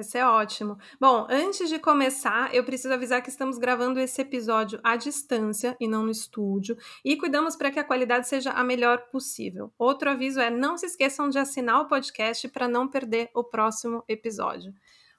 Isso 0.00 0.16
é 0.16 0.24
ótimo. 0.24 0.78
Bom, 1.00 1.26
antes 1.28 1.68
de 1.68 1.76
começar, 1.76 2.54
eu 2.54 2.62
preciso 2.62 2.94
avisar 2.94 3.20
que 3.20 3.30
estamos 3.30 3.58
gravando 3.58 3.98
esse 3.98 4.22
episódio 4.22 4.78
à 4.84 4.94
distância 4.94 5.76
e 5.80 5.88
não 5.88 6.04
no 6.04 6.10
estúdio, 6.12 6.76
e 7.04 7.16
cuidamos 7.16 7.56
para 7.56 7.68
que 7.72 7.80
a 7.80 7.84
qualidade 7.84 8.28
seja 8.28 8.52
a 8.52 8.62
melhor 8.62 9.08
possível. 9.10 9.72
Outro 9.76 10.08
aviso 10.08 10.38
é: 10.38 10.50
não 10.50 10.78
se 10.78 10.86
esqueçam 10.86 11.28
de 11.28 11.36
assinar 11.36 11.80
o 11.80 11.88
podcast 11.88 12.46
para 12.46 12.68
não 12.68 12.86
perder 12.86 13.28
o 13.34 13.42
próximo 13.42 14.04
episódio. 14.06 14.72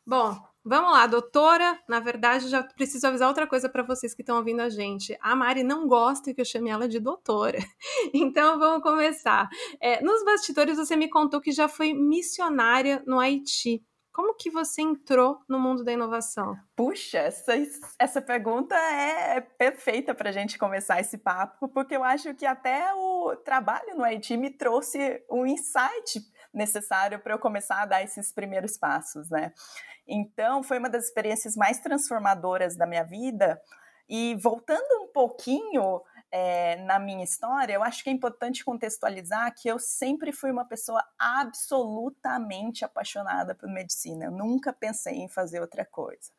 Bom, 0.05 0.33
vamos 0.63 0.93
lá, 0.93 1.05
doutora. 1.07 1.77
Na 1.87 1.99
verdade, 1.99 2.47
já 2.47 2.63
preciso 2.63 3.05
avisar 3.05 3.27
outra 3.27 3.45
coisa 3.45 3.67
para 3.67 3.83
vocês 3.83 4.15
que 4.15 4.21
estão 4.21 4.37
ouvindo 4.37 4.61
a 4.61 4.69
gente. 4.69 5.13
A 5.19 5.35
Mari 5.35 5.61
não 5.61 5.89
gosta 5.89 6.33
que 6.33 6.39
eu 6.39 6.45
chame 6.45 6.69
ela 6.69 6.87
de 6.87 7.01
doutora. 7.01 7.59
Então 8.13 8.57
vamos 8.57 8.81
começar. 8.81 9.49
É, 9.81 10.01
nos 10.01 10.23
bastidores, 10.23 10.77
você 10.77 10.95
me 10.95 11.09
contou 11.09 11.41
que 11.41 11.51
já 11.51 11.67
foi 11.67 11.93
missionária 11.93 13.03
no 13.05 13.19
Haiti. 13.19 13.83
Como 14.11 14.35
que 14.35 14.49
você 14.49 14.81
entrou 14.81 15.39
no 15.47 15.59
mundo 15.59 15.83
da 15.83 15.93
inovação? 15.93 16.57
Puxa, 16.75 17.19
essa, 17.19 17.53
essa 17.97 18.21
pergunta 18.21 18.75
é 18.75 19.39
perfeita 19.39 20.13
para 20.15 20.29
a 20.29 20.33
gente 20.33 20.57
começar 20.57 20.99
esse 20.99 21.17
papo, 21.17 21.67
porque 21.69 21.95
eu 21.95 22.03
acho 22.03 22.33
que 22.33 22.45
até 22.45 22.93
o 22.93 23.35
trabalho 23.37 23.95
no 23.95 24.03
Haiti 24.03 24.35
me 24.35 24.49
trouxe 24.49 25.23
um 25.29 25.45
insight 25.45 26.21
necessário 26.53 27.19
para 27.19 27.33
eu 27.33 27.39
começar 27.39 27.83
a 27.83 27.85
dar 27.85 28.03
esses 28.03 28.31
primeiros 28.33 28.77
passos, 28.77 29.29
né? 29.29 29.53
Então, 30.07 30.63
foi 30.63 30.79
uma 30.79 30.89
das 30.89 31.05
experiências 31.05 31.55
mais 31.55 31.79
transformadoras 31.79 32.75
da 32.75 32.87
minha 32.87 33.03
vida. 33.03 33.61
E 34.09 34.35
voltando 34.41 35.03
um 35.03 35.07
pouquinho 35.13 36.01
é, 36.31 36.75
na 36.77 36.99
minha 36.99 37.23
história, 37.23 37.73
eu 37.73 37.83
acho 37.83 38.03
que 38.03 38.09
é 38.09 38.13
importante 38.13 38.63
contextualizar 38.63 39.53
que 39.55 39.67
eu 39.67 39.79
sempre 39.79 40.31
fui 40.31 40.51
uma 40.51 40.65
pessoa 40.65 41.03
absolutamente 41.17 42.85
apaixonada 42.85 43.55
por 43.55 43.69
medicina. 43.69 44.25
Eu 44.25 44.31
nunca 44.31 44.71
pensei 44.71 45.15
em 45.15 45.27
fazer 45.27 45.59
outra 45.59 45.85
coisa. 45.85 46.31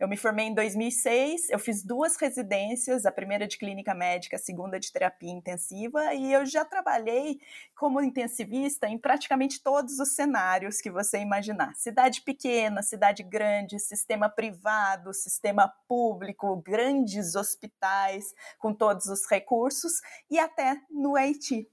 Eu 0.00 0.08
me 0.08 0.16
formei 0.16 0.46
em 0.46 0.54
2006, 0.54 1.50
eu 1.50 1.58
fiz 1.58 1.82
duas 1.82 2.16
residências, 2.16 3.04
a 3.04 3.12
primeira 3.12 3.46
de 3.46 3.58
clínica 3.58 3.94
médica, 3.94 4.36
a 4.36 4.38
segunda 4.38 4.80
de 4.80 4.90
terapia 4.90 5.30
intensiva, 5.30 6.14
e 6.14 6.32
eu 6.32 6.46
já 6.46 6.64
trabalhei 6.64 7.40
como 7.74 8.00
intensivista 8.00 8.88
em 8.88 8.98
praticamente 8.98 9.62
todos 9.62 9.98
os 9.98 10.14
cenários 10.14 10.80
que 10.80 10.90
você 10.90 11.18
imaginar. 11.18 11.74
Cidade 11.76 12.22
pequena, 12.22 12.82
cidade 12.82 13.22
grande, 13.22 13.78
sistema 13.78 14.28
privado, 14.28 15.12
sistema 15.12 15.68
público, 15.86 16.56
grandes 16.56 17.34
hospitais 17.34 18.34
com 18.58 18.72
todos 18.72 19.06
os 19.06 19.28
recursos 19.30 20.00
e 20.30 20.38
até 20.38 20.80
no 20.90 21.16
Haiti. 21.16 21.68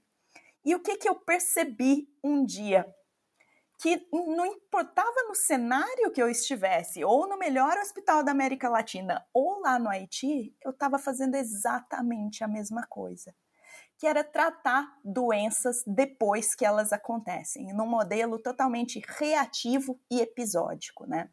E 0.63 0.75
o 0.75 0.79
que, 0.79 0.97
que 0.97 1.07
eu 1.07 1.15
percebi 1.15 2.07
um 2.23 2.45
dia? 2.45 2.85
Que 3.79 4.05
não 4.11 4.45
importava 4.45 5.23
no 5.29 5.33
cenário 5.33 6.11
que 6.11 6.21
eu 6.21 6.29
estivesse, 6.29 7.01
ou 7.01 7.29
no 7.29 7.37
melhor 7.37 7.77
hospital 7.77 8.21
da 8.21 8.31
América 8.31 8.67
Latina, 8.67 9.25
ou 9.33 9.61
lá 9.61 9.79
no 9.79 9.89
Haiti, 9.89 10.53
eu 10.61 10.71
estava 10.71 10.99
fazendo 10.99 11.35
exatamente 11.35 12.43
a 12.43 12.47
mesma 12.47 12.85
coisa, 12.87 13.33
que 13.97 14.05
era 14.05 14.21
tratar 14.21 14.85
doenças 15.03 15.81
depois 15.87 16.53
que 16.53 16.65
elas 16.65 16.91
acontecem, 16.91 17.71
num 17.73 17.87
modelo 17.87 18.37
totalmente 18.37 19.01
reativo 19.07 19.97
e 20.11 20.19
episódico, 20.19 21.05
né? 21.05 21.29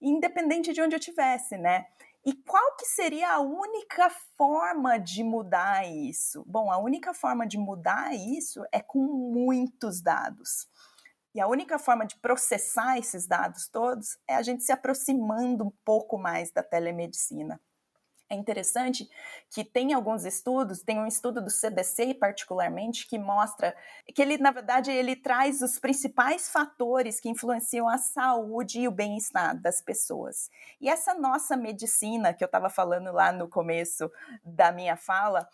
Independente 0.00 0.72
de 0.72 0.80
onde 0.80 0.94
eu 0.94 0.98
estivesse, 0.98 1.58
né? 1.58 1.86
E 2.24 2.32
qual 2.34 2.76
que 2.76 2.86
seria 2.86 3.32
a 3.32 3.40
única 3.40 4.08
forma 4.36 4.98
de 4.98 5.22
mudar 5.22 5.86
isso? 5.86 6.42
Bom, 6.46 6.70
a 6.70 6.78
única 6.78 7.12
forma 7.12 7.46
de 7.46 7.58
mudar 7.58 8.14
isso 8.14 8.62
é 8.72 8.80
com 8.80 8.98
muitos 8.98 10.00
dados. 10.00 10.66
E 11.34 11.40
a 11.40 11.46
única 11.46 11.78
forma 11.78 12.04
de 12.06 12.16
processar 12.16 12.98
esses 12.98 13.26
dados 13.26 13.68
todos 13.68 14.18
é 14.28 14.34
a 14.34 14.42
gente 14.42 14.64
se 14.64 14.72
aproximando 14.72 15.64
um 15.64 15.72
pouco 15.84 16.18
mais 16.18 16.50
da 16.50 16.62
telemedicina. 16.62 17.60
É 18.32 18.36
interessante 18.36 19.10
que 19.50 19.64
tem 19.64 19.92
alguns 19.92 20.24
estudos, 20.24 20.82
tem 20.82 21.00
um 21.00 21.06
estudo 21.06 21.42
do 21.42 21.50
CDC 21.50 22.14
particularmente 22.14 23.08
que 23.08 23.18
mostra 23.18 23.76
que 24.14 24.22
ele, 24.22 24.38
na 24.38 24.52
verdade, 24.52 24.92
ele 24.92 25.16
traz 25.16 25.60
os 25.60 25.80
principais 25.80 26.48
fatores 26.48 27.18
que 27.18 27.28
influenciam 27.28 27.88
a 27.88 27.98
saúde 27.98 28.82
e 28.82 28.86
o 28.86 28.92
bem-estar 28.92 29.60
das 29.60 29.82
pessoas. 29.82 30.48
E 30.80 30.88
essa 30.88 31.12
nossa 31.12 31.56
medicina 31.56 32.32
que 32.32 32.44
eu 32.44 32.46
estava 32.46 32.70
falando 32.70 33.10
lá 33.10 33.32
no 33.32 33.48
começo 33.48 34.08
da 34.44 34.70
minha 34.70 34.96
fala, 34.96 35.48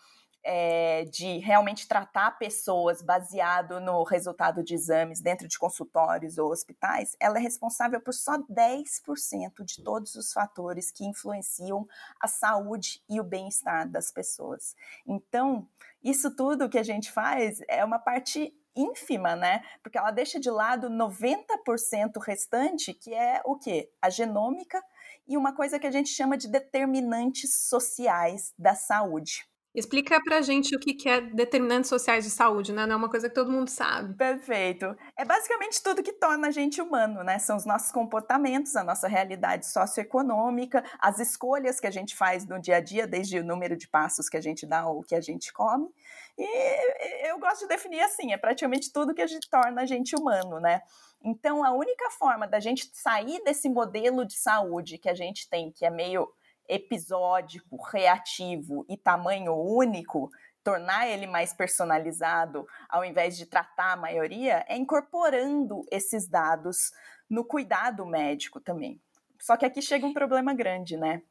é, 0.49 1.03
de 1.03 1.39
realmente 1.39 1.89
tratar 1.89 2.39
pessoas 2.39 3.01
baseado 3.01 3.81
no 3.81 4.01
resultado 4.03 4.63
de 4.63 4.73
exames 4.73 5.19
dentro 5.19 5.45
de 5.45 5.59
consultórios 5.59 6.37
ou 6.37 6.49
hospitais, 6.49 7.17
ela 7.19 7.37
é 7.37 7.41
responsável 7.41 7.99
por 7.99 8.13
só 8.13 8.37
10% 8.37 9.65
de 9.65 9.83
todos 9.83 10.15
os 10.15 10.31
fatores 10.31 10.89
que 10.89 11.03
influenciam 11.03 11.85
a 12.17 12.29
saúde 12.29 13.03
e 13.09 13.19
o 13.19 13.25
bem-estar 13.25 13.89
das 13.89 14.09
pessoas. 14.09 14.73
Então, 15.05 15.67
isso 16.01 16.33
tudo 16.33 16.69
que 16.69 16.79
a 16.79 16.83
gente 16.83 17.11
faz 17.11 17.59
é 17.67 17.83
uma 17.83 17.99
parte 17.99 18.55
ínfima, 18.73 19.35
né? 19.35 19.61
Porque 19.83 19.97
ela 19.97 20.11
deixa 20.11 20.39
de 20.39 20.49
lado 20.49 20.89
90% 20.89 22.21
restante, 22.23 22.93
que 22.93 23.13
é 23.13 23.41
o 23.43 23.57
quê? 23.57 23.91
A 24.01 24.09
genômica 24.09 24.81
e 25.27 25.35
uma 25.35 25.53
coisa 25.53 25.77
que 25.77 25.87
a 25.87 25.91
gente 25.91 26.07
chama 26.07 26.37
de 26.37 26.47
determinantes 26.47 27.67
sociais 27.67 28.53
da 28.57 28.75
saúde. 28.75 29.45
Explica 29.77 30.19
pra 30.23 30.41
gente 30.41 30.75
o 30.75 30.79
que 30.79 31.07
é 31.07 31.21
determinantes 31.21 31.87
sociais 31.87 32.23
de 32.23 32.31
saúde, 32.31 32.73
né? 32.73 32.87
Não 32.87 32.93
é 32.93 32.95
uma 32.95 33.11
coisa 33.11 33.29
que 33.29 33.35
todo 33.35 33.51
mundo 33.51 33.69
sabe. 33.69 34.15
Perfeito. 34.15 34.97
É 35.15 35.23
basicamente 35.23 35.83
tudo 35.83 36.01
que 36.01 36.13
torna 36.13 36.47
a 36.47 36.51
gente 36.51 36.81
humano, 36.81 37.23
né? 37.23 37.37
São 37.37 37.55
os 37.55 37.63
nossos 37.63 37.91
comportamentos, 37.91 38.75
a 38.75 38.83
nossa 38.83 39.07
realidade 39.07 39.67
socioeconômica, 39.67 40.83
as 40.99 41.19
escolhas 41.19 41.79
que 41.79 41.85
a 41.85 41.91
gente 41.91 42.15
faz 42.15 42.47
no 42.47 42.59
dia 42.59 42.77
a 42.77 42.79
dia, 42.79 43.05
desde 43.05 43.37
o 43.37 43.43
número 43.43 43.77
de 43.77 43.87
passos 43.87 44.27
que 44.27 44.35
a 44.35 44.41
gente 44.41 44.65
dá 44.65 44.87
ou 44.87 45.03
que 45.03 45.13
a 45.13 45.21
gente 45.21 45.53
come. 45.53 45.87
E 46.35 47.29
eu 47.29 47.37
gosto 47.37 47.61
de 47.61 47.67
definir 47.67 48.01
assim, 48.01 48.33
é 48.33 48.37
praticamente 48.37 48.91
tudo 48.91 49.13
que 49.13 49.21
a 49.21 49.27
gente 49.27 49.47
torna 49.47 49.83
a 49.83 49.85
gente 49.85 50.15
humano, 50.15 50.59
né? 50.59 50.81
Então, 51.23 51.63
a 51.63 51.71
única 51.71 52.09
forma 52.09 52.47
da 52.47 52.59
gente 52.59 52.89
sair 52.93 53.43
desse 53.43 53.69
modelo 53.69 54.25
de 54.25 54.37
saúde 54.37 54.97
que 54.97 55.09
a 55.09 55.13
gente 55.13 55.47
tem, 55.47 55.71
que 55.71 55.85
é 55.85 55.91
meio 55.91 56.27
episódico, 56.67 57.77
reativo 57.81 58.85
e 58.89 58.97
tamanho 58.97 59.53
único, 59.53 60.29
tornar 60.63 61.07
ele 61.07 61.27
mais 61.27 61.53
personalizado, 61.53 62.67
ao 62.89 63.05
invés 63.05 63.37
de 63.37 63.45
tratar 63.45 63.93
a 63.93 63.97
maioria, 63.97 64.65
é 64.67 64.75
incorporando 64.75 65.85
esses 65.91 66.27
dados 66.27 66.91
no 67.29 67.45
cuidado 67.45 68.05
médico 68.05 68.59
também. 68.59 69.01
Só 69.39 69.55
que 69.55 69.65
aqui 69.65 69.81
chega 69.81 70.05
um 70.05 70.13
problema 70.13 70.53
grande, 70.53 70.97
né? 70.97 71.21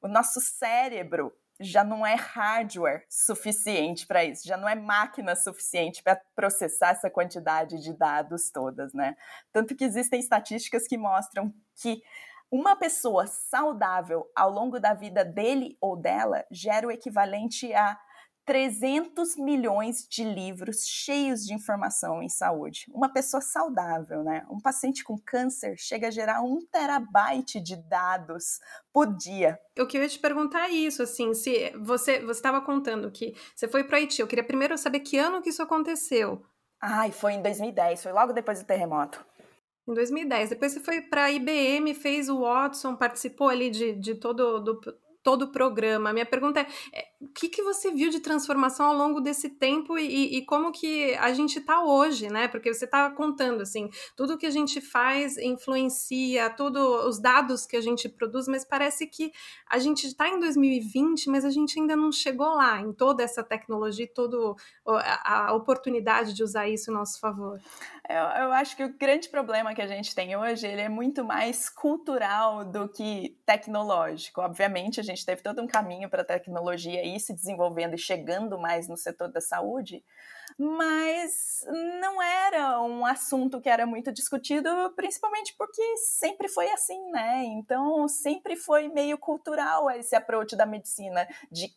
O 0.00 0.08
nosso 0.08 0.40
cérebro 0.40 1.32
já 1.60 1.84
não 1.84 2.04
é 2.04 2.14
hardware 2.14 3.04
suficiente 3.08 4.06
para 4.06 4.24
isso, 4.24 4.46
já 4.46 4.56
não 4.56 4.68
é 4.68 4.74
máquina 4.74 5.36
suficiente 5.36 6.02
para 6.02 6.20
processar 6.34 6.90
essa 6.90 7.08
quantidade 7.08 7.80
de 7.80 7.92
dados 7.92 8.50
todas, 8.50 8.92
né? 8.92 9.16
Tanto 9.52 9.74
que 9.74 9.84
existem 9.84 10.18
estatísticas 10.18 10.86
que 10.88 10.98
mostram 10.98 11.54
que 11.76 12.02
uma 12.54 12.76
pessoa 12.76 13.26
saudável 13.26 14.30
ao 14.32 14.48
longo 14.48 14.78
da 14.78 14.94
vida 14.94 15.24
dele 15.24 15.76
ou 15.80 15.96
dela 15.96 16.44
gera 16.52 16.86
o 16.86 16.90
equivalente 16.92 17.74
a 17.74 17.98
300 18.46 19.36
milhões 19.36 20.06
de 20.08 20.22
livros 20.22 20.86
cheios 20.86 21.44
de 21.44 21.52
informação 21.52 22.22
em 22.22 22.28
saúde. 22.28 22.86
Uma 22.94 23.12
pessoa 23.12 23.40
saudável, 23.40 24.22
né? 24.22 24.46
Um 24.48 24.60
paciente 24.60 25.02
com 25.02 25.18
câncer 25.18 25.74
chega 25.76 26.06
a 26.06 26.10
gerar 26.12 26.42
um 26.42 26.64
terabyte 26.70 27.58
de 27.58 27.74
dados 27.74 28.60
por 28.92 29.12
dia. 29.16 29.58
Eu 29.74 29.88
queria 29.88 30.08
te 30.08 30.20
perguntar 30.20 30.68
isso, 30.68 31.02
assim, 31.02 31.34
se 31.34 31.72
você 31.78 32.24
você 32.24 32.38
estava 32.38 32.60
contando 32.60 33.10
que 33.10 33.34
você 33.56 33.66
foi 33.66 33.82
para 33.82 33.96
Haiti. 33.96 34.20
Eu 34.20 34.28
queria 34.28 34.44
primeiro 34.46 34.78
saber 34.78 35.00
que 35.00 35.18
ano 35.18 35.42
que 35.42 35.48
isso 35.48 35.62
aconteceu. 35.62 36.40
Ai, 36.80 37.10
foi 37.10 37.32
em 37.32 37.42
2010, 37.42 38.00
foi 38.00 38.12
logo 38.12 38.32
depois 38.32 38.60
do 38.60 38.66
terremoto. 38.66 39.24
Em 39.86 39.92
2010. 39.92 40.50
Depois 40.50 40.72
você 40.72 40.80
foi 40.80 41.02
para 41.02 41.24
a 41.24 41.32
IBM, 41.32 41.94
fez 41.94 42.28
o 42.28 42.40
Watson, 42.40 42.96
participou 42.96 43.48
ali 43.48 43.70
de, 43.70 43.92
de 43.92 44.14
todo 44.14 44.58
do, 44.60 44.80
todo 45.24 45.46
o 45.46 45.48
programa. 45.50 46.12
Minha 46.12 46.26
pergunta 46.26 46.60
é, 46.60 46.66
é 46.92 47.08
o 47.20 47.28
que, 47.28 47.48
que 47.48 47.62
você 47.62 47.90
viu 47.90 48.10
de 48.10 48.20
transformação 48.20 48.86
ao 48.86 48.94
longo 48.94 49.20
desse 49.20 49.48
tempo 49.48 49.98
e, 49.98 50.36
e 50.36 50.44
como 50.44 50.70
que 50.70 51.14
a 51.14 51.32
gente 51.32 51.58
está 51.58 51.82
hoje, 51.82 52.28
né? 52.28 52.46
Porque 52.46 52.72
você 52.72 52.84
estava 52.84 53.14
contando, 53.14 53.62
assim, 53.62 53.88
tudo 54.14 54.36
que 54.36 54.44
a 54.44 54.50
gente 54.50 54.80
faz 54.82 55.38
influencia, 55.38 56.50
todos 56.50 57.06
os 57.06 57.18
dados 57.18 57.64
que 57.66 57.76
a 57.76 57.80
gente 57.80 58.08
produz, 58.08 58.46
mas 58.46 58.64
parece 58.64 59.06
que 59.06 59.32
a 59.68 59.78
gente 59.78 60.06
está 60.06 60.28
em 60.28 60.38
2020, 60.38 61.30
mas 61.30 61.44
a 61.44 61.50
gente 61.50 61.80
ainda 61.80 61.96
não 61.96 62.12
chegou 62.12 62.54
lá, 62.54 62.78
em 62.80 62.92
toda 62.92 63.22
essa 63.22 63.42
tecnologia, 63.42 64.06
toda 64.14 64.54
a, 64.86 65.54
oportunidade 65.54 66.34
de 66.34 66.42
usar 66.42 66.68
isso 66.68 66.90
em 66.90 66.94
nosso 66.94 67.18
favor. 67.18 67.58
Eu, 68.08 68.44
eu, 68.44 68.52
acho 68.52 68.76
que 68.76 68.84
o 68.84 68.98
grande 68.98 69.30
problema 69.30 69.74
que 69.74 69.80
a 69.80 69.86
gente 69.86 70.14
tem 70.14 70.36
hoje, 70.36 70.66
ele 70.66 70.82
é 70.82 70.88
muito 70.88 71.24
mais 71.24 71.70
cultural 71.70 72.64
do 72.64 72.86
que 72.88 73.38
tecnológico. 73.46 74.42
Obviamente, 74.42 75.00
a 75.00 75.02
gente 75.02 75.13
gente 75.14 75.26
teve 75.26 75.42
todo 75.42 75.62
um 75.62 75.66
caminho 75.66 76.08
para 76.08 76.22
a 76.22 76.24
tecnologia 76.24 77.04
ir 77.04 77.20
se 77.20 77.32
desenvolvendo 77.32 77.94
e 77.94 77.98
chegando 77.98 78.58
mais 78.58 78.88
no 78.88 78.96
setor 78.96 79.28
da 79.28 79.40
saúde, 79.40 80.04
mas 80.58 81.64
não 82.00 82.22
era 82.22 82.80
um 82.82 83.04
assunto 83.04 83.60
que 83.60 83.68
era 83.68 83.86
muito 83.86 84.12
discutido, 84.12 84.68
principalmente 84.94 85.54
porque 85.56 85.96
sempre 85.98 86.48
foi 86.48 86.70
assim, 86.70 87.10
né? 87.10 87.44
Então, 87.44 88.06
sempre 88.08 88.56
foi 88.56 88.88
meio 88.88 89.18
cultural 89.18 89.90
esse 89.90 90.14
approach 90.14 90.56
da 90.56 90.66
medicina 90.66 91.26
de 91.50 91.68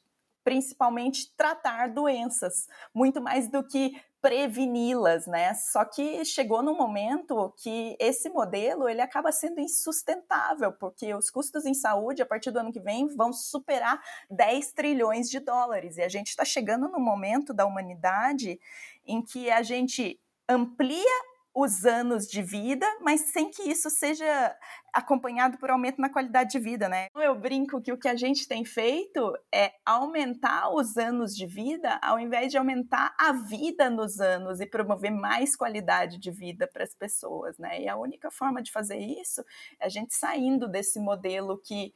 principalmente 0.43 1.33
tratar 1.35 1.89
doenças, 1.89 2.69
muito 2.93 3.21
mais 3.21 3.49
do 3.49 3.61
que 3.61 4.01
preveni-las, 4.21 5.27
né? 5.27 5.53
Só 5.53 5.85
que 5.85 6.23
chegou 6.25 6.61
num 6.63 6.75
momento 6.75 7.53
que 7.57 7.95
esse 7.99 8.29
modelo 8.29 8.89
ele 8.89 9.01
acaba 9.01 9.31
sendo 9.31 9.59
insustentável, 9.59 10.71
porque 10.73 11.13
os 11.13 11.29
custos 11.29 11.65
em 11.65 11.73
saúde 11.73 12.21
a 12.21 12.25
partir 12.25 12.51
do 12.51 12.59
ano 12.59 12.71
que 12.71 12.79
vem 12.79 13.07
vão 13.07 13.31
superar 13.31 14.01
10 14.29 14.71
trilhões 14.73 15.29
de 15.29 15.39
dólares. 15.39 15.97
E 15.97 16.01
a 16.01 16.09
gente 16.09 16.29
está 16.29 16.43
chegando 16.43 16.87
no 16.87 16.99
momento 16.99 17.53
da 17.53 17.65
humanidade 17.65 18.59
em 19.05 19.21
que 19.21 19.49
a 19.49 19.61
gente 19.61 20.19
amplia 20.49 21.21
os 21.59 21.85
anos 21.85 22.27
de 22.27 22.43
vida, 22.43 22.85
mas 23.01 23.31
sem 23.31 23.49
que 23.49 23.63
isso 23.63 23.89
seja 23.89 24.55
acompanhado 24.93 25.57
por 25.57 25.71
aumento 25.71 25.99
na 25.99 26.07
qualidade 26.07 26.51
de 26.51 26.59
vida, 26.59 26.87
né? 26.87 27.07
Eu 27.15 27.33
brinco 27.33 27.81
que 27.81 27.91
o 27.91 27.97
que 27.97 28.07
a 28.07 28.15
gente 28.15 28.47
tem 28.47 28.63
feito 28.63 29.33
é 29.51 29.71
aumentar 29.83 30.71
os 30.71 30.97
anos 30.97 31.35
de 31.35 31.47
vida 31.47 31.99
ao 32.03 32.19
invés 32.19 32.51
de 32.51 32.59
aumentar 32.59 33.15
a 33.19 33.31
vida 33.31 33.89
nos 33.89 34.19
anos 34.19 34.61
e 34.61 34.67
promover 34.67 35.09
mais 35.09 35.55
qualidade 35.55 36.19
de 36.19 36.29
vida 36.29 36.69
para 36.71 36.83
as 36.83 36.93
pessoas, 36.93 37.57
né? 37.57 37.81
E 37.81 37.89
a 37.89 37.97
única 37.97 38.29
forma 38.29 38.61
de 38.61 38.71
fazer 38.71 38.99
isso 38.99 39.41
é 39.79 39.87
a 39.87 39.89
gente 39.89 40.13
saindo 40.13 40.67
desse 40.67 40.99
modelo 40.99 41.57
que 41.57 41.91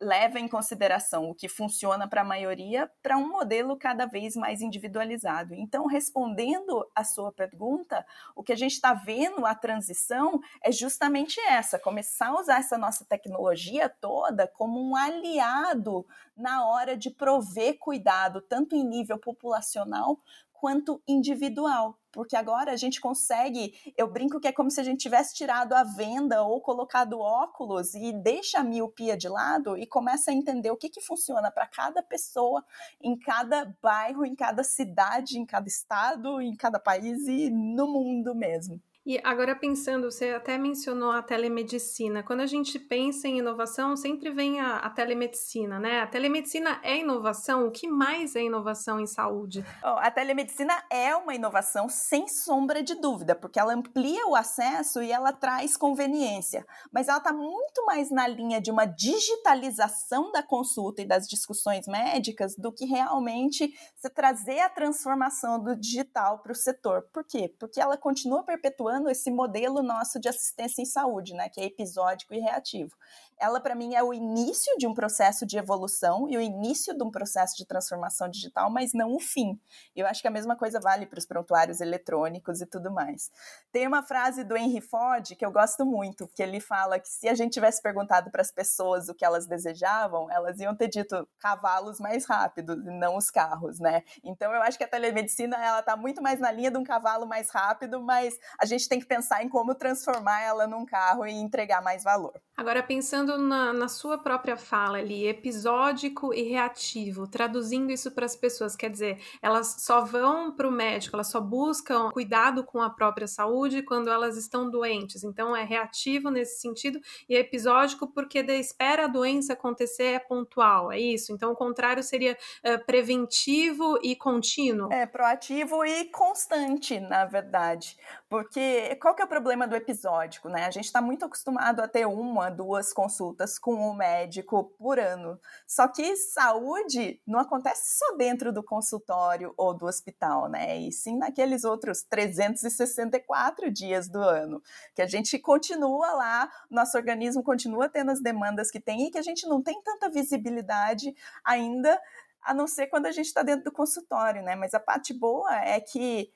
leva 0.00 0.38
em 0.38 0.48
consideração 0.48 1.30
o 1.30 1.34
que 1.34 1.48
funciona 1.48 2.08
para 2.08 2.22
a 2.22 2.24
maioria 2.24 2.90
para 3.02 3.16
um 3.16 3.28
modelo 3.28 3.76
cada 3.76 4.06
vez 4.06 4.34
mais 4.34 4.60
individualizado. 4.60 5.54
Então, 5.54 5.86
respondendo 5.86 6.86
à 6.94 7.04
sua 7.04 7.32
pergunta, 7.32 8.04
o 8.34 8.42
que 8.42 8.52
a 8.52 8.56
gente 8.56 8.72
está 8.72 8.92
vendo 8.92 9.46
a 9.46 9.54
transição 9.54 10.40
é 10.62 10.72
justamente 10.72 11.40
essa: 11.40 11.78
começar 11.78 12.28
a 12.28 12.40
usar 12.40 12.58
essa 12.58 12.76
nossa 12.76 13.04
tecnologia 13.04 13.88
toda 13.88 14.46
como 14.46 14.80
um 14.80 14.96
aliado 14.96 16.06
na 16.36 16.66
hora 16.66 16.96
de 16.96 17.10
prover 17.10 17.78
cuidado, 17.78 18.40
tanto 18.40 18.74
em 18.74 18.84
nível 18.84 19.18
populacional 19.18 20.20
quanto 20.52 21.02
individual, 21.06 21.98
porque 22.14 22.36
agora 22.36 22.70
a 22.70 22.76
gente 22.76 23.00
consegue, 23.00 23.74
eu 23.96 24.08
brinco 24.08 24.38
que 24.38 24.46
é 24.46 24.52
como 24.52 24.70
se 24.70 24.80
a 24.80 24.84
gente 24.84 25.00
tivesse 25.00 25.34
tirado 25.34 25.72
a 25.72 25.82
venda 25.82 26.42
ou 26.42 26.60
colocado 26.60 27.18
óculos 27.18 27.92
e 27.92 28.12
deixa 28.12 28.60
a 28.60 28.64
miopia 28.64 29.16
de 29.16 29.28
lado 29.28 29.76
e 29.76 29.84
começa 29.84 30.30
a 30.30 30.34
entender 30.34 30.70
o 30.70 30.76
que, 30.76 30.88
que 30.88 31.00
funciona 31.00 31.50
para 31.50 31.66
cada 31.66 32.02
pessoa, 32.02 32.64
em 33.02 33.18
cada 33.18 33.74
bairro, 33.82 34.24
em 34.24 34.36
cada 34.36 34.62
cidade, 34.62 35.38
em 35.38 35.44
cada 35.44 35.66
estado, 35.66 36.40
em 36.40 36.54
cada 36.54 36.78
país 36.78 37.26
e 37.26 37.50
no 37.50 37.88
mundo 37.88 38.32
mesmo. 38.32 38.80
E 39.06 39.20
agora 39.22 39.54
pensando, 39.54 40.10
você 40.10 40.30
até 40.30 40.56
mencionou 40.56 41.10
a 41.10 41.22
telemedicina. 41.22 42.22
Quando 42.22 42.40
a 42.40 42.46
gente 42.46 42.78
pensa 42.78 43.28
em 43.28 43.38
inovação, 43.38 43.94
sempre 43.98 44.30
vem 44.30 44.60
a, 44.60 44.78
a 44.78 44.88
telemedicina, 44.88 45.78
né? 45.78 46.00
A 46.00 46.06
telemedicina 46.06 46.80
é 46.82 46.96
inovação? 46.96 47.66
O 47.66 47.70
que 47.70 47.86
mais 47.86 48.34
é 48.34 48.40
inovação 48.40 48.98
em 48.98 49.06
saúde? 49.06 49.62
Oh, 49.82 49.98
a 49.98 50.10
telemedicina 50.10 50.72
é 50.90 51.14
uma 51.14 51.34
inovação 51.34 51.86
sem 51.86 52.26
sombra 52.26 52.82
de 52.82 52.94
dúvida, 52.94 53.34
porque 53.34 53.60
ela 53.60 53.74
amplia 53.74 54.26
o 54.26 54.34
acesso 54.34 55.02
e 55.02 55.12
ela 55.12 55.34
traz 55.34 55.76
conveniência. 55.76 56.64
Mas 56.90 57.06
ela 57.06 57.18
está 57.18 57.30
muito 57.30 57.84
mais 57.84 58.10
na 58.10 58.26
linha 58.26 58.58
de 58.58 58.70
uma 58.70 58.86
digitalização 58.86 60.32
da 60.32 60.42
consulta 60.42 61.02
e 61.02 61.06
das 61.06 61.28
discussões 61.28 61.86
médicas 61.86 62.56
do 62.56 62.72
que 62.72 62.86
realmente 62.86 63.70
se 63.96 64.08
trazer 64.08 64.60
a 64.60 64.70
transformação 64.70 65.62
do 65.62 65.76
digital 65.76 66.38
para 66.38 66.52
o 66.52 66.54
setor. 66.54 67.02
Por 67.12 67.22
quê? 67.22 67.54
Porque 67.60 67.82
ela 67.82 67.98
continua 67.98 68.42
perpetuando 68.42 68.93
esse 69.08 69.30
modelo 69.30 69.82
nosso 69.82 70.18
de 70.20 70.28
assistência 70.28 70.82
em 70.82 70.86
saúde, 70.86 71.34
né, 71.34 71.48
que 71.48 71.60
é 71.60 71.64
episódico 71.64 72.34
e 72.34 72.38
reativo 72.38 72.96
ela 73.44 73.60
para 73.60 73.74
mim 73.74 73.94
é 73.94 74.02
o 74.02 74.14
início 74.14 74.74
de 74.78 74.86
um 74.86 74.94
processo 74.94 75.46
de 75.46 75.58
evolução 75.58 76.26
e 76.28 76.36
o 76.36 76.40
início 76.40 76.96
de 76.96 77.04
um 77.04 77.10
processo 77.10 77.56
de 77.56 77.66
transformação 77.66 78.28
digital, 78.28 78.70
mas 78.70 78.92
não 78.94 79.14
o 79.14 79.20
fim. 79.20 79.60
Eu 79.94 80.06
acho 80.06 80.22
que 80.22 80.28
a 80.28 80.30
mesma 80.30 80.56
coisa 80.56 80.80
vale 80.80 81.04
para 81.04 81.18
os 81.18 81.26
prontuários 81.26 81.80
eletrônicos 81.80 82.62
e 82.62 82.66
tudo 82.66 82.90
mais. 82.90 83.30
Tem 83.70 83.86
uma 83.86 84.02
frase 84.02 84.44
do 84.44 84.56
Henry 84.56 84.80
Ford 84.80 85.36
que 85.36 85.44
eu 85.44 85.52
gosto 85.52 85.84
muito, 85.84 86.26
que 86.28 86.42
ele 86.42 86.58
fala 86.58 86.98
que 86.98 87.08
se 87.08 87.28
a 87.28 87.34
gente 87.34 87.52
tivesse 87.52 87.82
perguntado 87.82 88.30
para 88.30 88.40
as 88.40 88.50
pessoas 88.50 89.08
o 89.08 89.14
que 89.14 89.24
elas 89.24 89.46
desejavam, 89.46 90.30
elas 90.30 90.58
iam 90.58 90.74
ter 90.74 90.88
dito 90.88 91.28
cavalos 91.38 92.00
mais 92.00 92.24
rápidos 92.24 92.76
e 92.86 92.90
não 92.90 93.16
os 93.16 93.30
carros, 93.30 93.78
né? 93.78 94.02
Então 94.22 94.52
eu 94.54 94.62
acho 94.62 94.78
que 94.78 94.84
a 94.84 94.88
telemedicina 94.88 95.56
ela 95.62 95.80
está 95.80 95.96
muito 95.96 96.22
mais 96.22 96.40
na 96.40 96.50
linha 96.50 96.70
de 96.70 96.78
um 96.78 96.84
cavalo 96.84 97.26
mais 97.26 97.50
rápido, 97.50 98.00
mas 98.00 98.38
a 98.58 98.64
gente 98.64 98.88
tem 98.88 98.98
que 98.98 99.06
pensar 99.06 99.42
em 99.42 99.48
como 99.48 99.74
transformar 99.74 100.40
ela 100.40 100.66
num 100.66 100.86
carro 100.86 101.26
e 101.26 101.32
entregar 101.32 101.82
mais 101.82 102.02
valor. 102.02 102.40
Agora 102.56 102.82
pensando 102.82 103.33
pensando 103.34 103.38
na, 103.38 103.72
na, 103.72 103.88
sua 103.88 104.18
própria 104.18 104.56
fala 104.56 104.98
ali, 104.98 105.26
episódico 105.26 106.32
e 106.32 106.42
reativo, 106.42 107.26
traduzindo 107.26 107.90
isso 107.90 108.10
para 108.10 108.24
as 108.24 108.36
pessoas, 108.36 108.76
quer 108.76 108.90
dizer, 108.90 109.20
elas 109.42 109.76
só 109.80 110.04
vão 110.04 110.52
para 110.52 110.68
o 110.68 110.72
médico, 110.72 111.16
elas 111.16 111.28
só 111.28 111.40
buscam 111.40 112.10
cuidado 112.10 112.64
com 112.64 112.80
a 112.80 112.90
própria 112.90 113.26
saúde 113.26 113.82
quando 113.82 114.08
elas 114.08 114.36
estão 114.36 114.70
doentes. 114.70 115.24
Então, 115.24 115.54
é 115.54 115.64
reativo 115.64 116.30
nesse 116.30 116.60
sentido 116.60 117.00
e 117.28 117.36
é 117.36 117.40
episódico 117.40 118.06
porque 118.06 118.42
de 118.42 118.58
espera 118.58 119.04
a 119.04 119.08
doença 119.08 119.52
acontecer 119.52 120.04
é 120.04 120.18
pontual, 120.18 120.92
é 120.92 120.98
isso. 120.98 121.32
Então, 121.32 121.52
o 121.52 121.56
contrário 121.56 122.02
seria 122.02 122.36
uh, 122.64 122.84
preventivo 122.86 123.98
e 124.02 124.16
contínuo. 124.16 124.92
É, 124.92 125.06
proativo 125.06 125.84
e 125.84 126.06
constante, 126.06 127.00
na 127.00 127.24
verdade. 127.24 127.96
Porque 128.34 128.96
qual 128.96 129.14
que 129.14 129.22
é 129.22 129.24
o 129.24 129.28
problema 129.28 129.64
do 129.64 129.76
episódico, 129.76 130.48
né? 130.48 130.64
A 130.64 130.70
gente 130.72 130.86
está 130.86 131.00
muito 131.00 131.24
acostumado 131.24 131.78
a 131.78 131.86
ter 131.86 132.04
uma, 132.04 132.50
duas 132.50 132.92
consultas 132.92 133.60
com 133.60 133.74
o 133.76 133.94
médico 133.94 134.74
por 134.76 134.98
ano. 134.98 135.38
Só 135.64 135.86
que 135.86 136.16
saúde 136.16 137.20
não 137.24 137.38
acontece 137.38 137.96
só 137.96 138.16
dentro 138.16 138.52
do 138.52 138.60
consultório 138.60 139.54
ou 139.56 139.72
do 139.72 139.86
hospital, 139.86 140.48
né? 140.48 140.80
E 140.80 140.90
sim 140.90 141.16
naqueles 141.16 141.62
outros 141.62 142.02
364 142.02 143.70
dias 143.70 144.08
do 144.08 144.20
ano, 144.20 144.60
que 144.96 145.02
a 145.02 145.06
gente 145.06 145.38
continua 145.38 146.12
lá, 146.14 146.50
nosso 146.68 146.98
organismo 146.98 147.40
continua 147.40 147.88
tendo 147.88 148.10
as 148.10 148.20
demandas 148.20 148.68
que 148.68 148.80
tem 148.80 149.06
e 149.06 149.12
que 149.12 149.18
a 149.18 149.22
gente 149.22 149.46
não 149.46 149.62
tem 149.62 149.80
tanta 149.80 150.10
visibilidade 150.10 151.14
ainda, 151.44 152.02
a 152.42 152.52
não 152.52 152.66
ser 152.66 152.88
quando 152.88 153.06
a 153.06 153.12
gente 153.12 153.26
está 153.26 153.44
dentro 153.44 153.66
do 153.66 153.70
consultório, 153.70 154.42
né? 154.42 154.56
Mas 154.56 154.74
a 154.74 154.80
parte 154.80 155.14
boa 155.14 155.54
é 155.54 155.78
que 155.78 156.32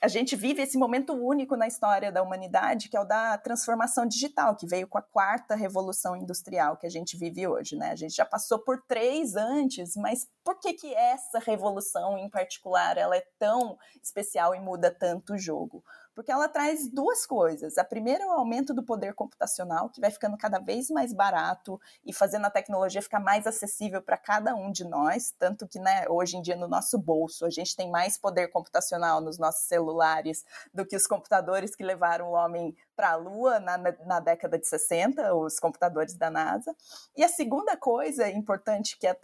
a 0.00 0.08
gente 0.08 0.36
vive 0.36 0.62
esse 0.62 0.78
momento 0.78 1.12
único 1.12 1.56
na 1.56 1.66
história 1.66 2.12
da 2.12 2.22
humanidade, 2.22 2.88
que 2.88 2.96
é 2.96 3.00
o 3.00 3.04
da 3.04 3.36
transformação 3.38 4.06
digital, 4.06 4.56
que 4.56 4.66
veio 4.66 4.86
com 4.86 4.98
a 4.98 5.02
quarta 5.02 5.54
revolução 5.54 6.16
industrial 6.16 6.76
que 6.76 6.86
a 6.86 6.90
gente 6.90 7.16
vive 7.16 7.46
hoje, 7.46 7.76
né? 7.76 7.90
A 7.90 7.96
gente 7.96 8.14
já 8.14 8.24
passou 8.24 8.58
por 8.60 8.82
três 8.86 9.34
antes, 9.34 9.96
mas 9.96 10.28
por 10.44 10.58
que 10.60 10.72
que 10.74 10.94
essa 10.94 11.38
revolução 11.38 12.16
em 12.16 12.30
particular 12.30 12.96
ela 12.96 13.16
é 13.16 13.26
tão 13.38 13.76
especial 14.02 14.54
e 14.54 14.60
muda 14.60 14.90
tanto 14.90 15.34
o 15.34 15.38
jogo? 15.38 15.82
Porque 16.18 16.32
ela 16.32 16.48
traz 16.48 16.88
duas 16.88 17.24
coisas. 17.24 17.78
A 17.78 17.84
primeira 17.84 18.24
é 18.24 18.26
o 18.26 18.32
aumento 18.32 18.74
do 18.74 18.82
poder 18.82 19.14
computacional, 19.14 19.88
que 19.88 20.00
vai 20.00 20.10
ficando 20.10 20.36
cada 20.36 20.58
vez 20.58 20.90
mais 20.90 21.12
barato 21.12 21.80
e 22.04 22.12
fazendo 22.12 22.44
a 22.44 22.50
tecnologia 22.50 23.00
ficar 23.00 23.20
mais 23.20 23.46
acessível 23.46 24.02
para 24.02 24.16
cada 24.16 24.52
um 24.52 24.72
de 24.72 24.82
nós, 24.82 25.32
tanto 25.38 25.68
que 25.68 25.78
né, 25.78 26.06
hoje 26.08 26.36
em 26.36 26.42
dia 26.42 26.56
no 26.56 26.66
nosso 26.66 26.98
bolso 26.98 27.46
a 27.46 27.50
gente 27.50 27.76
tem 27.76 27.88
mais 27.88 28.18
poder 28.18 28.48
computacional 28.48 29.20
nos 29.20 29.38
nossos 29.38 29.68
celulares 29.68 30.44
do 30.74 30.84
que 30.84 30.96
os 30.96 31.06
computadores 31.06 31.76
que 31.76 31.84
levaram 31.84 32.30
o 32.30 32.32
homem 32.32 32.76
para 32.96 33.12
a 33.12 33.14
Lua 33.16 33.60
na, 33.60 33.78
na 33.78 34.18
década 34.18 34.58
de 34.58 34.66
60, 34.66 35.36
os 35.36 35.60
computadores 35.60 36.16
da 36.16 36.28
NASA. 36.28 36.74
E 37.16 37.22
a 37.22 37.28
segunda 37.28 37.76
coisa 37.76 38.28
importante 38.28 38.98
que 38.98 39.06
a 39.06 39.16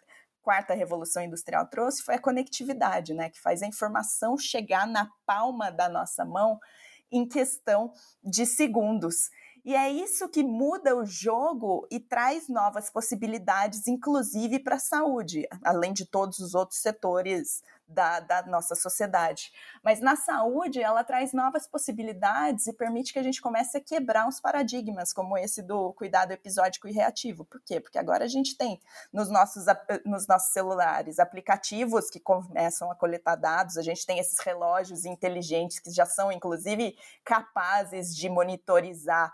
quarta 0.44 0.74
revolução 0.74 1.24
industrial 1.24 1.66
trouxe 1.66 2.04
foi 2.04 2.14
a 2.14 2.20
conectividade, 2.20 3.14
né, 3.14 3.30
que 3.30 3.40
faz 3.40 3.62
a 3.62 3.66
informação 3.66 4.38
chegar 4.38 4.86
na 4.86 5.10
palma 5.26 5.72
da 5.72 5.88
nossa 5.88 6.24
mão 6.24 6.60
em 7.10 7.26
questão 7.26 7.92
de 8.22 8.46
segundos. 8.46 9.30
E 9.64 9.74
é 9.74 9.90
isso 9.90 10.28
que 10.28 10.42
muda 10.42 10.94
o 10.94 11.06
jogo 11.06 11.86
e 11.90 11.98
traz 11.98 12.48
novas 12.48 12.90
possibilidades, 12.90 13.86
inclusive 13.88 14.58
para 14.58 14.76
a 14.76 14.78
saúde, 14.80 15.48
além 15.64 15.94
de 15.94 16.04
todos 16.04 16.38
os 16.38 16.54
outros 16.54 16.80
setores 16.80 17.62
da, 17.86 18.20
da, 18.20 18.42
nossa 18.46 18.74
sociedade. 18.74 19.52
Mas 19.82 20.00
na 20.00 20.16
saúde, 20.16 20.80
ela 20.80 21.04
traz 21.04 21.32
novas 21.32 21.66
possibilidades 21.66 22.66
e 22.66 22.72
permite 22.72 23.12
que 23.12 23.18
a 23.18 23.22
gente 23.22 23.40
comece 23.40 23.78
a 23.78 23.80
quebrar 23.80 24.26
uns 24.26 24.40
paradigmas, 24.40 25.12
como 25.12 25.36
esse 25.36 25.62
do 25.62 25.92
cuidado 25.92 26.32
episódico 26.32 26.88
e 26.88 26.92
reativo. 26.92 27.44
Por 27.44 27.60
quê? 27.60 27.80
Porque 27.80 27.98
agora 27.98 28.24
a 28.24 28.28
gente 28.28 28.56
tem 28.56 28.80
nos 29.12 29.30
nossos, 29.30 29.64
nos 30.04 30.26
nossos 30.26 30.52
celulares 30.52 31.18
aplicativos 31.18 32.10
que 32.10 32.20
começam 32.20 32.90
a 32.90 32.94
coletar 32.94 33.36
dados, 33.36 33.76
a 33.76 33.82
gente 33.82 34.06
tem 34.06 34.18
esses 34.18 34.38
relógios 34.38 35.04
inteligentes 35.04 35.78
que 35.78 35.90
já 35.90 36.06
são, 36.06 36.32
inclusive, 36.32 36.96
capazes 37.24 38.14
de 38.14 38.28
monitorizar 38.28 39.32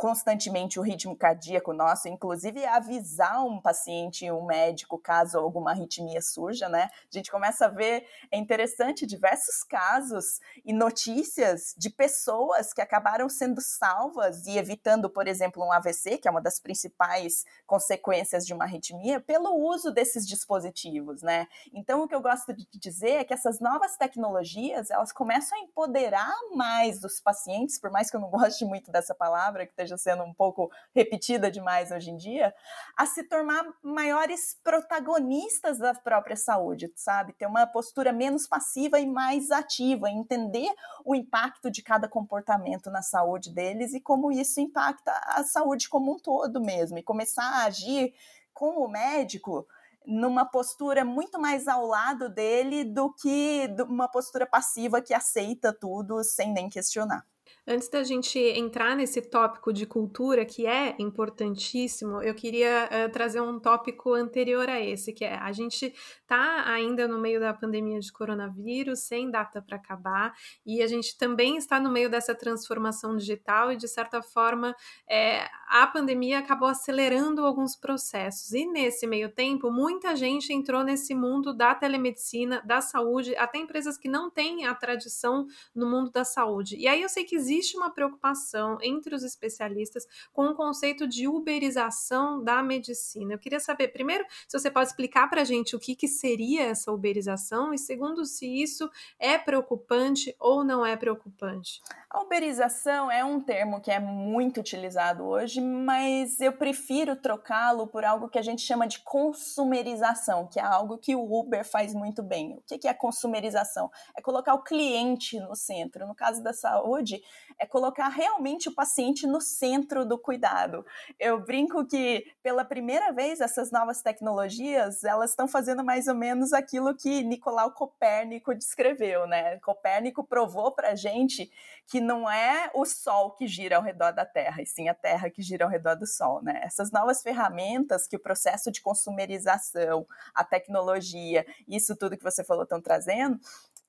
constantemente 0.00 0.80
o 0.80 0.82
ritmo 0.82 1.14
cardíaco 1.14 1.74
nosso, 1.74 2.08
inclusive 2.08 2.64
avisar 2.64 3.44
um 3.44 3.60
paciente, 3.60 4.30
um 4.30 4.46
médico, 4.46 4.96
caso 4.98 5.38
alguma 5.38 5.72
arritmia 5.72 6.22
surja, 6.22 6.70
né? 6.70 6.84
A 6.84 7.14
gente 7.14 7.30
começa 7.30 7.66
a 7.66 7.68
ver, 7.68 8.06
é 8.32 8.38
interessante, 8.38 9.04
diversos 9.04 9.62
casos 9.62 10.40
e 10.64 10.72
notícias 10.72 11.74
de 11.76 11.90
pessoas 11.90 12.72
que 12.72 12.80
acabaram 12.80 13.28
sendo 13.28 13.60
salvas 13.60 14.46
e 14.46 14.56
evitando, 14.56 15.10
por 15.10 15.28
exemplo, 15.28 15.62
um 15.62 15.70
AVC, 15.70 16.16
que 16.16 16.26
é 16.26 16.30
uma 16.30 16.40
das 16.40 16.58
principais 16.58 17.44
consequências 17.66 18.46
de 18.46 18.54
uma 18.54 18.64
arritmia, 18.64 19.20
pelo 19.20 19.54
uso 19.54 19.92
desses 19.92 20.26
dispositivos, 20.26 21.20
né? 21.20 21.46
Então, 21.74 22.04
o 22.04 22.08
que 22.08 22.14
eu 22.14 22.22
gosto 22.22 22.54
de 22.54 22.66
dizer 22.72 23.16
é 23.16 23.24
que 23.24 23.34
essas 23.34 23.60
novas 23.60 23.98
tecnologias, 23.98 24.90
elas 24.90 25.12
começam 25.12 25.58
a 25.58 25.60
empoderar 25.60 26.32
mais 26.54 27.04
os 27.04 27.20
pacientes, 27.20 27.78
por 27.78 27.90
mais 27.90 28.10
que 28.10 28.16
eu 28.16 28.20
não 28.20 28.30
goste 28.30 28.64
muito 28.64 28.90
dessa 28.90 29.14
palavra, 29.14 29.66
que 29.66 29.74
esteja 29.90 29.96
sendo 29.96 30.22
um 30.22 30.32
pouco 30.32 30.70
repetida 30.94 31.50
demais 31.50 31.90
hoje 31.90 32.10
em 32.10 32.16
dia, 32.16 32.54
a 32.96 33.06
se 33.06 33.24
tornar 33.24 33.64
maiores 33.82 34.58
protagonistas 34.62 35.78
da 35.78 35.94
própria 35.94 36.36
saúde, 36.36 36.92
sabe? 36.96 37.32
Ter 37.32 37.46
uma 37.46 37.66
postura 37.66 38.12
menos 38.12 38.46
passiva 38.46 38.98
e 38.98 39.06
mais 39.06 39.50
ativa, 39.50 40.10
entender 40.10 40.70
o 41.04 41.14
impacto 41.14 41.70
de 41.70 41.82
cada 41.82 42.08
comportamento 42.08 42.90
na 42.90 43.02
saúde 43.02 43.52
deles 43.52 43.94
e 43.94 44.00
como 44.00 44.30
isso 44.30 44.60
impacta 44.60 45.12
a 45.26 45.42
saúde 45.44 45.88
como 45.88 46.12
um 46.12 46.18
todo 46.18 46.60
mesmo, 46.60 46.98
e 46.98 47.02
começar 47.02 47.44
a 47.44 47.64
agir 47.64 48.14
com 48.52 48.84
o 48.84 48.88
médico 48.88 49.66
numa 50.06 50.44
postura 50.46 51.04
muito 51.04 51.38
mais 51.38 51.68
ao 51.68 51.86
lado 51.86 52.28
dele 52.28 52.84
do 52.84 53.12
que 53.12 53.68
uma 53.86 54.08
postura 54.08 54.46
passiva 54.46 55.00
que 55.02 55.12
aceita 55.12 55.72
tudo 55.72 56.24
sem 56.24 56.52
nem 56.52 56.68
questionar. 56.68 57.24
Antes 57.66 57.88
da 57.88 58.02
gente 58.02 58.38
entrar 58.38 58.96
nesse 58.96 59.20
tópico 59.20 59.72
de 59.72 59.84
cultura, 59.86 60.44
que 60.46 60.66
é 60.66 60.96
importantíssimo, 60.98 62.22
eu 62.22 62.34
queria 62.34 62.88
uh, 62.88 63.12
trazer 63.12 63.40
um 63.40 63.60
tópico 63.60 64.14
anterior 64.14 64.68
a 64.68 64.80
esse, 64.80 65.12
que 65.12 65.24
é 65.24 65.36
a 65.36 65.52
gente 65.52 65.92
está 66.22 66.64
ainda 66.66 67.06
no 67.06 67.20
meio 67.20 67.38
da 67.38 67.52
pandemia 67.52 68.00
de 68.00 68.10
coronavírus, 68.10 69.00
sem 69.00 69.30
data 69.30 69.60
para 69.60 69.76
acabar, 69.76 70.32
e 70.64 70.82
a 70.82 70.86
gente 70.86 71.18
também 71.18 71.56
está 71.56 71.78
no 71.78 71.90
meio 71.90 72.08
dessa 72.08 72.34
transformação 72.34 73.14
digital, 73.16 73.70
e 73.70 73.76
de 73.76 73.86
certa 73.86 74.22
forma 74.22 74.74
é, 75.08 75.46
a 75.68 75.86
pandemia 75.86 76.38
acabou 76.38 76.68
acelerando 76.68 77.44
alguns 77.44 77.76
processos. 77.76 78.52
E 78.52 78.66
nesse 78.66 79.06
meio 79.06 79.30
tempo, 79.30 79.70
muita 79.70 80.16
gente 80.16 80.52
entrou 80.52 80.82
nesse 80.82 81.14
mundo 81.14 81.54
da 81.54 81.74
telemedicina, 81.74 82.62
da 82.64 82.80
saúde, 82.80 83.36
até 83.36 83.58
empresas 83.58 83.98
que 83.98 84.08
não 84.08 84.30
têm 84.30 84.66
a 84.66 84.74
tradição 84.74 85.46
no 85.74 85.88
mundo 85.88 86.10
da 86.10 86.24
saúde. 86.24 86.76
E 86.76 86.88
aí 86.88 87.02
eu 87.02 87.08
sei 87.08 87.24
que 87.24 87.36
existe 87.36 87.49
uma 87.76 87.90
preocupação 87.90 88.78
entre 88.82 89.14
os 89.14 89.22
especialistas 89.22 90.06
com 90.32 90.46
o 90.46 90.54
conceito 90.54 91.06
de 91.06 91.26
uberização 91.26 92.42
da 92.42 92.62
medicina. 92.62 93.34
Eu 93.34 93.38
queria 93.38 93.60
saber, 93.60 93.88
primeiro, 93.88 94.24
se 94.46 94.58
você 94.58 94.70
pode 94.70 94.88
explicar 94.88 95.28
para 95.28 95.42
a 95.42 95.44
gente 95.44 95.74
o 95.74 95.78
que, 95.78 95.94
que 95.94 96.08
seria 96.08 96.62
essa 96.64 96.92
uberização, 96.92 97.74
e 97.74 97.78
segundo, 97.78 98.24
se 98.24 98.46
isso 98.46 98.90
é 99.18 99.36
preocupante 99.38 100.34
ou 100.38 100.62
não 100.62 100.84
é 100.84 100.96
preocupante. 100.96 101.80
A 102.08 102.22
uberização 102.22 103.10
é 103.10 103.24
um 103.24 103.40
termo 103.40 103.80
que 103.80 103.90
é 103.90 104.00
muito 104.00 104.58
utilizado 104.60 105.24
hoje, 105.24 105.60
mas 105.60 106.40
eu 106.40 106.52
prefiro 106.52 107.14
trocá-lo 107.14 107.86
por 107.86 108.04
algo 108.04 108.28
que 108.28 108.38
a 108.38 108.42
gente 108.42 108.62
chama 108.62 108.86
de 108.86 108.98
consumerização, 109.00 110.46
que 110.48 110.58
é 110.58 110.62
algo 110.62 110.98
que 110.98 111.14
o 111.14 111.38
Uber 111.38 111.64
faz 111.64 111.94
muito 111.94 112.22
bem. 112.22 112.54
O 112.54 112.62
que 112.62 112.88
é 112.88 112.94
consumerização? 112.94 113.90
É 114.16 114.20
colocar 114.20 114.54
o 114.54 114.62
cliente 114.62 115.38
no 115.38 115.54
centro. 115.54 116.06
No 116.06 116.14
caso 116.14 116.42
da 116.42 116.52
saúde, 116.52 117.22
é 117.58 117.66
colocar 117.66 118.08
realmente 118.08 118.68
o 118.68 118.74
paciente 118.74 119.26
no 119.26 119.40
centro 119.40 120.04
do 120.04 120.18
cuidado. 120.18 120.84
Eu 121.18 121.44
brinco 121.44 121.86
que 121.86 122.24
pela 122.42 122.64
primeira 122.64 123.12
vez 123.12 123.40
essas 123.40 123.70
novas 123.70 124.02
tecnologias, 124.02 125.04
elas 125.04 125.30
estão 125.30 125.46
fazendo 125.46 125.84
mais 125.84 126.08
ou 126.08 126.14
menos 126.14 126.52
aquilo 126.52 126.94
que 126.94 127.22
Nicolau 127.22 127.72
Copérnico 127.72 128.54
descreveu, 128.54 129.26
né? 129.26 129.58
Copérnico 129.58 130.24
provou 130.24 130.72
para 130.72 130.94
gente 130.94 131.50
que 131.86 132.00
não 132.00 132.30
é 132.30 132.70
o 132.74 132.84
Sol 132.84 133.32
que 133.32 133.46
gira 133.46 133.76
ao 133.76 133.82
redor 133.82 134.12
da 134.12 134.24
Terra, 134.24 134.62
e 134.62 134.66
sim 134.66 134.88
a 134.88 134.94
Terra 134.94 135.28
que 135.30 135.42
gira 135.42 135.64
ao 135.64 135.70
redor 135.70 135.96
do 135.96 136.06
Sol, 136.06 136.42
né? 136.42 136.60
Essas 136.64 136.90
novas 136.90 137.22
ferramentas 137.22 138.06
que 138.06 138.16
o 138.16 138.20
processo 138.20 138.70
de 138.70 138.80
consumerização, 138.80 140.06
a 140.34 140.44
tecnologia, 140.44 141.46
isso 141.68 141.96
tudo 141.96 142.16
que 142.16 142.24
você 142.24 142.44
falou 142.44 142.62
estão 142.62 142.80
trazendo, 142.80 143.38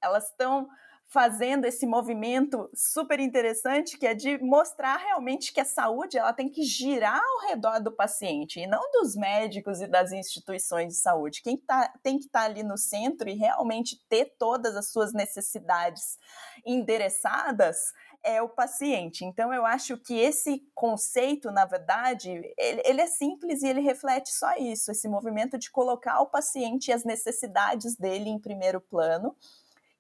elas 0.02 0.26
estão 0.30 0.68
fazendo 1.12 1.66
esse 1.66 1.86
movimento 1.86 2.70
super 2.74 3.20
interessante 3.20 3.98
que 3.98 4.08
é 4.08 4.14
de 4.14 4.42
mostrar 4.42 4.96
realmente 4.96 5.52
que 5.52 5.60
a 5.60 5.66
saúde 5.66 6.18
ela 6.18 6.32
tem 6.32 6.48
que 6.48 6.64
girar 6.64 7.22
ao 7.22 7.50
redor 7.50 7.82
do 7.82 7.92
paciente 7.92 8.62
e 8.62 8.66
não 8.66 8.90
dos 8.94 9.14
médicos 9.18 9.82
e 9.82 9.88
das 9.88 10.14
instituições 10.14 10.94
de 10.94 11.00
saúde. 11.00 11.42
Quem 11.42 11.58
tá, 11.58 11.94
tem 12.02 12.18
que 12.18 12.28
estar 12.28 12.44
tá 12.44 12.46
ali 12.46 12.64
no 12.64 12.78
centro 12.78 13.28
e 13.30 13.34
realmente 13.34 14.02
ter 14.08 14.34
todas 14.40 14.74
as 14.78 14.90
suas 14.90 15.12
necessidades 15.12 16.18
endereçadas 16.66 17.78
é 18.24 18.42
o 18.42 18.48
paciente. 18.48 19.26
Então, 19.26 19.54
eu 19.54 19.66
acho 19.66 19.98
que 19.98 20.18
esse 20.18 20.64
conceito, 20.74 21.52
na 21.52 21.66
verdade, 21.66 22.30
ele, 22.58 22.82
ele, 22.86 23.02
é 23.02 23.08
simples 23.08 23.64
e 23.64 23.68
ele 23.68 23.82
reflete 23.82 24.30
só 24.30 24.56
isso: 24.58 24.92
esse 24.92 25.10
movimento 25.10 25.58
de 25.58 25.72
colocar 25.72 26.22
o 26.22 26.28
paciente 26.28 26.88
e 26.88 26.94
as 26.94 27.04
necessidades 27.04 27.96
dele 27.98 28.30
em 28.30 28.40
primeiro 28.40 28.80
plano 28.80 29.36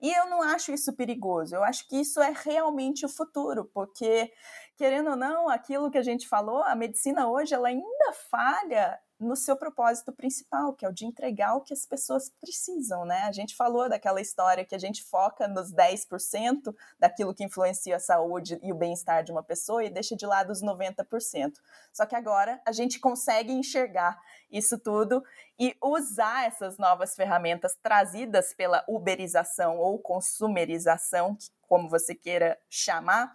e 0.02 0.12
eu 0.12 0.30
não 0.30 0.42
acho 0.42 0.72
isso 0.72 0.94
perigoso, 0.94 1.56
eu 1.56 1.64
acho 1.64 1.88
que 1.88 1.98
isso 1.98 2.20
é 2.20 2.34
realmente 2.36 3.06
o 3.06 3.10
futuro, 3.10 3.66
porque, 3.74 4.34
querendo 4.76 5.12
ou 5.12 5.16
não, 5.16 5.48
aquilo 5.48 5.92
que 5.92 5.98
a 5.98 6.04
gente 6.04 6.28
falou, 6.28 6.64
a 6.64 6.76
medicina 6.76 7.30
hoje 7.30 7.54
ela 7.54 7.68
ainda 7.68 8.14
falha 8.30 9.00
no 9.22 9.36
seu 9.36 9.56
propósito 9.56 10.12
principal, 10.12 10.74
que 10.74 10.84
é 10.84 10.90
o 10.90 10.92
de 10.92 11.06
entregar 11.06 11.56
o 11.56 11.62
que 11.62 11.74
as 11.74 11.86
pessoas 11.86 12.30
precisam, 12.42 13.06
né? 13.06 13.22
A 13.24 13.32
gente 13.32 13.56
falou 13.56 13.88
daquela 13.88 14.20
história 14.20 14.66
que 14.66 14.74
a 14.74 14.80
gente 14.80 15.04
foca 15.04 15.48
nos 15.48 15.72
10% 15.72 16.76
daquilo 17.00 17.34
que 17.34 17.44
influencia 17.44 17.98
a 17.98 18.00
saúde 18.00 18.60
e 18.64 18.72
o 18.72 18.76
bem-estar 18.76 19.24
de 19.24 19.32
uma 19.32 19.44
pessoa 19.44 19.84
e 19.84 19.92
deixa 19.92 20.16
de 20.16 20.26
lado 20.26 20.52
os 20.52 20.64
90%. 20.64 21.54
Só 21.94 22.06
que 22.08 22.16
agora 22.16 22.60
a 22.66 22.72
gente 22.72 23.00
consegue 23.00 23.54
enxergar 23.54 24.20
isso 24.52 24.78
tudo 24.78 25.24
e 25.60 25.76
usar 25.82 26.46
essas 26.46 26.78
novas 26.78 27.16
ferramentas 27.16 27.78
trazidas 27.82 28.54
pela 28.54 28.84
uberização 28.88 29.78
ou 29.78 29.98
consumerização, 30.00 31.38
como 31.62 31.90
você 31.90 32.14
queira 32.14 32.60
chamar, 32.70 33.34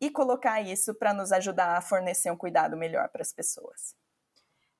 e 0.00 0.10
colocar 0.10 0.60
isso 0.60 0.94
para 0.94 1.14
nos 1.14 1.32
ajudar 1.32 1.76
a 1.76 1.80
fornecer 1.80 2.30
um 2.30 2.36
cuidado 2.36 2.76
melhor 2.76 3.08
para 3.08 3.22
as 3.22 3.32
pessoas. 3.32 3.94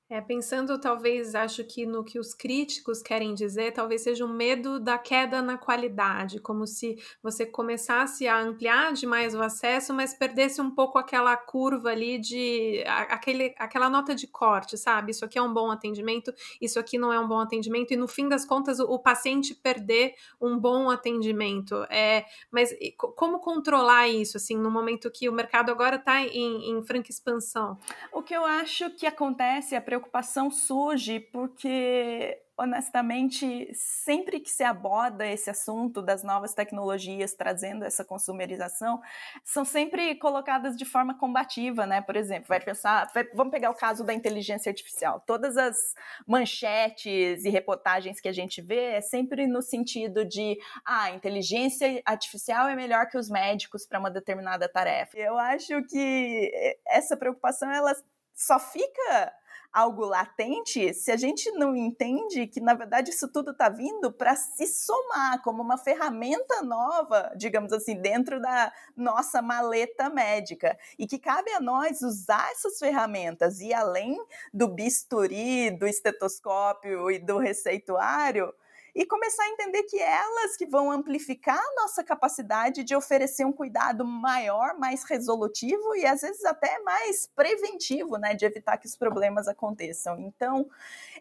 É, 0.09 0.21
pensando, 0.21 0.79
talvez, 0.79 1.35
acho 1.35 1.65
que 1.65 1.85
no 1.85 2.01
que 2.01 2.17
os 2.17 2.33
críticos 2.33 3.01
querem 3.01 3.33
dizer, 3.33 3.73
talvez 3.73 4.03
seja 4.03 4.23
um 4.23 4.31
medo 4.31 4.79
da 4.79 4.97
queda 4.97 5.41
na 5.41 5.57
qualidade, 5.57 6.39
como 6.39 6.65
se 6.65 6.97
você 7.21 7.45
começasse 7.45 8.25
a 8.25 8.39
ampliar 8.39 8.93
demais 8.93 9.35
o 9.35 9.41
acesso, 9.41 9.93
mas 9.93 10.13
perdesse 10.13 10.61
um 10.61 10.71
pouco 10.71 10.97
aquela 10.97 11.35
curva 11.35 11.89
ali 11.89 12.19
de 12.19 12.85
aquele, 12.87 13.53
aquela 13.57 13.89
nota 13.89 14.15
de 14.15 14.27
corte, 14.27 14.77
sabe? 14.77 15.11
Isso 15.11 15.25
aqui 15.25 15.37
é 15.37 15.41
um 15.41 15.53
bom 15.53 15.69
atendimento, 15.69 16.33
isso 16.61 16.79
aqui 16.79 16.97
não 16.97 17.11
é 17.11 17.19
um 17.19 17.27
bom 17.27 17.39
atendimento, 17.39 17.91
e 17.93 17.97
no 17.97 18.07
fim 18.07 18.29
das 18.29 18.45
contas 18.45 18.79
o, 18.79 18.85
o 18.85 18.99
paciente 18.99 19.53
perder 19.53 20.13
um 20.39 20.57
bom 20.57 20.89
atendimento. 20.89 21.85
É, 21.89 22.23
mas 22.49 22.73
como 22.97 23.39
controlar 23.39 24.07
isso, 24.07 24.37
assim, 24.37 24.55
no 24.55 24.71
momento 24.71 25.11
que 25.11 25.27
o 25.27 25.33
mercado 25.33 25.69
agora 25.69 25.97
está 25.97 26.21
em, 26.21 26.71
em 26.71 26.81
franca 26.81 27.11
expansão? 27.11 27.77
O 28.13 28.23
que 28.23 28.33
eu 28.33 28.45
acho 28.45 28.89
que 28.91 29.05
acontece 29.05 29.75
é 29.75 29.81
preocupação 29.97 30.51
surge 30.51 31.19
porque, 31.19 32.39
honestamente, 32.55 33.67
sempre 33.73 34.39
que 34.39 34.49
se 34.49 34.63
aborda 34.63 35.25
esse 35.25 35.49
assunto 35.49 36.03
das 36.03 36.23
novas 36.23 36.53
tecnologias 36.53 37.33
trazendo 37.33 37.83
essa 37.83 38.05
consumerização, 38.05 39.01
são 39.43 39.65
sempre 39.65 40.13
colocadas 40.15 40.77
de 40.77 40.85
forma 40.85 41.17
combativa, 41.17 41.87
né? 41.87 41.99
Por 42.01 42.15
exemplo, 42.15 42.47
vai 42.47 42.59
pensar, 42.59 43.11
vai, 43.11 43.23
vamos 43.33 43.51
pegar 43.51 43.71
o 43.71 43.75
caso 43.75 44.03
da 44.03 44.13
inteligência 44.13 44.69
artificial. 44.69 45.23
Todas 45.25 45.57
as 45.57 45.95
manchetes 46.27 47.43
e 47.43 47.49
reportagens 47.49 48.19
que 48.19 48.27
a 48.27 48.33
gente 48.33 48.61
vê 48.61 48.93
é 48.93 49.01
sempre 49.01 49.47
no 49.47 49.63
sentido 49.63 50.23
de, 50.23 50.59
ah, 50.85 51.05
a 51.05 51.11
inteligência 51.11 52.01
artificial 52.05 52.67
é 52.67 52.75
melhor 52.75 53.07
que 53.07 53.17
os 53.17 53.29
médicos 53.29 53.85
para 53.87 53.99
uma 53.99 54.11
determinada 54.11 54.69
tarefa. 54.69 55.17
Eu 55.17 55.37
acho 55.39 55.83
que 55.83 56.51
essa 56.85 57.17
preocupação 57.17 57.71
ela 57.71 57.95
só 58.37 58.59
fica 58.59 59.33
algo 59.71 60.05
latente 60.05 60.93
se 60.93 61.11
a 61.11 61.17
gente 61.17 61.51
não 61.51 61.75
entende 61.75 62.47
que, 62.47 62.59
na 62.59 62.73
verdade, 62.73 63.11
isso 63.11 63.27
tudo 63.27 63.51
está 63.51 63.69
vindo 63.69 64.11
para 64.11 64.35
se 64.35 64.65
somar 64.67 65.41
como 65.43 65.61
uma 65.61 65.77
ferramenta 65.77 66.61
nova, 66.63 67.31
digamos 67.35 67.71
assim, 67.71 67.95
dentro 68.01 68.41
da 68.41 68.71
nossa 68.95 69.41
maleta 69.41 70.09
médica. 70.09 70.77
E 70.97 71.05
que 71.05 71.19
cabe 71.19 71.51
a 71.51 71.59
nós 71.59 72.01
usar 72.01 72.51
essas 72.51 72.79
ferramentas 72.79 73.59
e, 73.59 73.73
além 73.73 74.17
do 74.53 74.67
bisturi, 74.67 75.71
do 75.71 75.87
estetoscópio 75.87 77.11
e 77.11 77.19
do 77.19 77.37
receituário, 77.37 78.53
e 78.97 79.05
começar 79.05 79.43
a 79.43 79.49
entender 79.49 79.83
que 79.83 79.99
elas 79.99 80.57
que 80.57 80.65
vão 80.65 80.91
amplificar 80.91 81.55
a 81.55 81.81
nossa 81.81 82.03
capacidade 82.03 82.83
de 82.83 82.95
oferecer 82.95 83.45
um 83.45 83.53
cuidado 83.53 84.03
maior, 84.03 84.75
mais 84.79 85.03
resolutivo 85.03 85.95
e 85.95 86.03
às 86.03 86.21
vezes 86.21 86.43
até 86.43 86.79
mais 86.79 87.27
preventivo, 87.35 88.17
né, 88.17 88.33
de 88.33 88.43
evitar 88.43 88.75
que 88.77 88.87
os 88.87 88.97
problemas 88.97 89.47
aconteçam. 89.47 90.19
Então, 90.19 90.67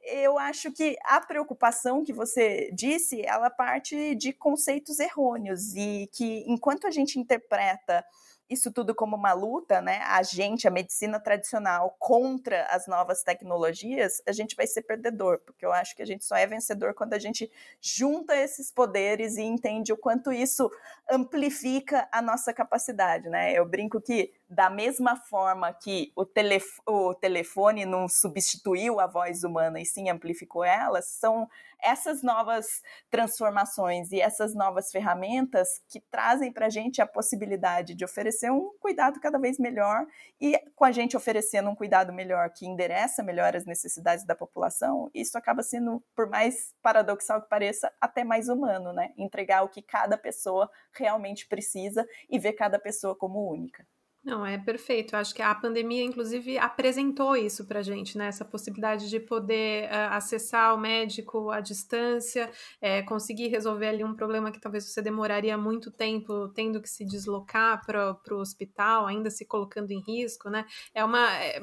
eu 0.02 0.38
acho 0.38 0.72
que 0.72 0.96
a 1.04 1.20
preocupação 1.20 2.02
que 2.02 2.14
você 2.14 2.70
disse, 2.72 3.20
ela 3.20 3.50
parte 3.50 4.14
de 4.14 4.32
conceitos 4.32 4.98
errôneos 4.98 5.74
e 5.74 6.08
que 6.14 6.44
enquanto 6.46 6.86
a 6.86 6.90
gente 6.90 7.18
interpreta 7.18 8.02
isso 8.48 8.70
tudo 8.70 8.94
como 8.94 9.16
uma 9.16 9.32
luta, 9.32 9.80
né? 9.80 10.00
A 10.04 10.22
gente, 10.22 10.68
a 10.68 10.70
medicina 10.70 11.18
tradicional, 11.18 11.96
contra 11.98 12.64
as 12.66 12.86
novas 12.86 13.22
tecnologias, 13.22 14.22
a 14.26 14.32
gente 14.32 14.54
vai 14.54 14.66
ser 14.66 14.82
perdedor, 14.82 15.40
porque 15.44 15.66
eu 15.66 15.72
acho 15.72 15.96
que 15.96 16.02
a 16.02 16.06
gente 16.06 16.24
só 16.24 16.36
é 16.36 16.46
vencedor 16.46 16.94
quando 16.94 17.14
a 17.14 17.18
gente 17.18 17.50
junta 17.80 18.36
esses 18.36 18.70
poderes 18.70 19.36
e 19.36 19.42
entende 19.42 19.92
o 19.92 19.96
quanto 19.96 20.32
isso 20.32 20.70
amplifica 21.10 22.08
a 22.12 22.22
nossa 22.22 22.52
capacidade, 22.52 23.28
né? 23.28 23.52
Eu 23.52 23.66
brinco 23.66 24.00
que 24.00 24.32
da 24.48 24.70
mesma 24.70 25.16
forma 25.16 25.72
que 25.72 26.12
o, 26.14 26.24
telef 26.24 26.80
o 26.86 27.14
telefone 27.14 27.84
não 27.84 28.08
substituiu 28.08 29.00
a 29.00 29.06
voz 29.06 29.42
humana 29.42 29.80
e 29.80 29.84
sim 29.84 30.08
amplificou 30.08 30.62
ela, 30.62 31.02
são 31.02 31.48
essas 31.82 32.22
novas 32.22 32.82
transformações 33.10 34.12
e 34.12 34.20
essas 34.20 34.54
novas 34.54 34.90
ferramentas 34.90 35.82
que 35.88 36.00
trazem 36.00 36.52
para 36.52 36.66
a 36.66 36.70
gente 36.70 37.02
a 37.02 37.06
possibilidade 37.06 37.94
de 37.94 38.04
oferecer 38.04 38.50
um 38.50 38.70
cuidado 38.80 39.20
cada 39.20 39.38
vez 39.38 39.58
melhor 39.58 40.06
e 40.40 40.58
com 40.74 40.84
a 40.84 40.92
gente 40.92 41.16
oferecendo 41.16 41.68
um 41.68 41.74
cuidado 41.74 42.12
melhor 42.12 42.50
que 42.50 42.66
endereça 42.66 43.22
melhor 43.22 43.54
as 43.56 43.66
necessidades 43.66 44.24
da 44.24 44.34
população, 44.34 45.10
isso 45.12 45.36
acaba 45.36 45.62
sendo, 45.62 46.02
por 46.14 46.28
mais 46.28 46.74
paradoxal 46.82 47.42
que 47.42 47.48
pareça, 47.48 47.92
até 48.00 48.24
mais 48.24 48.48
humano, 48.48 48.92
né? 48.92 49.12
Entregar 49.16 49.62
o 49.62 49.68
que 49.68 49.82
cada 49.82 50.16
pessoa 50.16 50.70
realmente 50.92 51.46
precisa 51.46 52.06
e 52.30 52.38
ver 52.38 52.52
cada 52.52 52.78
pessoa 52.78 53.14
como 53.14 53.50
única. 53.50 53.86
Não, 54.26 54.44
é 54.44 54.58
perfeito. 54.58 55.14
Eu 55.14 55.20
acho 55.20 55.32
que 55.32 55.40
a 55.40 55.54
pandemia, 55.54 56.02
inclusive, 56.02 56.58
apresentou 56.58 57.36
isso 57.36 57.64
para 57.64 57.80
gente, 57.80 58.18
né? 58.18 58.26
Essa 58.26 58.44
possibilidade 58.44 59.08
de 59.08 59.20
poder 59.20 59.84
uh, 59.84 60.14
acessar 60.14 60.74
o 60.74 60.78
médico 60.78 61.48
à 61.48 61.60
distância, 61.60 62.50
é, 62.80 63.02
conseguir 63.02 63.46
resolver 63.46 63.86
ali 63.86 64.02
um 64.02 64.16
problema 64.16 64.50
que 64.50 64.60
talvez 64.60 64.84
você 64.84 65.00
demoraria 65.00 65.56
muito 65.56 65.92
tempo 65.92 66.48
tendo 66.48 66.82
que 66.82 66.90
se 66.90 67.04
deslocar 67.04 67.86
para 67.86 68.18
o 68.32 68.38
hospital, 68.40 69.06
ainda 69.06 69.30
se 69.30 69.44
colocando 69.44 69.92
em 69.92 70.00
risco, 70.00 70.50
né? 70.50 70.66
É 70.92 71.04
uma 71.04 71.32
é, 71.36 71.60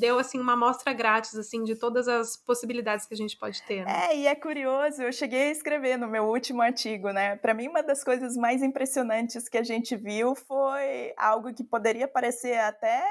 deu 0.00 0.18
assim 0.18 0.40
uma 0.40 0.54
amostra 0.54 0.94
grátis 0.94 1.34
assim 1.34 1.62
de 1.62 1.76
todas 1.76 2.08
as 2.08 2.38
possibilidades 2.38 3.04
que 3.04 3.12
a 3.12 3.18
gente 3.18 3.36
pode 3.36 3.62
ter. 3.64 3.84
Né? 3.84 4.06
É, 4.08 4.16
e 4.16 4.26
é 4.26 4.34
curioso. 4.34 5.02
Eu 5.02 5.12
cheguei 5.12 5.48
a 5.48 5.50
escrever 5.50 5.98
no 5.98 6.08
meu 6.08 6.24
último 6.24 6.62
artigo, 6.62 7.10
né? 7.10 7.36
Para 7.36 7.52
mim, 7.52 7.68
uma 7.68 7.82
das 7.82 8.02
coisas 8.02 8.34
mais 8.34 8.62
impressionantes 8.62 9.46
que 9.46 9.58
a 9.58 9.62
gente 9.62 9.94
viu 9.94 10.34
foi 10.34 11.12
algo 11.18 11.52
que 11.52 11.62
poderia 11.62 11.97
poderia 11.98 12.06
parecer 12.08 12.56
até 12.58 13.02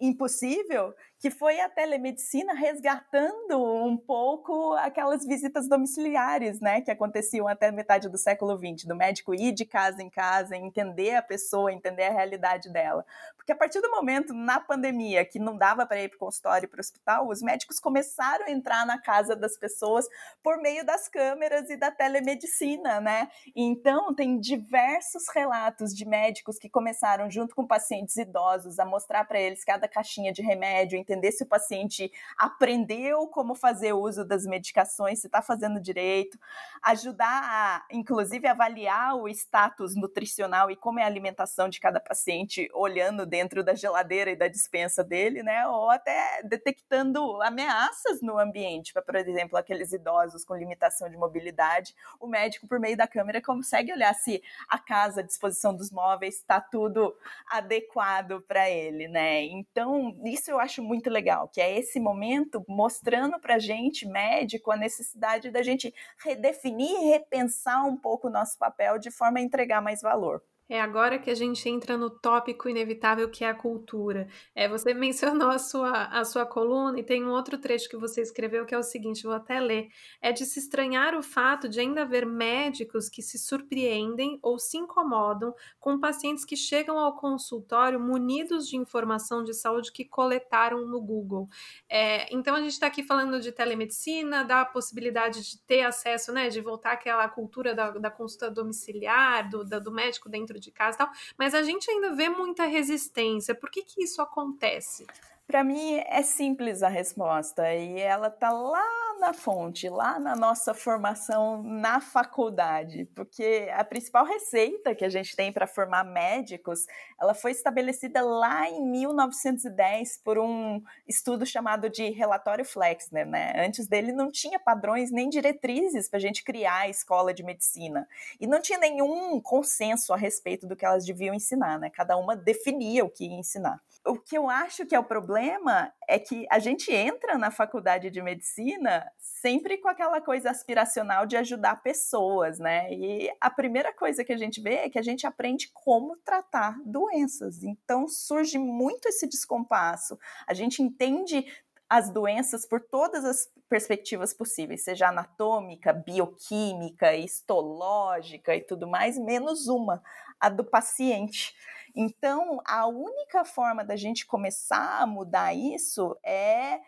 impossível, 0.00 0.92
que 1.24 1.30
foi 1.30 1.58
a 1.58 1.70
telemedicina 1.70 2.52
resgatando 2.52 3.58
um 3.58 3.96
pouco 3.96 4.74
aquelas 4.74 5.24
visitas 5.24 5.66
domiciliares, 5.66 6.60
né, 6.60 6.82
que 6.82 6.90
aconteciam 6.90 7.48
até 7.48 7.72
metade 7.72 8.10
do 8.10 8.18
século 8.18 8.58
XX, 8.58 8.86
do 8.86 8.94
médico 8.94 9.34
ir 9.34 9.52
de 9.52 9.64
casa 9.64 10.02
em 10.02 10.10
casa, 10.10 10.54
entender 10.54 11.14
a 11.14 11.22
pessoa, 11.22 11.72
entender 11.72 12.02
a 12.02 12.12
realidade 12.12 12.70
dela. 12.70 13.06
Porque 13.38 13.52
a 13.52 13.56
partir 13.56 13.80
do 13.80 13.90
momento, 13.90 14.34
na 14.34 14.60
pandemia, 14.60 15.24
que 15.24 15.38
não 15.38 15.56
dava 15.56 15.86
para 15.86 16.02
ir 16.02 16.10
para 16.10 16.16
o 16.16 16.18
consultório 16.18 16.68
para 16.68 16.76
o 16.76 16.80
hospital, 16.80 17.28
os 17.28 17.40
médicos 17.40 17.80
começaram 17.80 18.44
a 18.44 18.50
entrar 18.50 18.84
na 18.84 19.00
casa 19.00 19.34
das 19.34 19.56
pessoas 19.56 20.06
por 20.42 20.58
meio 20.58 20.84
das 20.84 21.08
câmeras 21.08 21.70
e 21.70 21.76
da 21.78 21.90
telemedicina, 21.90 23.00
né? 23.00 23.30
Então, 23.56 24.14
tem 24.14 24.38
diversos 24.38 25.24
relatos 25.34 25.94
de 25.94 26.06
médicos 26.06 26.58
que 26.58 26.68
começaram, 26.68 27.30
junto 27.30 27.54
com 27.54 27.66
pacientes 27.66 28.16
idosos, 28.16 28.78
a 28.78 28.84
mostrar 28.84 29.24
para 29.24 29.40
eles 29.40 29.64
cada 29.64 29.88
caixinha 29.88 30.30
de 30.30 30.42
remédio, 30.42 30.98
entender 30.98 31.13
se 31.32 31.42
o 31.42 31.46
paciente 31.46 32.10
aprendeu 32.38 33.26
como 33.28 33.54
fazer 33.54 33.92
uso 33.92 34.24
das 34.24 34.44
medicações, 34.46 35.20
se 35.20 35.26
está 35.26 35.42
fazendo 35.42 35.80
direito, 35.80 36.38
ajudar 36.82 37.42
a, 37.44 37.84
inclusive, 37.90 38.46
avaliar 38.46 39.16
o 39.16 39.28
status 39.28 39.94
nutricional 39.96 40.70
e 40.70 40.76
como 40.76 41.00
é 41.00 41.02
a 41.02 41.06
alimentação 41.06 41.68
de 41.68 41.80
cada 41.80 42.00
paciente, 42.00 42.68
olhando 42.72 43.26
dentro 43.26 43.64
da 43.64 43.74
geladeira 43.74 44.30
e 44.30 44.36
da 44.36 44.48
dispensa 44.48 45.02
dele, 45.02 45.42
né? 45.42 45.66
Ou 45.66 45.90
até 45.90 46.42
detectando 46.44 47.42
ameaças 47.42 48.20
no 48.22 48.38
ambiente, 48.38 48.92
para, 48.92 49.02
por 49.02 49.16
exemplo, 49.16 49.58
aqueles 49.58 49.92
idosos 49.92 50.44
com 50.44 50.54
limitação 50.54 51.08
de 51.10 51.16
mobilidade, 51.16 51.94
o 52.20 52.26
médico, 52.26 52.66
por 52.68 52.78
meio 52.78 52.96
da 52.96 53.06
câmera, 53.06 53.40
consegue 53.42 53.92
olhar 53.92 54.14
se 54.14 54.42
a 54.68 54.78
casa, 54.78 55.20
a 55.20 55.24
disposição 55.24 55.74
dos 55.74 55.90
móveis, 55.90 56.36
está 56.36 56.60
tudo 56.60 57.14
adequado 57.48 58.40
para 58.42 58.70
ele, 58.70 59.08
né? 59.08 59.42
Então, 59.44 60.16
isso 60.24 60.50
eu 60.50 60.58
acho 60.58 60.82
muito 60.82 60.93
legal, 61.08 61.48
que 61.48 61.60
é 61.60 61.78
esse 61.78 62.00
momento 62.00 62.64
mostrando 62.68 63.38
para 63.40 63.58
gente, 63.58 64.06
médico, 64.06 64.70
a 64.70 64.76
necessidade 64.76 65.50
da 65.50 65.62
gente 65.62 65.94
redefinir 66.18 66.90
e 66.90 67.10
repensar 67.10 67.84
um 67.86 67.96
pouco 67.96 68.28
o 68.28 68.30
nosso 68.30 68.58
papel 68.58 68.98
de 68.98 69.10
forma 69.10 69.38
a 69.38 69.42
entregar 69.42 69.80
mais 69.80 70.02
valor. 70.02 70.42
É 70.66 70.80
agora 70.80 71.18
que 71.18 71.30
a 71.30 71.34
gente 71.34 71.68
entra 71.68 71.94
no 71.98 72.08
tópico 72.08 72.70
inevitável 72.70 73.28
que 73.28 73.44
é 73.44 73.48
a 73.48 73.54
cultura. 73.54 74.26
É, 74.54 74.66
você 74.66 74.94
mencionou 74.94 75.50
a 75.50 75.58
sua, 75.58 76.04
a 76.06 76.24
sua 76.24 76.46
coluna 76.46 76.98
e 76.98 77.02
tem 77.02 77.22
um 77.22 77.30
outro 77.30 77.58
trecho 77.58 77.88
que 77.88 77.98
você 77.98 78.22
escreveu 78.22 78.64
que 78.64 78.74
é 78.74 78.78
o 78.78 78.82
seguinte, 78.82 79.24
vou 79.24 79.34
até 79.34 79.60
ler. 79.60 79.88
É 80.22 80.32
de 80.32 80.46
se 80.46 80.58
estranhar 80.58 81.14
o 81.14 81.22
fato 81.22 81.68
de 81.68 81.80
ainda 81.80 82.02
haver 82.02 82.24
médicos 82.24 83.10
que 83.10 83.20
se 83.20 83.38
surpreendem 83.38 84.38
ou 84.42 84.58
se 84.58 84.78
incomodam 84.78 85.54
com 85.78 86.00
pacientes 86.00 86.46
que 86.46 86.56
chegam 86.56 86.98
ao 86.98 87.16
consultório 87.16 88.00
munidos 88.00 88.66
de 88.66 88.76
informação 88.76 89.44
de 89.44 89.52
saúde 89.52 89.92
que 89.92 90.04
coletaram 90.04 90.86
no 90.86 90.98
Google. 90.98 91.46
É, 91.90 92.34
então 92.34 92.54
a 92.54 92.60
gente 92.60 92.72
está 92.72 92.86
aqui 92.86 93.02
falando 93.02 93.38
de 93.38 93.52
telemedicina, 93.52 94.42
da 94.42 94.64
possibilidade 94.64 95.42
de 95.42 95.58
ter 95.66 95.82
acesso, 95.82 96.32
né, 96.32 96.48
de 96.48 96.62
voltar 96.62 96.92
àquela 96.92 97.28
cultura 97.28 97.74
da, 97.74 97.90
da 97.90 98.10
consulta 98.10 98.50
domiciliar, 98.50 99.50
do, 99.50 99.62
da, 99.62 99.78
do 99.78 99.92
médico 99.92 100.30
dentro 100.30 100.53
dentro 100.54 100.70
de 100.70 100.70
casa 100.70 100.96
e 100.96 100.98
tal, 100.98 101.10
mas 101.38 101.54
a 101.54 101.62
gente 101.62 101.90
ainda 101.90 102.14
vê 102.14 102.28
muita 102.28 102.64
resistência. 102.64 103.54
Por 103.54 103.70
que, 103.70 103.82
que 103.82 104.02
isso 104.02 104.22
acontece? 104.22 105.06
Para 105.46 105.62
mim 105.62 106.02
é 106.06 106.22
simples 106.22 106.82
a 106.82 106.88
resposta 106.88 107.72
e 107.74 108.00
ela 108.00 108.30
tá 108.30 108.50
lá 108.50 109.04
na 109.20 109.34
fonte, 109.34 109.90
lá 109.90 110.18
na 110.18 110.34
nossa 110.34 110.72
formação 110.72 111.62
na 111.62 112.00
faculdade, 112.00 113.04
porque 113.14 113.68
a 113.72 113.84
principal 113.84 114.24
receita 114.24 114.94
que 114.94 115.04
a 115.04 115.08
gente 115.08 115.36
tem 115.36 115.52
para 115.52 115.66
formar 115.66 116.02
médicos, 116.02 116.86
ela 117.20 117.34
foi 117.34 117.50
estabelecida 117.52 118.22
lá 118.22 118.68
em 118.68 118.82
1910 118.90 120.18
por 120.24 120.38
um 120.38 120.82
estudo 121.06 121.44
chamado 121.44 121.90
de 121.90 122.08
relatório 122.08 122.64
Flexner, 122.64 123.26
né? 123.26 123.52
Antes 123.66 123.86
dele 123.86 124.12
não 124.12 124.30
tinha 124.30 124.58
padrões 124.58 125.12
nem 125.12 125.28
diretrizes 125.28 126.08
para 126.08 126.16
a 126.16 126.22
gente 126.22 126.42
criar 126.42 126.80
a 126.80 126.88
escola 126.88 127.34
de 127.34 127.42
medicina 127.42 128.08
e 128.40 128.46
não 128.46 128.62
tinha 128.62 128.78
nenhum 128.78 129.38
consenso 129.42 130.12
a 130.14 130.16
respeito 130.16 130.66
do 130.66 130.74
que 130.74 130.86
elas 130.86 131.04
deviam 131.04 131.34
ensinar, 131.34 131.78
né? 131.78 131.90
Cada 131.90 132.16
uma 132.16 132.34
definia 132.34 133.04
o 133.04 133.10
que 133.10 133.26
ia 133.26 133.38
ensinar 133.38 133.78
o 134.06 134.18
que 134.18 134.36
eu 134.36 134.50
acho 134.50 134.84
que 134.84 134.94
é 134.94 134.98
o 134.98 135.04
problema 135.04 135.92
é 136.06 136.18
que 136.18 136.46
a 136.50 136.58
gente 136.58 136.92
entra 136.92 137.38
na 137.38 137.50
faculdade 137.50 138.10
de 138.10 138.20
medicina 138.20 139.10
sempre 139.18 139.78
com 139.78 139.88
aquela 139.88 140.20
coisa 140.20 140.50
aspiracional 140.50 141.26
de 141.26 141.36
ajudar 141.36 141.82
pessoas, 141.82 142.58
né? 142.58 142.92
E 142.92 143.32
a 143.40 143.50
primeira 143.50 143.92
coisa 143.94 144.22
que 144.22 144.32
a 144.32 144.36
gente 144.36 144.60
vê 144.60 144.74
é 144.74 144.90
que 144.90 144.98
a 144.98 145.02
gente 145.02 145.26
aprende 145.26 145.70
como 145.72 146.16
tratar 146.18 146.76
doenças. 146.84 147.62
Então 147.62 148.06
surge 148.06 148.58
muito 148.58 149.08
esse 149.08 149.26
descompasso. 149.26 150.18
A 150.46 150.52
gente 150.52 150.82
entende 150.82 151.46
as 151.88 152.10
doenças 152.10 152.66
por 152.66 152.80
todas 152.80 153.24
as 153.24 153.48
perspectivas 153.68 154.34
possíveis, 154.34 154.84
seja 154.84 155.08
anatômica, 155.08 155.92
bioquímica, 155.92 157.14
histológica 157.14 158.54
e 158.54 158.60
tudo 158.60 158.86
mais, 158.86 159.18
menos 159.18 159.68
uma, 159.68 160.02
a 160.40 160.48
do 160.48 160.64
paciente. 160.64 161.54
Então, 161.94 162.60
a 162.64 162.86
única 162.86 163.44
forma 163.44 163.84
da 163.84 163.94
gente 163.94 164.26
começar 164.26 165.00
a 165.00 165.06
mudar 165.06 165.54
isso 165.54 166.18
é 166.24 166.80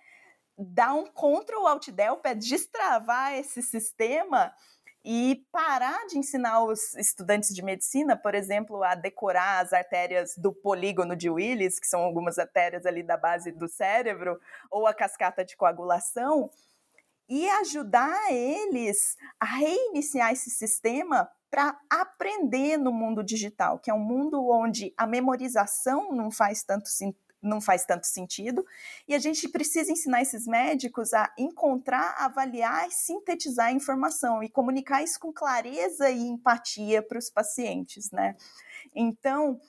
dar 0.58 0.94
um 0.94 1.06
Ctrl 1.06 1.66
Alt 1.66 1.90
Del 1.90 2.16
para 2.16 2.34
destravar 2.34 3.34
esse 3.34 3.62
sistema 3.62 4.52
e 5.04 5.46
parar 5.52 6.04
de 6.08 6.18
ensinar 6.18 6.64
os 6.64 6.94
estudantes 6.94 7.54
de 7.54 7.62
medicina, 7.62 8.16
por 8.16 8.34
exemplo, 8.34 8.82
a 8.82 8.96
decorar 8.96 9.64
as 9.64 9.72
artérias 9.72 10.36
do 10.36 10.52
polígono 10.52 11.14
de 11.14 11.30
Willis, 11.30 11.78
que 11.78 11.86
são 11.86 12.00
algumas 12.00 12.40
artérias 12.40 12.84
ali 12.84 13.04
da 13.04 13.16
base 13.16 13.52
do 13.52 13.68
cérebro, 13.68 14.40
ou 14.68 14.84
a 14.84 14.92
cascata 14.92 15.44
de 15.44 15.56
coagulação, 15.56 16.50
e 17.28 17.48
ajudar 17.48 18.32
eles 18.32 19.16
a 19.38 19.44
reiniciar 19.44 20.32
esse 20.32 20.50
sistema 20.50 21.30
para 21.50 21.78
aprender 21.88 22.76
no 22.76 22.92
mundo 22.92 23.22
digital, 23.22 23.78
que 23.78 23.90
é 23.90 23.94
um 23.94 24.00
mundo 24.00 24.48
onde 24.48 24.92
a 24.96 25.06
memorização 25.06 26.12
não 26.12 26.30
faz 26.30 26.62
tanto 26.62 26.90
não 27.42 27.61
faz 27.61 27.85
tanto 27.85 28.06
sentido. 28.06 28.66
E 29.06 29.14
a 29.14 29.18
gente 29.18 29.48
precisa 29.48 29.92
ensinar 29.92 30.20
esses 30.22 30.46
médicos 30.46 31.12
a 31.14 31.32
encontrar, 31.38 32.16
avaliar 32.18 32.88
e 32.88 32.90
sintetizar 32.90 33.66
a 33.66 33.72
informação 33.72 34.42
e 34.42 34.48
comunicar 34.48 35.02
isso 35.02 35.20
com 35.20 35.32
clareza 35.32 36.11
e 36.11 36.26
empatia 36.26 37.02
para 37.02 37.18
os 37.18 37.30
pacientes, 37.30 38.11
né? 38.11 38.35
Então, 38.94 39.61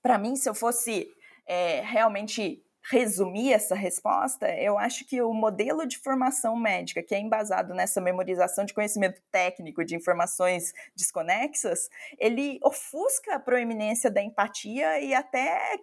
para 0.00 0.18
mim, 0.18 0.36
se 0.36 0.48
eu 0.48 0.54
fosse 0.54 1.10
é, 1.46 1.80
realmente 1.80 2.62
resumir 2.90 3.52
essa 3.52 3.74
resposta, 3.74 4.48
eu 4.54 4.78
acho 4.78 5.04
que 5.04 5.20
o 5.20 5.32
modelo 5.32 5.86
de 5.86 5.98
formação 5.98 6.56
médica, 6.56 7.02
que 7.02 7.14
é 7.14 7.18
embasado 7.18 7.74
nessa 7.74 8.00
memorização 8.00 8.64
de 8.64 8.72
conhecimento 8.72 9.20
técnico 9.30 9.84
de 9.84 9.94
informações 9.94 10.72
desconexas, 10.96 11.90
ele 12.18 12.58
ofusca 12.62 13.34
a 13.34 13.40
proeminência 13.40 14.10
da 14.10 14.22
empatia 14.22 15.00
e 15.00 15.12
até 15.12 15.78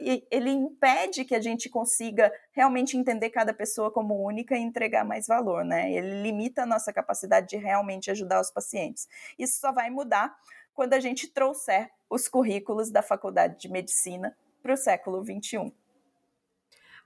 ele 0.00 0.50
impede 0.50 1.24
que 1.24 1.34
a 1.34 1.40
gente 1.40 1.68
consiga 1.68 2.32
realmente 2.52 2.96
entender 2.96 3.30
cada 3.30 3.52
pessoa 3.52 3.90
como 3.90 4.24
única 4.24 4.56
e 4.56 4.60
entregar 4.60 5.04
mais 5.04 5.26
valor, 5.26 5.64
né? 5.64 5.92
Ele 5.92 6.22
limita 6.22 6.62
a 6.62 6.66
nossa 6.66 6.92
capacidade 6.92 7.48
de 7.48 7.56
realmente 7.56 8.10
ajudar 8.10 8.40
os 8.40 8.50
pacientes. 8.50 9.06
Isso 9.38 9.60
só 9.60 9.72
vai 9.72 9.90
mudar 9.90 10.34
quando 10.72 10.94
a 10.94 11.00
gente 11.00 11.28
trouxer 11.28 11.90
os 12.08 12.28
currículos 12.28 12.90
da 12.90 13.02
Faculdade 13.02 13.60
de 13.60 13.68
Medicina 13.68 14.34
para 14.62 14.72
o 14.72 14.76
século 14.76 15.22
XXI. 15.22 15.83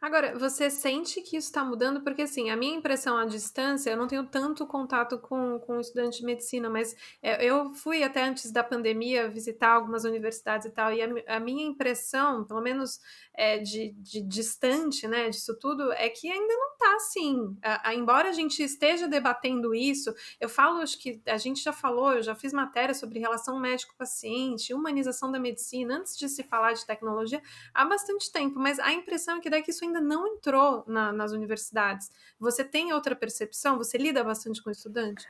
Agora, 0.01 0.39
você 0.39 0.71
sente 0.71 1.21
que 1.21 1.37
isso 1.37 1.49
está 1.49 1.65
mudando? 1.65 2.03
Porque, 2.03 2.23
assim, 2.23 2.51
a 2.51 2.57
minha 2.57 2.77
impressão 2.77 3.17
à 3.17 3.25
distância, 3.25 3.91
eu 3.91 3.97
não 3.97 4.07
tenho 4.07 4.25
tanto 4.25 4.65
contato 4.65 5.19
com, 5.19 5.59
com 5.59 5.81
estudante 5.81 6.19
de 6.19 6.25
medicina, 6.25 6.71
mas 6.71 6.95
é, 7.21 7.45
eu 7.45 7.75
fui 7.75 8.05
até 8.05 8.23
antes 8.23 8.53
da 8.53 8.63
pandemia 8.63 9.29
visitar 9.29 9.71
algumas 9.71 10.05
universidades 10.05 10.69
e 10.69 10.71
tal, 10.71 10.93
e 10.93 11.03
a, 11.03 11.37
a 11.37 11.41
minha 11.41 11.67
impressão, 11.67 12.45
pelo 12.45 12.61
menos 12.61 13.01
é, 13.35 13.59
de, 13.59 13.91
de, 13.99 14.21
distante, 14.21 15.09
né, 15.09 15.31
disso 15.31 15.59
tudo, 15.59 15.93
é 15.93 16.09
que 16.09 16.31
ainda 16.31 16.55
não 16.55 16.73
está 16.75 16.95
assim. 16.95 17.57
A, 17.61 17.89
a, 17.89 17.95
embora 17.95 18.29
a 18.29 18.33
gente 18.33 18.63
esteja 18.63 19.09
debatendo 19.09 19.75
isso, 19.75 20.15
eu 20.41 20.49
falo, 20.49 20.81
acho 20.81 20.97
que 21.01 21.21
a 21.27 21.39
gente 21.39 21.61
já 21.61 21.73
falou, 21.73 22.13
eu 22.13 22.23
já 22.23 22.37
fiz 22.37 22.53
matéria 22.53 22.95
sobre 22.95 23.19
relação 23.19 23.59
médico-paciente, 23.59 24.73
humanização 24.73 25.33
da 25.33 25.41
medicina, 25.41 25.97
antes 25.97 26.17
de 26.17 26.29
se 26.29 26.45
falar 26.45 26.75
de 26.75 26.87
tecnologia, 26.87 27.43
há 27.75 27.85
bastante 27.85 28.31
tempo, 28.31 28.61
mas 28.61 28.79
a 28.79 28.93
impressão 28.93 29.39
é 29.39 29.41
que 29.41 29.51
daí 29.51 29.61
que 29.61 29.73
isso 29.73 29.88
ainda 29.89 30.01
não 30.01 30.27
entrou 30.27 30.85
na, 30.87 31.13
nas 31.13 31.33
universidades. 31.33 32.11
Você 32.39 32.63
tem 32.65 32.93
outra 32.93 33.17
percepção? 33.17 33.77
Você 33.79 33.99
lida 33.99 34.23
bastante 34.23 34.63
com 34.63 34.71
estudante? 34.71 35.27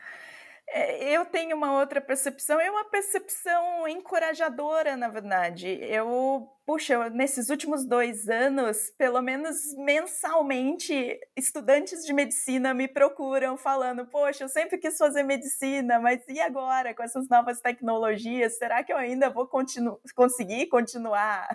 É, 0.71 1.17
eu 1.17 1.25
tenho 1.25 1.57
uma 1.57 1.79
outra 1.79 1.99
percepção, 1.99 2.61
é 2.61 2.71
uma 2.71 2.85
percepção 2.85 3.89
encorajadora, 3.89 4.97
na 4.99 5.09
verdade. 5.09 5.67
Eu, 5.81 6.47
puxa, 6.67 7.09
nesses 7.09 7.49
últimos 7.49 7.87
dois 7.87 8.29
anos, 8.29 8.91
pelo 8.99 9.23
menos 9.23 9.75
mensalmente, 9.79 11.19
estudantes 11.35 12.05
de 12.05 12.13
medicina 12.13 12.75
me 12.75 12.87
procuram 12.87 13.57
falando: 13.57 14.07
Poxa, 14.07 14.45
eu 14.45 14.49
sempre 14.49 14.77
quis 14.77 14.99
fazer 14.99 15.23
medicina, 15.23 15.99
mas 15.99 16.23
e 16.29 16.39
agora 16.39 16.95
com 16.95 17.03
essas 17.03 17.29
novas 17.31 17.61
tecnologias? 17.63 18.59
Será 18.59 18.85
que 18.85 18.93
eu 18.93 18.99
ainda 18.99 19.31
vou 19.31 19.47
continu 19.47 19.99
conseguir 20.15 20.67
continuar? 20.67 21.49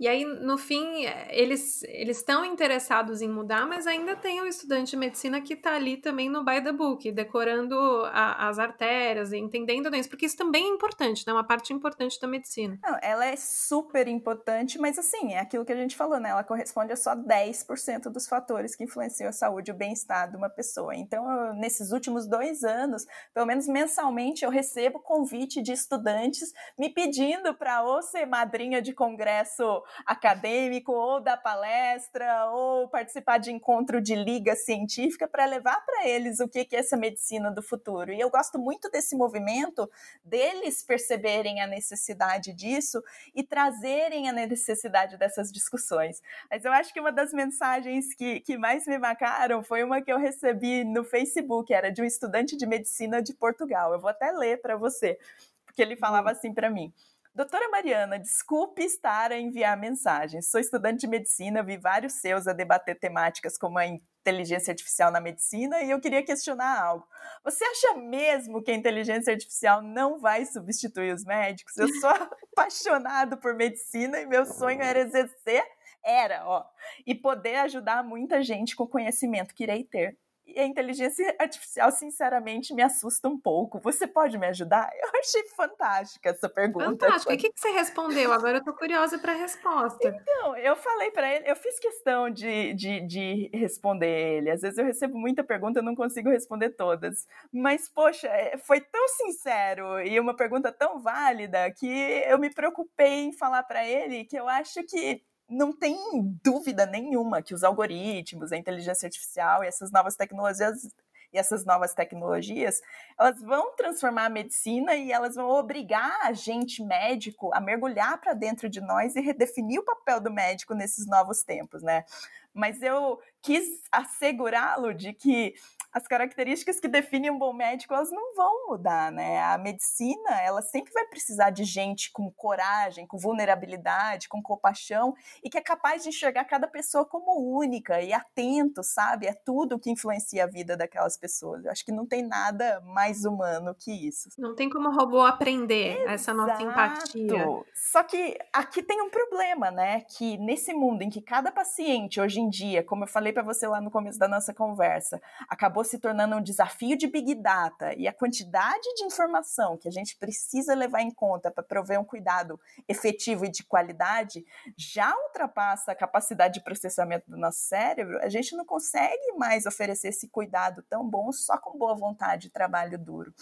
E 0.00 0.08
aí, 0.08 0.24
no 0.24 0.56
fim, 0.56 1.04
eles 1.28 1.82
estão 1.82 2.42
interessados 2.42 3.20
em 3.20 3.28
mudar, 3.28 3.66
mas 3.66 3.86
ainda 3.86 4.16
tem 4.16 4.40
o 4.40 4.46
estudante 4.46 4.92
de 4.92 4.96
medicina 4.96 5.42
que 5.42 5.52
está 5.52 5.74
ali 5.74 5.98
também 5.98 6.30
no 6.30 6.42
by 6.42 6.64
the 6.64 6.72
book, 6.72 7.12
decorando 7.12 7.76
a, 8.06 8.48
as 8.48 8.58
artérias, 8.58 9.30
entendendo 9.30 9.94
isso, 9.94 10.08
porque 10.08 10.24
isso 10.24 10.38
também 10.38 10.64
é 10.64 10.68
importante, 10.68 11.26
né? 11.26 11.34
Uma 11.34 11.46
parte 11.46 11.74
importante 11.74 12.18
da 12.18 12.26
medicina. 12.26 12.78
Não, 12.82 12.96
ela 13.02 13.26
é 13.26 13.36
super 13.36 14.08
importante, 14.08 14.78
mas 14.78 14.98
assim, 14.98 15.34
é 15.34 15.40
aquilo 15.40 15.66
que 15.66 15.72
a 15.72 15.76
gente 15.76 15.94
falou, 15.94 16.18
né? 16.18 16.30
Ela 16.30 16.44
corresponde 16.44 16.94
a 16.94 16.96
só 16.96 17.14
10% 17.14 18.04
dos 18.04 18.26
fatores 18.26 18.74
que 18.74 18.84
influenciam 18.84 19.28
a 19.28 19.32
saúde 19.32 19.70
e 19.70 19.74
o 19.74 19.76
bem-estar 19.76 20.30
de 20.30 20.36
uma 20.38 20.48
pessoa. 20.48 20.96
Então, 20.96 21.30
eu, 21.30 21.52
nesses 21.52 21.92
últimos 21.92 22.26
dois 22.26 22.64
anos, 22.64 23.04
pelo 23.34 23.44
menos 23.44 23.68
mensalmente, 23.68 24.46
eu 24.46 24.50
recebo 24.50 24.98
convite 24.98 25.60
de 25.60 25.72
estudantes 25.72 26.54
me 26.78 26.88
pedindo 26.88 27.54
para 27.54 27.82
ou 27.82 28.00
ser 28.00 28.24
madrinha 28.24 28.80
de 28.80 28.94
congresso 28.94 29.82
acadêmico, 30.04 30.92
ou 30.92 31.20
da 31.20 31.36
palestra, 31.36 32.46
ou 32.50 32.88
participar 32.88 33.38
de 33.38 33.52
encontro 33.52 34.00
de 34.00 34.14
liga 34.14 34.54
científica 34.54 35.28
para 35.28 35.44
levar 35.44 35.84
para 35.84 36.08
eles 36.08 36.40
o 36.40 36.48
que 36.48 36.66
é 36.72 36.78
essa 36.78 36.96
medicina 36.96 37.50
do 37.50 37.62
futuro. 37.62 38.12
E 38.12 38.20
eu 38.20 38.30
gosto 38.30 38.58
muito 38.58 38.90
desse 38.90 39.16
movimento 39.16 39.90
deles 40.24 40.82
perceberem 40.82 41.60
a 41.60 41.66
necessidade 41.66 42.52
disso 42.52 43.02
e 43.34 43.42
trazerem 43.42 44.28
a 44.28 44.32
necessidade 44.32 45.16
dessas 45.16 45.52
discussões. 45.52 46.22
Mas 46.50 46.64
eu 46.64 46.72
acho 46.72 46.92
que 46.92 47.00
uma 47.00 47.12
das 47.12 47.32
mensagens 47.32 48.14
que, 48.14 48.40
que 48.40 48.56
mais 48.56 48.86
me 48.86 48.98
marcaram 48.98 49.62
foi 49.62 49.82
uma 49.82 50.00
que 50.00 50.12
eu 50.12 50.18
recebi 50.18 50.84
no 50.84 51.04
Facebook, 51.04 51.72
era 51.72 51.90
de 51.90 52.02
um 52.02 52.04
estudante 52.04 52.56
de 52.56 52.66
medicina 52.66 53.22
de 53.22 53.34
Portugal. 53.34 53.92
Eu 53.92 54.00
vou 54.00 54.10
até 54.10 54.30
ler 54.30 54.60
para 54.60 54.76
você, 54.76 55.18
porque 55.64 55.82
ele 55.82 55.96
falava 55.96 56.28
hum. 56.28 56.32
assim 56.32 56.52
para 56.52 56.70
mim. 56.70 56.92
Doutora 57.32 57.68
Mariana, 57.68 58.18
desculpe 58.18 58.82
estar 58.82 59.30
a 59.30 59.38
enviar 59.38 59.76
mensagens. 59.76 60.50
Sou 60.50 60.60
estudante 60.60 61.02
de 61.02 61.06
medicina, 61.06 61.62
vi 61.62 61.78
vários 61.78 62.14
seus 62.14 62.48
a 62.48 62.52
debater 62.52 62.98
temáticas 62.98 63.56
como 63.56 63.78
a 63.78 63.86
inteligência 63.86 64.72
artificial 64.72 65.12
na 65.12 65.20
medicina 65.20 65.80
e 65.80 65.90
eu 65.90 66.00
queria 66.00 66.24
questionar 66.24 66.82
algo. 66.82 67.06
Você 67.44 67.64
acha 67.64 67.94
mesmo 67.98 68.60
que 68.60 68.72
a 68.72 68.74
inteligência 68.74 69.32
artificial 69.32 69.80
não 69.80 70.18
vai 70.18 70.44
substituir 70.44 71.14
os 71.14 71.24
médicos? 71.24 71.76
Eu 71.76 71.88
sou 72.00 72.10
apaixonado 72.52 73.36
por 73.38 73.54
medicina 73.54 74.20
e 74.20 74.26
meu 74.26 74.44
sonho 74.44 74.82
era 74.82 74.98
exercer, 74.98 75.62
era, 76.04 76.44
ó, 76.44 76.66
e 77.06 77.14
poder 77.14 77.56
ajudar 77.60 78.02
muita 78.02 78.42
gente 78.42 78.74
com 78.74 78.82
o 78.82 78.88
conhecimento 78.88 79.54
que 79.54 79.62
irei 79.62 79.84
ter 79.84 80.18
e 80.54 80.60
a 80.60 80.66
inteligência 80.66 81.34
artificial, 81.38 81.90
sinceramente, 81.90 82.74
me 82.74 82.82
assusta 82.82 83.28
um 83.28 83.38
pouco. 83.38 83.78
Você 83.80 84.06
pode 84.06 84.38
me 84.38 84.46
ajudar? 84.46 84.90
Eu 85.00 85.20
achei 85.20 85.42
fantástica 85.48 86.30
essa 86.30 86.48
pergunta. 86.48 86.86
Fantástica. 86.86 87.32
E 87.32 87.36
o 87.36 87.38
que, 87.38 87.50
que 87.50 87.60
você 87.60 87.70
respondeu? 87.70 88.32
Agora 88.32 88.58
eu 88.58 88.64
tô 88.64 88.72
curiosa 88.72 89.18
para 89.18 89.32
a 89.32 89.36
resposta. 89.36 90.08
Então, 90.08 90.56
eu 90.56 90.74
falei 90.76 91.10
para 91.10 91.34
ele, 91.34 91.50
eu 91.50 91.56
fiz 91.56 91.78
questão 91.78 92.30
de, 92.30 92.72
de, 92.74 93.00
de 93.06 93.50
responder 93.52 94.36
ele. 94.36 94.50
Às 94.50 94.62
vezes 94.62 94.78
eu 94.78 94.84
recebo 94.84 95.18
muita 95.18 95.44
pergunta, 95.44 95.80
eu 95.80 95.82
não 95.82 95.94
consigo 95.94 96.30
responder 96.30 96.70
todas. 96.70 97.26
Mas, 97.52 97.88
poxa, 97.88 98.28
é, 98.28 98.56
foi 98.58 98.80
tão 98.80 99.08
sincero 99.08 100.00
e 100.00 100.18
uma 100.18 100.34
pergunta 100.34 100.72
tão 100.72 101.00
válida 101.00 101.70
que 101.72 101.86
eu 102.26 102.38
me 102.38 102.50
preocupei 102.50 103.24
em 103.24 103.32
falar 103.32 103.62
para 103.64 103.86
ele 103.86 104.24
que 104.24 104.36
eu 104.36 104.48
acho 104.48 104.82
que 104.84 105.22
não 105.50 105.72
tem 105.72 105.98
dúvida 106.42 106.86
nenhuma 106.86 107.42
que 107.42 107.52
os 107.52 107.64
algoritmos, 107.64 108.52
a 108.52 108.56
inteligência 108.56 109.06
artificial 109.06 109.64
e 109.64 109.66
essas 109.66 109.90
novas 109.90 110.14
tecnologias 110.14 110.86
e 111.32 111.38
essas 111.38 111.64
novas 111.64 111.94
tecnologias, 111.94 112.80
elas 113.18 113.40
vão 113.40 113.74
transformar 113.76 114.26
a 114.26 114.30
medicina 114.30 114.94
e 114.96 115.12
elas 115.12 115.36
vão 115.36 115.48
obrigar 115.48 116.26
a 116.26 116.32
gente 116.32 116.82
médico 116.82 117.54
a 117.54 117.60
mergulhar 117.60 118.20
para 118.20 118.34
dentro 118.34 118.68
de 118.68 118.80
nós 118.80 119.14
e 119.14 119.20
redefinir 119.20 119.80
o 119.80 119.84
papel 119.84 120.20
do 120.20 120.32
médico 120.32 120.74
nesses 120.74 121.06
novos 121.06 121.42
tempos, 121.42 121.82
né? 121.82 122.04
Mas 122.52 122.82
eu 122.82 123.20
quis 123.40 123.64
assegurá-lo 123.92 124.92
de 124.92 125.12
que 125.12 125.54
as 125.92 126.06
características 126.06 126.78
que 126.78 126.88
definem 126.88 127.30
um 127.30 127.38
bom 127.38 127.52
médico, 127.52 127.94
elas 127.94 128.10
não 128.10 128.34
vão 128.34 128.68
mudar, 128.68 129.10
né? 129.10 129.42
A 129.42 129.58
medicina, 129.58 130.40
ela 130.40 130.62
sempre 130.62 130.92
vai 130.92 131.04
precisar 131.06 131.50
de 131.50 131.64
gente 131.64 132.12
com 132.12 132.30
coragem, 132.30 133.06
com 133.06 133.18
vulnerabilidade, 133.18 134.28
com 134.28 134.40
compaixão 134.42 135.14
e 135.42 135.50
que 135.50 135.58
é 135.58 135.60
capaz 135.60 136.02
de 136.02 136.10
enxergar 136.10 136.44
cada 136.44 136.68
pessoa 136.68 137.04
como 137.04 137.56
única 137.56 138.00
e 138.00 138.12
atento, 138.12 138.82
sabe? 138.82 139.26
É 139.26 139.32
tudo 139.32 139.78
que 139.78 139.90
influencia 139.90 140.44
a 140.44 140.46
vida 140.46 140.76
daquelas 140.76 141.16
pessoas. 141.16 141.64
Eu 141.64 141.72
acho 141.72 141.84
que 141.84 141.92
não 141.92 142.06
tem 142.06 142.22
nada 142.22 142.80
mais 142.82 143.24
humano 143.24 143.74
que 143.74 143.90
isso. 143.90 144.28
Não 144.38 144.54
tem 144.54 144.70
como 144.70 144.88
o 144.88 144.94
robô 144.94 145.22
aprender 145.22 145.96
Exato. 145.96 146.10
essa 146.10 146.34
nossa 146.34 146.62
empatia. 146.62 147.34
Só 147.74 148.02
que 148.04 148.38
aqui 148.52 148.82
tem 148.82 149.02
um 149.02 149.10
problema, 149.10 149.70
né? 149.70 150.02
Que 150.02 150.38
nesse 150.38 150.72
mundo 150.72 151.02
em 151.02 151.10
que 151.10 151.20
cada 151.20 151.50
paciente 151.50 152.20
hoje 152.20 152.40
em 152.40 152.48
dia, 152.48 152.82
como 152.84 153.04
eu 153.04 153.08
falei 153.08 153.32
para 153.32 153.42
você 153.42 153.66
lá 153.66 153.80
no 153.80 153.90
começo 153.90 154.18
da 154.18 154.28
nossa 154.28 154.54
conversa, 154.54 155.20
acabou 155.48 155.79
acabou 155.80 155.84
se 155.84 155.98
tornando 155.98 156.36
um 156.36 156.42
desafio 156.42 156.96
de 156.96 157.06
Big 157.06 157.34
Data 157.34 157.94
e 157.96 158.06
a 158.06 158.12
quantidade 158.12 158.94
de 158.94 159.04
informação 159.04 159.76
que 159.76 159.88
a 159.88 159.90
gente 159.90 160.16
precisa 160.16 160.74
levar 160.74 161.00
em 161.00 161.10
conta 161.10 161.50
para 161.50 161.62
prover 161.62 161.98
um 161.98 162.04
cuidado 162.04 162.60
efetivo 162.86 163.44
e 163.44 163.50
de 163.50 163.64
qualidade 163.64 164.44
já 164.76 165.14
ultrapassa 165.26 165.92
a 165.92 165.94
capacidade 165.94 166.54
de 166.54 166.64
processamento 166.64 167.30
do 167.30 167.36
nosso 167.36 167.60
cérebro, 167.60 168.18
a 168.22 168.28
gente 168.28 168.54
não 168.54 168.64
consegue 168.64 169.32
mais 169.36 169.66
oferecer 169.66 170.08
esse 170.08 170.28
cuidado 170.28 170.82
tão 170.88 171.08
bom 171.08 171.32
só 171.32 171.56
com 171.56 171.78
boa 171.78 171.94
vontade 171.94 172.48
e 172.48 172.50
trabalho 172.50 172.98
duro. 172.98 173.32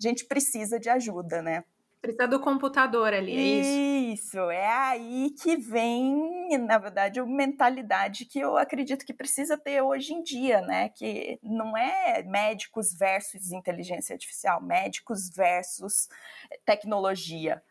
A 0.00 0.08
gente 0.08 0.24
precisa 0.24 0.78
de 0.78 0.88
ajuda, 0.88 1.42
né? 1.42 1.64
Precisa 2.00 2.28
do 2.28 2.40
computador 2.40 3.12
ali, 3.12 3.36
é 3.36 3.42
isso? 3.42 3.80
Isso, 4.12 4.38
é 4.50 4.66
aí 4.66 5.30
que 5.30 5.56
vem, 5.56 6.56
na 6.58 6.78
verdade, 6.78 7.20
a 7.20 7.26
mentalidade 7.26 8.24
que 8.24 8.38
eu 8.38 8.56
acredito 8.56 9.04
que 9.04 9.12
precisa 9.12 9.58
ter 9.58 9.82
hoje 9.82 10.14
em 10.14 10.22
dia, 10.22 10.60
né? 10.62 10.88
Que 10.90 11.38
não 11.42 11.76
é 11.76 12.22
médicos 12.22 12.94
versus 12.96 13.52
inteligência 13.52 14.14
artificial, 14.14 14.62
médicos 14.62 15.28
versus 15.34 16.08
tecnologia. 16.64 17.62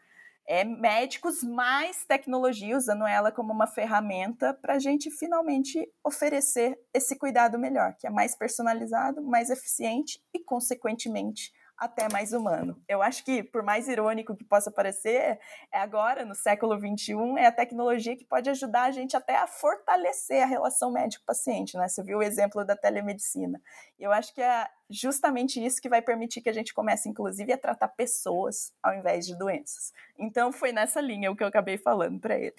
é 0.48 0.64
médicos 0.64 1.44
mais 1.44 2.06
tecnologia, 2.06 2.78
usando 2.78 3.06
ela 3.06 3.32
como 3.32 3.52
uma 3.54 3.68
ferramenta 3.68 4.54
para 4.54 4.76
a 4.76 4.80
gente 4.80 5.12
finalmente 5.12 5.92
oferecer 6.04 6.80
esse 6.94 7.18
cuidado 7.18 7.60
melhor, 7.60 7.96
que 8.00 8.08
é 8.08 8.10
mais 8.10 8.36
personalizado, 8.36 9.22
mais 9.22 9.50
eficiente 9.50 10.22
e, 10.34 10.40
consequentemente, 10.44 11.52
até 11.78 12.08
mais 12.12 12.34
humano. 12.34 12.82
Eu 12.88 13.02
acho 13.02 13.24
que, 13.24 13.44
por 13.44 13.62
mais 13.62 13.88
irônico 13.88 14.36
que 14.36 14.44
possa 14.44 14.72
parecer, 14.72 15.40
é 15.72 15.80
agora, 15.80 16.26
no 16.26 16.34
século 16.34 16.76
XXI, 16.78 17.14
é 17.38 17.46
a 17.46 17.52
tecnologia 17.52 18.16
que 18.16 18.26
pode 18.26 18.50
ajudar 18.50 18.84
a 18.84 18.92
gente 18.92 19.16
até 19.16 19.36
a 19.36 19.46
fortalecer 19.46 20.42
a 20.42 20.48
relação 20.48 20.92
médico-paciente, 20.92 21.78
né? 21.78 21.88
Você 21.88 22.02
viu 22.02 22.18
o 22.18 22.24
exemplo 22.24 22.66
da 22.66 22.76
telemedicina. 22.76 23.62
Eu 24.00 24.12
acho 24.12 24.34
que 24.34 24.42
é 24.42 24.68
justamente 24.90 25.64
isso 25.64 25.82
que 25.82 25.90
vai 25.90 26.02
permitir 26.02 26.42
que 26.42 26.50
a 26.50 26.54
gente 26.54 26.74
comece, 26.74 27.08
inclusive, 27.08 27.54
a 27.54 27.58
tratar 27.58 27.90
pessoas 27.90 28.74
ao 28.82 28.94
invés 28.94 29.26
de 29.28 29.38
doenças. 29.38 29.94
Então, 30.18 30.52
foi 30.52 30.72
nessa 30.72 31.00
linha 31.00 31.32
o 31.32 31.36
que 31.36 31.44
eu 31.44 31.48
acabei 31.48 31.78
falando 31.78 32.20
para 32.20 32.38
ele. 32.38 32.56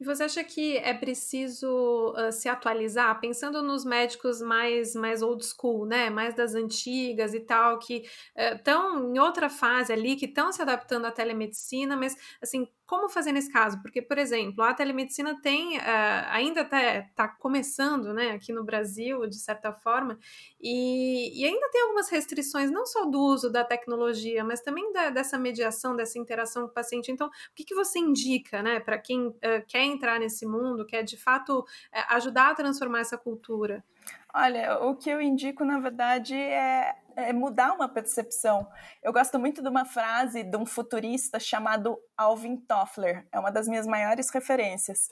E 0.00 0.04
você 0.04 0.22
acha 0.22 0.42
que 0.42 0.78
é 0.78 0.94
preciso 0.94 2.14
uh, 2.16 2.32
se 2.32 2.48
atualizar, 2.48 3.20
pensando 3.20 3.62
nos 3.62 3.84
médicos 3.84 4.40
mais, 4.40 4.94
mais 4.94 5.20
old 5.20 5.44
school, 5.44 5.84
né? 5.84 6.08
Mais 6.08 6.34
das 6.34 6.54
antigas 6.54 7.34
e 7.34 7.40
tal, 7.40 7.78
que 7.78 8.04
estão 8.34 9.04
uh, 9.04 9.14
em 9.14 9.18
outra 9.18 9.50
fase 9.50 9.92
ali, 9.92 10.16
que 10.16 10.24
estão 10.24 10.50
se 10.52 10.62
adaptando 10.62 11.04
à 11.04 11.10
telemedicina, 11.10 11.98
mas 11.98 12.16
assim, 12.40 12.66
como 12.90 13.08
fazer 13.08 13.30
nesse 13.30 13.52
caso? 13.52 13.80
Porque, 13.82 14.02
por 14.02 14.18
exemplo, 14.18 14.64
a 14.64 14.74
telemedicina 14.74 15.40
tem, 15.40 15.78
uh, 15.78 15.82
ainda 16.30 16.62
está 16.62 17.28
começando 17.28 18.12
né, 18.12 18.32
aqui 18.32 18.52
no 18.52 18.64
Brasil, 18.64 19.28
de 19.28 19.36
certa 19.38 19.72
forma, 19.72 20.18
e, 20.60 21.40
e, 21.40 21.44
ainda 21.46 21.70
tem 21.70 21.82
algumas 21.82 22.08
restrições, 22.08 22.68
não 22.68 22.84
só 22.84 23.04
do 23.04 23.20
uso 23.20 23.48
da 23.48 23.62
tecnologia, 23.62 24.42
mas 24.42 24.60
também 24.60 24.92
da, 24.92 25.08
dessa 25.10 25.38
mediação, 25.38 25.94
dessa 25.94 26.18
interação 26.18 26.64
com 26.64 26.70
o 26.70 26.74
paciente. 26.74 27.12
Então, 27.12 27.28
o 27.28 27.30
que, 27.54 27.64
que 27.64 27.76
você 27.76 28.00
indica 28.00 28.60
né, 28.60 28.80
para 28.80 28.98
quem 28.98 29.32
quer 29.68 29.84
entrar 29.90 30.18
nesse 30.18 30.46
mundo, 30.46 30.86
quer 30.86 31.02
de 31.02 31.16
fato 31.16 31.60
uh, 31.60 31.64
ajudar 32.10 32.50
a 32.50 32.54
transformar 32.54 33.00
essa 33.00 33.18
cultura? 33.18 33.84
Olha, 34.32 34.78
o 34.84 34.94
que 34.94 35.10
eu 35.10 35.20
indico, 35.20 35.64
na 35.64 35.80
verdade, 35.80 36.34
é, 36.34 36.94
é, 37.16 37.32
mudar 37.32 37.72
uma 37.72 37.88
percepção. 37.88 38.66
Eu 39.02 39.12
gosto 39.12 39.38
muito 39.38 39.60
de 39.60 39.68
uma 39.68 39.84
frase 39.84 40.44
de 40.44 40.56
um 40.56 40.64
futurista 40.64 41.40
chamado 41.40 41.98
Alvin 42.16 42.56
Toffler, 42.56 43.26
é 43.32 43.38
uma 43.38 43.50
das 43.50 43.66
minhas 43.66 43.86
maiores 43.86 44.30
referências. 44.30 45.10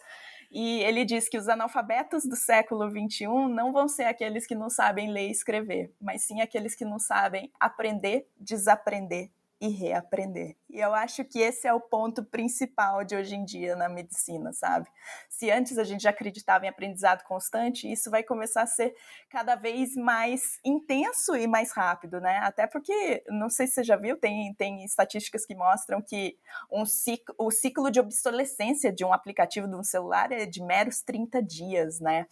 E 0.51 0.81
ele 0.83 1.05
diz 1.05 1.29
que 1.29 1.37
os 1.37 1.49
analfabetos 1.49 2.25
do 2.25 2.37
século 2.37 2.89
XXI 2.89 3.27
não 3.51 3.73
vão 3.73 3.87
ser 3.87 4.05
aqueles 4.05 4.47
que 4.47 4.55
não 4.55 4.71
sabem 4.71 5.11
ler 5.11 5.29
e 5.29 5.33
escrever, 5.33 5.93
mas 6.01 6.23
sim 6.23 6.41
aqueles 6.41 6.75
que 6.75 6.85
não 6.85 6.99
sabem 6.99 7.53
aprender, 7.61 8.27
desaprender 8.39 9.31
e 9.61 9.69
reaprender. 9.69 10.57
E 10.71 10.79
eu 10.79 10.95
acho 10.95 11.25
que 11.25 11.41
esse 11.41 11.67
é 11.67 11.73
o 11.73 11.81
ponto 11.81 12.23
principal 12.23 13.05
de 13.05 13.17
hoje 13.17 13.35
em 13.35 13.45
dia 13.45 13.75
na 13.75 13.89
medicina, 13.89 14.53
sabe? 14.53 14.89
Se 15.29 15.51
antes 15.51 15.79
a 15.79 15.85
gente 15.85 16.03
já 16.03 16.11
acreditava 16.11 16.65
em 16.65 16.69
aprendizado 16.69 17.25
constante, 17.25 17.91
isso 17.91 18.11
vai 18.11 18.23
começar 18.23 18.63
a 18.63 18.67
ser 18.67 18.95
cada 19.29 19.57
vez 19.57 19.97
mais 19.97 20.61
intenso 20.65 21.35
e 21.35 21.47
mais 21.47 21.73
rápido, 21.73 22.21
né? 22.21 22.39
Até 22.39 22.67
porque, 22.67 23.25
não 23.29 23.51
sei 23.51 23.67
se 23.67 23.75
você 23.75 23.85
já 23.85 23.97
viu, 23.97 24.17
tem, 24.17 24.55
tem 24.55 24.85
estatísticas 24.85 25.45
que 25.45 25.55
mostram 25.55 26.01
que 26.01 26.39
um 26.71 26.85
ciclo, 26.85 27.35
o 27.37 27.51
ciclo 27.51 27.91
de 27.91 27.99
obsolescência 27.99 28.93
de 28.93 29.05
um 29.05 29.13
aplicativo 29.13 29.67
de 29.67 29.75
um 29.75 29.83
celular 29.83 30.31
é 30.31 30.47
de 30.47 30.63
meros 30.63 31.03
30 31.03 31.43
dias, 31.43 31.99
né? 31.99 32.27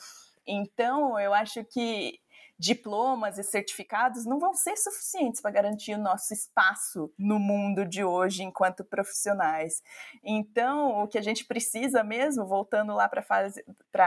Então, 0.46 1.18
eu 1.18 1.34
acho 1.34 1.64
que 1.64 2.20
diplomas 2.58 3.38
e 3.38 3.42
certificados 3.42 4.24
não 4.24 4.38
vão 4.38 4.54
ser 4.54 4.76
suficientes 4.76 5.40
para 5.40 5.50
garantir 5.50 5.94
o 5.94 5.98
nosso 5.98 6.32
espaço 6.32 7.12
no 7.18 7.38
mundo 7.38 7.84
de 7.84 8.02
hoje 8.02 8.42
enquanto 8.42 8.84
profissionais. 8.84 9.82
Então, 10.24 11.02
o 11.02 11.08
que 11.08 11.18
a 11.18 11.22
gente 11.22 11.44
precisa 11.44 12.02
mesmo, 12.02 12.46
voltando 12.46 12.94
lá 12.94 13.08
para 13.08 13.24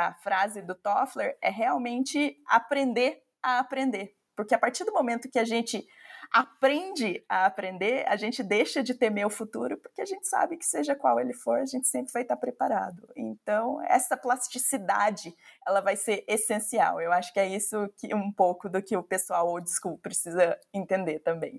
a 0.08 0.14
frase 0.16 0.62
do 0.62 0.76
Toffler, 0.76 1.38
é 1.42 1.50
realmente 1.50 2.42
aprender 2.48 3.24
a 3.42 3.60
aprender. 3.60 4.16
Porque 4.36 4.56
a 4.56 4.60
partir 4.60 4.86
do 4.86 4.94
momento 4.94 5.30
que 5.30 5.38
a 5.38 5.44
gente 5.44 5.86
aprende 6.32 7.24
a 7.28 7.46
aprender, 7.46 8.06
a 8.08 8.16
gente 8.16 8.44
deixa 8.44 8.84
de 8.84 8.94
temer 8.94 9.26
o 9.26 9.30
futuro, 9.30 9.78
porque 9.78 10.02
a 10.02 10.06
gente 10.06 10.28
sabe 10.28 10.58
que 10.58 10.66
seja 10.66 10.96
qual 10.96 11.20
ele 11.20 11.34
for, 11.34 11.60
a 11.60 11.66
gente 11.66 11.88
sempre 11.88 12.14
vai 12.14 12.22
estar 12.22 12.38
preparado. 12.38 13.08
Então, 13.16 13.82
essa 13.86 14.16
plasticidade, 14.16 15.36
ela 15.68 15.82
vai 15.82 15.96
ser 15.96 16.24
essencial. 16.28 17.02
Eu 17.02 17.12
acho 17.12 17.34
que 17.34 17.40
é 17.40 17.48
isso 17.48 17.90
que 17.98 18.14
um 18.14 18.32
pouco 18.32 18.70
do 18.70 18.82
que 18.82 18.96
o 18.96 19.04
pessoal 19.04 19.48
old 19.48 19.70
school 19.70 19.98
precisa 19.98 20.58
entender 20.74 21.20
também. 21.20 21.58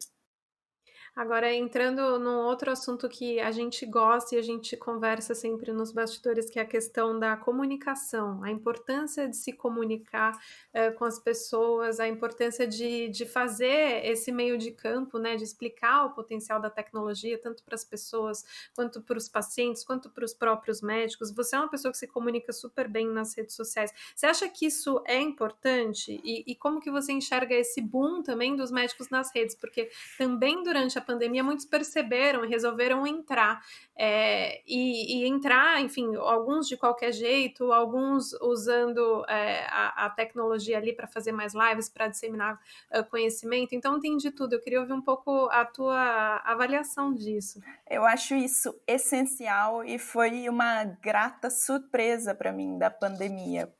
Agora, 1.14 1.52
entrando 1.52 2.18
num 2.18 2.38
outro 2.44 2.70
assunto 2.70 3.08
que 3.08 3.40
a 3.40 3.50
gente 3.50 3.84
gosta 3.84 4.34
e 4.34 4.38
a 4.38 4.42
gente 4.42 4.76
conversa 4.76 5.34
sempre 5.34 5.72
nos 5.72 5.90
bastidores, 5.90 6.48
que 6.48 6.58
é 6.58 6.62
a 6.62 6.66
questão 6.66 7.18
da 7.18 7.36
comunicação, 7.36 8.42
a 8.44 8.50
importância 8.50 9.28
de 9.28 9.36
se 9.36 9.52
comunicar 9.52 10.32
uh, 10.32 10.96
com 10.96 11.04
as 11.04 11.18
pessoas, 11.18 11.98
a 11.98 12.06
importância 12.06 12.66
de, 12.66 13.08
de 13.08 13.26
fazer 13.26 14.06
esse 14.06 14.30
meio 14.30 14.56
de 14.56 14.70
campo, 14.70 15.18
né, 15.18 15.34
de 15.34 15.42
explicar 15.42 16.04
o 16.04 16.10
potencial 16.10 16.60
da 16.60 16.70
tecnologia, 16.70 17.36
tanto 17.38 17.64
para 17.64 17.74
as 17.74 17.84
pessoas, 17.84 18.44
quanto 18.74 19.02
para 19.02 19.18
os 19.18 19.28
pacientes, 19.28 19.84
quanto 19.84 20.08
para 20.10 20.24
os 20.24 20.32
próprios 20.32 20.80
médicos. 20.80 21.32
Você 21.34 21.56
é 21.56 21.58
uma 21.58 21.68
pessoa 21.68 21.90
que 21.90 21.98
se 21.98 22.06
comunica 22.06 22.52
super 22.52 22.86
bem 22.88 23.08
nas 23.08 23.34
redes 23.36 23.56
sociais. 23.56 23.92
Você 24.14 24.26
acha 24.26 24.48
que 24.48 24.66
isso 24.66 25.02
é 25.06 25.20
importante? 25.20 26.20
E, 26.22 26.44
e 26.46 26.54
como 26.54 26.80
que 26.80 26.90
você 26.90 27.12
enxerga 27.12 27.54
esse 27.54 27.80
boom 27.80 28.22
também 28.22 28.54
dos 28.54 28.70
médicos 28.70 29.08
nas 29.08 29.34
redes? 29.34 29.56
Porque 29.56 29.90
também 30.16 30.62
durante 30.62 30.99
a 31.00 31.04
pandemia, 31.04 31.42
muitos 31.42 31.64
perceberam 31.64 32.44
e 32.44 32.48
resolveram 32.48 33.06
entrar. 33.06 33.60
É, 33.96 34.62
e, 34.66 35.18
e, 35.18 35.28
entrar, 35.28 35.80
enfim, 35.80 36.16
alguns 36.16 36.66
de 36.66 36.76
qualquer 36.76 37.12
jeito, 37.12 37.70
alguns 37.72 38.32
usando 38.40 39.24
é, 39.28 39.66
a, 39.68 40.06
a, 40.06 40.10
tecnologia 40.10 40.78
ali 40.78 40.94
para 40.94 41.06
fazer 41.06 41.32
mais 41.32 41.52
lives, 41.52 41.88
para 41.88 42.08
disseminar 42.08 42.58
uh, 42.94 43.04
conhecimento. 43.10 43.74
Então, 43.74 44.00
tem 44.00 44.16
de 44.16 44.30
tudo. 44.30 44.54
Eu 44.54 44.60
queria 44.60 44.80
ouvir 44.80 44.94
um 44.94 45.02
pouco 45.02 45.48
a 45.50 45.66
tua 45.66 46.36
avaliação 46.44 47.12
disso. 47.12 47.60
Eu 47.88 48.06
acho 48.06 48.34
isso 48.34 48.74
essencial 48.86 49.84
e 49.84 49.98
foi 49.98 50.48
uma 50.48 50.84
grata 50.84 51.50
surpresa 51.50 52.34
para 52.34 52.52
mim 52.52 52.78
da 52.78 52.90
pandemia. 52.90 53.70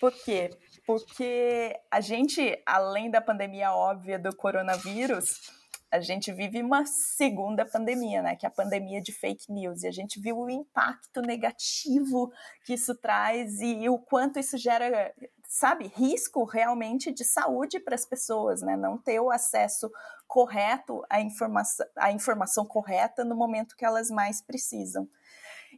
Por 0.00 0.12
quê? 0.12 0.50
Porque 0.86 1.76
a 1.90 2.00
gente, 2.00 2.60
além 2.66 3.10
da 3.10 3.20
pandemia 3.20 3.72
óbvia 3.72 4.18
do 4.18 4.34
coronavírus, 4.34 5.59
a 5.90 6.00
gente 6.00 6.32
vive 6.32 6.62
uma 6.62 6.86
segunda 6.86 7.66
pandemia, 7.66 8.22
né? 8.22 8.36
Que 8.36 8.46
é 8.46 8.48
a 8.48 8.52
pandemia 8.52 9.00
de 9.00 9.12
fake 9.12 9.52
news. 9.52 9.82
E 9.82 9.88
a 9.88 9.90
gente 9.90 10.20
viu 10.20 10.38
o 10.38 10.50
impacto 10.50 11.20
negativo 11.20 12.32
que 12.64 12.74
isso 12.74 12.94
traz 12.94 13.60
e, 13.60 13.82
e 13.82 13.88
o 13.88 13.98
quanto 13.98 14.38
isso 14.38 14.56
gera, 14.56 15.12
sabe, 15.48 15.88
risco 15.88 16.44
realmente 16.44 17.10
de 17.10 17.24
saúde 17.24 17.80
para 17.80 17.96
as 17.96 18.06
pessoas, 18.06 18.62
né? 18.62 18.76
Não 18.76 18.96
ter 18.96 19.18
o 19.18 19.30
acesso 19.30 19.90
correto 20.28 21.04
à 21.10 21.20
informação, 21.20 21.86
à 21.96 22.12
informação 22.12 22.64
correta 22.64 23.24
no 23.24 23.34
momento 23.34 23.76
que 23.76 23.84
elas 23.84 24.10
mais 24.10 24.40
precisam. 24.40 25.08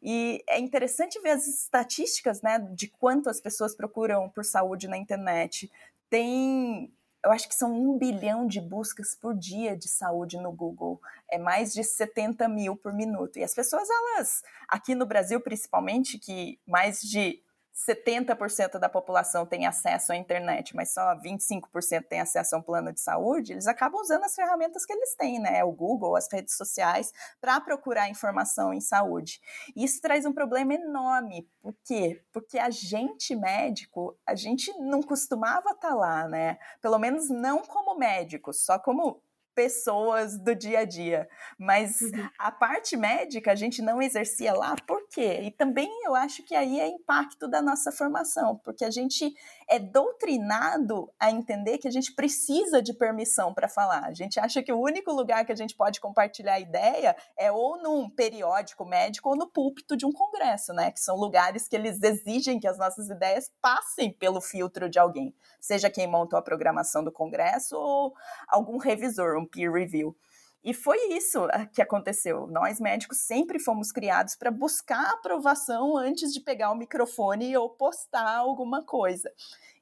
E 0.02 0.44
é 0.46 0.58
interessante 0.58 1.20
ver 1.20 1.30
as 1.30 1.46
estatísticas, 1.46 2.42
né, 2.42 2.58
de 2.74 2.88
quanto 2.88 3.30
as 3.30 3.40
pessoas 3.40 3.74
procuram 3.74 4.28
por 4.28 4.44
saúde 4.44 4.88
na 4.88 4.96
internet. 4.96 5.70
Tem 6.10 6.92
eu 7.24 7.30
acho 7.30 7.48
que 7.48 7.54
são 7.54 7.72
um 7.72 7.96
bilhão 7.96 8.46
de 8.46 8.60
buscas 8.60 9.14
por 9.14 9.34
dia 9.34 9.76
de 9.76 9.88
saúde 9.88 10.38
no 10.38 10.50
Google. 10.50 11.00
É 11.30 11.38
mais 11.38 11.72
de 11.72 11.84
70 11.84 12.48
mil 12.48 12.76
por 12.76 12.92
minuto. 12.92 13.38
E 13.38 13.44
as 13.44 13.54
pessoas, 13.54 13.88
elas, 13.88 14.42
aqui 14.66 14.94
no 14.94 15.06
Brasil 15.06 15.40
principalmente, 15.40 16.18
que 16.18 16.58
mais 16.66 17.00
de 17.00 17.40
70% 17.74 18.78
da 18.78 18.88
população 18.88 19.46
tem 19.46 19.66
acesso 19.66 20.12
à 20.12 20.16
internet, 20.16 20.76
mas 20.76 20.92
só 20.92 21.14
25% 21.16 22.04
tem 22.08 22.20
acesso 22.20 22.54
a 22.54 22.58
um 22.58 22.62
plano 22.62 22.92
de 22.92 23.00
saúde, 23.00 23.52
eles 23.52 23.66
acabam 23.66 24.00
usando 24.00 24.24
as 24.24 24.34
ferramentas 24.34 24.84
que 24.84 24.92
eles 24.92 25.14
têm, 25.14 25.40
né? 25.40 25.64
O 25.64 25.72
Google, 25.72 26.16
as 26.16 26.28
redes 26.30 26.56
sociais, 26.56 27.12
para 27.40 27.60
procurar 27.60 28.10
informação 28.10 28.72
em 28.72 28.80
saúde. 28.80 29.40
Isso 29.74 30.00
traz 30.00 30.26
um 30.26 30.32
problema 30.32 30.74
enorme. 30.74 31.48
Por 31.60 31.74
quê? 31.84 32.22
Porque 32.32 32.58
a 32.58 32.70
gente, 32.70 33.34
médico, 33.34 34.18
a 34.26 34.34
gente 34.34 34.72
não 34.78 35.02
costumava 35.02 35.70
estar 35.70 35.88
tá 35.88 35.94
lá, 35.94 36.28
né? 36.28 36.58
Pelo 36.80 36.98
menos 36.98 37.30
não 37.30 37.62
como 37.62 37.98
médico, 37.98 38.52
só 38.52 38.78
como 38.78 39.22
pessoas 39.54 40.38
do 40.38 40.54
dia 40.54 40.80
a 40.80 40.84
dia. 40.84 41.28
Mas 41.58 42.00
uhum. 42.00 42.28
a 42.38 42.50
parte 42.50 42.96
médica 42.96 43.52
a 43.52 43.54
gente 43.54 43.82
não 43.82 44.00
exercia 44.00 44.52
lá, 44.54 44.74
por 44.86 45.06
quê? 45.08 45.40
E 45.42 45.50
também 45.50 45.90
eu 46.04 46.14
acho 46.14 46.42
que 46.44 46.54
aí 46.54 46.80
é 46.80 46.88
impacto 46.88 47.48
da 47.48 47.60
nossa 47.62 47.92
formação, 47.92 48.60
porque 48.64 48.84
a 48.84 48.90
gente 48.90 49.32
é 49.68 49.78
doutrinado 49.78 51.12
a 51.18 51.30
entender 51.30 51.78
que 51.78 51.88
a 51.88 51.90
gente 51.90 52.14
precisa 52.14 52.82
de 52.82 52.92
permissão 52.92 53.52
para 53.52 53.68
falar. 53.68 54.04
A 54.04 54.12
gente 54.12 54.38
acha 54.38 54.62
que 54.62 54.72
o 54.72 54.80
único 54.80 55.12
lugar 55.12 55.44
que 55.44 55.52
a 55.52 55.56
gente 55.56 55.76
pode 55.76 56.00
compartilhar 56.00 56.60
ideia 56.60 57.16
é 57.38 57.50
ou 57.50 57.80
num 57.82 58.08
periódico 58.08 58.84
médico 58.84 59.30
ou 59.30 59.36
no 59.36 59.50
púlpito 59.50 59.96
de 59.96 60.06
um 60.06 60.12
congresso, 60.12 60.72
né? 60.72 60.90
Que 60.90 61.00
são 61.00 61.16
lugares 61.16 61.68
que 61.68 61.76
eles 61.76 62.02
exigem 62.02 62.60
que 62.60 62.68
as 62.68 62.78
nossas 62.78 63.08
ideias 63.08 63.50
passem 63.60 64.12
pelo 64.12 64.40
filtro 64.40 64.88
de 64.88 64.98
alguém, 64.98 65.34
seja 65.60 65.90
quem 65.90 66.06
montou 66.06 66.38
a 66.38 66.42
programação 66.42 67.02
do 67.04 67.12
congresso 67.12 67.76
ou 67.76 68.14
algum 68.48 68.78
revisor, 68.78 69.38
um 69.38 69.46
peer 69.46 69.72
review. 69.72 70.16
E 70.64 70.72
foi 70.72 70.96
isso 71.14 71.48
ah, 71.50 71.66
que 71.66 71.82
aconteceu. 71.82 72.46
Nós 72.46 72.78
médicos 72.78 73.18
sempre 73.18 73.58
fomos 73.58 73.90
criados 73.90 74.36
para 74.36 74.50
buscar 74.50 75.10
aprovação 75.10 75.96
antes 75.96 76.32
de 76.32 76.40
pegar 76.40 76.70
o 76.70 76.76
microfone 76.76 77.56
ou 77.56 77.68
postar 77.70 78.36
alguma 78.36 78.82
coisa. 78.82 79.32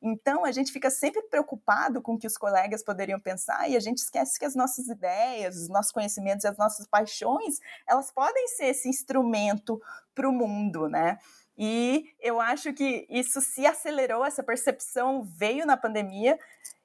Então, 0.03 0.47
a 0.47 0.53
gente 0.53 0.73
fica 0.73 0.91
sempre 0.91 1.21
preocupado 1.23 2.01
com 2.01 2.15
o 2.15 2.19
que 2.19 2.27
os 2.27 2.39
colegas 2.39 2.83
poderiam 2.83 3.21
pensar 3.21 3.69
e 3.69 3.77
a 3.77 3.81
gente 3.81 3.99
esquece 3.99 4.39
que 4.39 4.47
as 4.47 4.55
nossas 4.55 4.89
ideias, 4.89 5.57
os 5.57 5.69
nossos 5.69 5.93
conhecimentos 5.93 6.45
e 6.45 6.49
as 6.49 6.57
nossas 6.57 6.87
paixões, 6.87 7.59
elas 7.87 8.11
podem 8.11 8.49
ser 8.49 8.67
esse 8.67 8.89
instrumento 8.89 9.81
para 10.15 10.27
o 10.27 10.33
mundo, 10.33 10.89
né? 10.89 11.19
E 11.59 12.15
eu 12.19 12.41
acho 12.41 12.73
que 12.73 13.07
isso 13.11 13.43
se 13.43 13.67
acelerou, 13.67 14.25
essa 14.25 14.43
percepção 14.43 15.23
veio 15.23 15.67
na 15.67 15.77
pandemia 15.77 16.39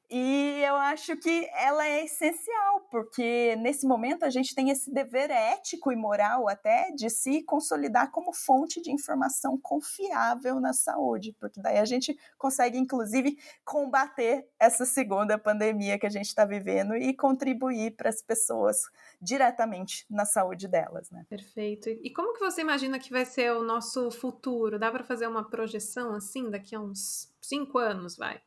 e 0.10 0.62
eu 0.64 0.76
acho 0.76 1.18
que 1.18 1.50
ela 1.54 1.86
é 1.88 2.06
essencial, 2.06 2.82
porque 2.92 3.56
nesse 3.58 3.88
momento 3.88 4.24
a 4.24 4.30
gente 4.30 4.54
tem 4.54 4.70
esse 4.70 4.92
dever 4.92 5.32
ético 5.32 5.92
e 5.92 5.96
moral 5.96 6.48
até 6.48 6.92
de 6.92 7.10
se 7.10 7.44
consolidar 7.44 8.12
como 8.12 8.34
fonte 8.34 8.82
de 8.82 8.92
informação 8.92 9.58
confiável 9.58 10.60
na 10.60 10.74
saúde, 10.74 11.36
porque 11.40 11.62
daí 11.62 11.78
a 11.78 11.86
gente 11.86 12.18
consegue, 12.38 12.78
inclusive, 12.78 13.38
combater 13.64 14.48
essa 14.60 14.86
segunda 14.86 15.38
pandemia 15.38 15.98
que 15.98 16.06
a 16.06 16.10
gente 16.10 16.28
está 16.28 16.46
vivendo 16.46 16.96
e 16.96 17.16
contribuir 17.16 17.96
para 17.96 18.10
as 18.10 18.22
pessoas 18.22 18.78
diretamente 19.22 20.06
na 20.10 20.26
saúde 20.26 20.68
delas. 20.68 21.10
Né? 21.10 21.26
Perfeito. 21.30 21.90
E 21.90 22.12
como 22.12 22.34
que 22.34 22.40
você 22.40 22.62
imagina 22.62 23.00
que 23.00 23.12
vai 23.12 23.26
ser 23.26 23.52
o 23.54 23.64
nosso 23.64 24.12
futuro? 24.12 24.78
Dá 24.78 24.92
para 24.92 25.04
fazer 25.04 25.28
uma 25.28 25.50
projeção 25.50 26.14
assim 26.14 26.50
daqui 26.50 26.76
a 26.76 26.80
uns 26.80 27.34
cinco 27.42 27.78
anos, 27.78 28.16
vai? 28.18 28.42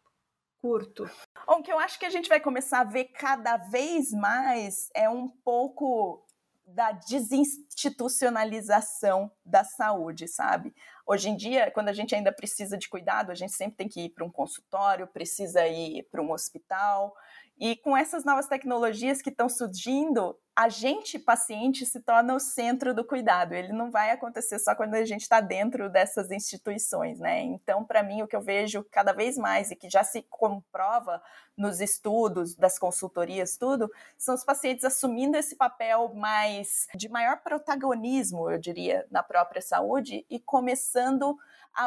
Curto? 0.60 1.08
O 1.46 1.62
que 1.62 1.72
eu 1.72 1.78
acho 1.78 1.98
que 1.98 2.06
a 2.06 2.10
gente 2.10 2.28
vai 2.28 2.40
começar 2.40 2.80
a 2.80 2.84
ver 2.84 3.06
cada 3.06 3.56
vez 3.56 4.10
mais 4.12 4.90
é 4.94 5.08
um 5.08 5.28
pouco 5.28 6.22
da 6.66 6.92
desinstitucionalização 6.92 9.32
da 9.44 9.64
saúde, 9.64 10.28
sabe? 10.28 10.74
Hoje 11.06 11.30
em 11.30 11.36
dia, 11.36 11.70
quando 11.70 11.88
a 11.88 11.94
gente 11.94 12.14
ainda 12.14 12.30
precisa 12.30 12.76
de 12.76 12.86
cuidado, 12.88 13.32
a 13.32 13.34
gente 13.34 13.52
sempre 13.52 13.78
tem 13.78 13.88
que 13.88 14.02
ir 14.02 14.10
para 14.10 14.24
um 14.24 14.30
consultório, 14.30 15.06
precisa 15.06 15.66
ir 15.66 16.06
para 16.10 16.22
um 16.22 16.30
hospital. 16.30 17.16
E 17.58 17.74
com 17.76 17.96
essas 17.96 18.22
novas 18.24 18.46
tecnologias 18.46 19.22
que 19.22 19.30
estão 19.30 19.48
surgindo, 19.48 20.38
a 20.58 20.68
gente, 20.68 21.20
paciente, 21.20 21.86
se 21.86 22.00
torna 22.00 22.34
o 22.34 22.40
centro 22.40 22.92
do 22.92 23.04
cuidado. 23.04 23.52
Ele 23.54 23.72
não 23.72 23.92
vai 23.92 24.10
acontecer 24.10 24.58
só 24.58 24.74
quando 24.74 24.94
a 24.94 25.04
gente 25.04 25.20
está 25.20 25.40
dentro 25.40 25.88
dessas 25.88 26.32
instituições, 26.32 27.20
né? 27.20 27.42
Então, 27.42 27.84
para 27.84 28.02
mim, 28.02 28.22
o 28.22 28.26
que 28.26 28.34
eu 28.34 28.40
vejo 28.40 28.84
cada 28.90 29.12
vez 29.12 29.38
mais 29.38 29.70
e 29.70 29.76
que 29.76 29.88
já 29.88 30.02
se 30.02 30.20
comprova 30.22 31.22
nos 31.56 31.80
estudos, 31.80 32.56
das 32.56 32.76
consultorias, 32.76 33.56
tudo, 33.56 33.88
são 34.16 34.34
os 34.34 34.42
pacientes 34.42 34.84
assumindo 34.84 35.36
esse 35.36 35.54
papel 35.54 36.12
mais 36.12 36.88
de 36.92 37.08
maior 37.08 37.40
protagonismo, 37.40 38.50
eu 38.50 38.58
diria, 38.58 39.06
na 39.12 39.22
própria 39.22 39.62
saúde 39.62 40.26
e 40.28 40.40
começando 40.40 41.38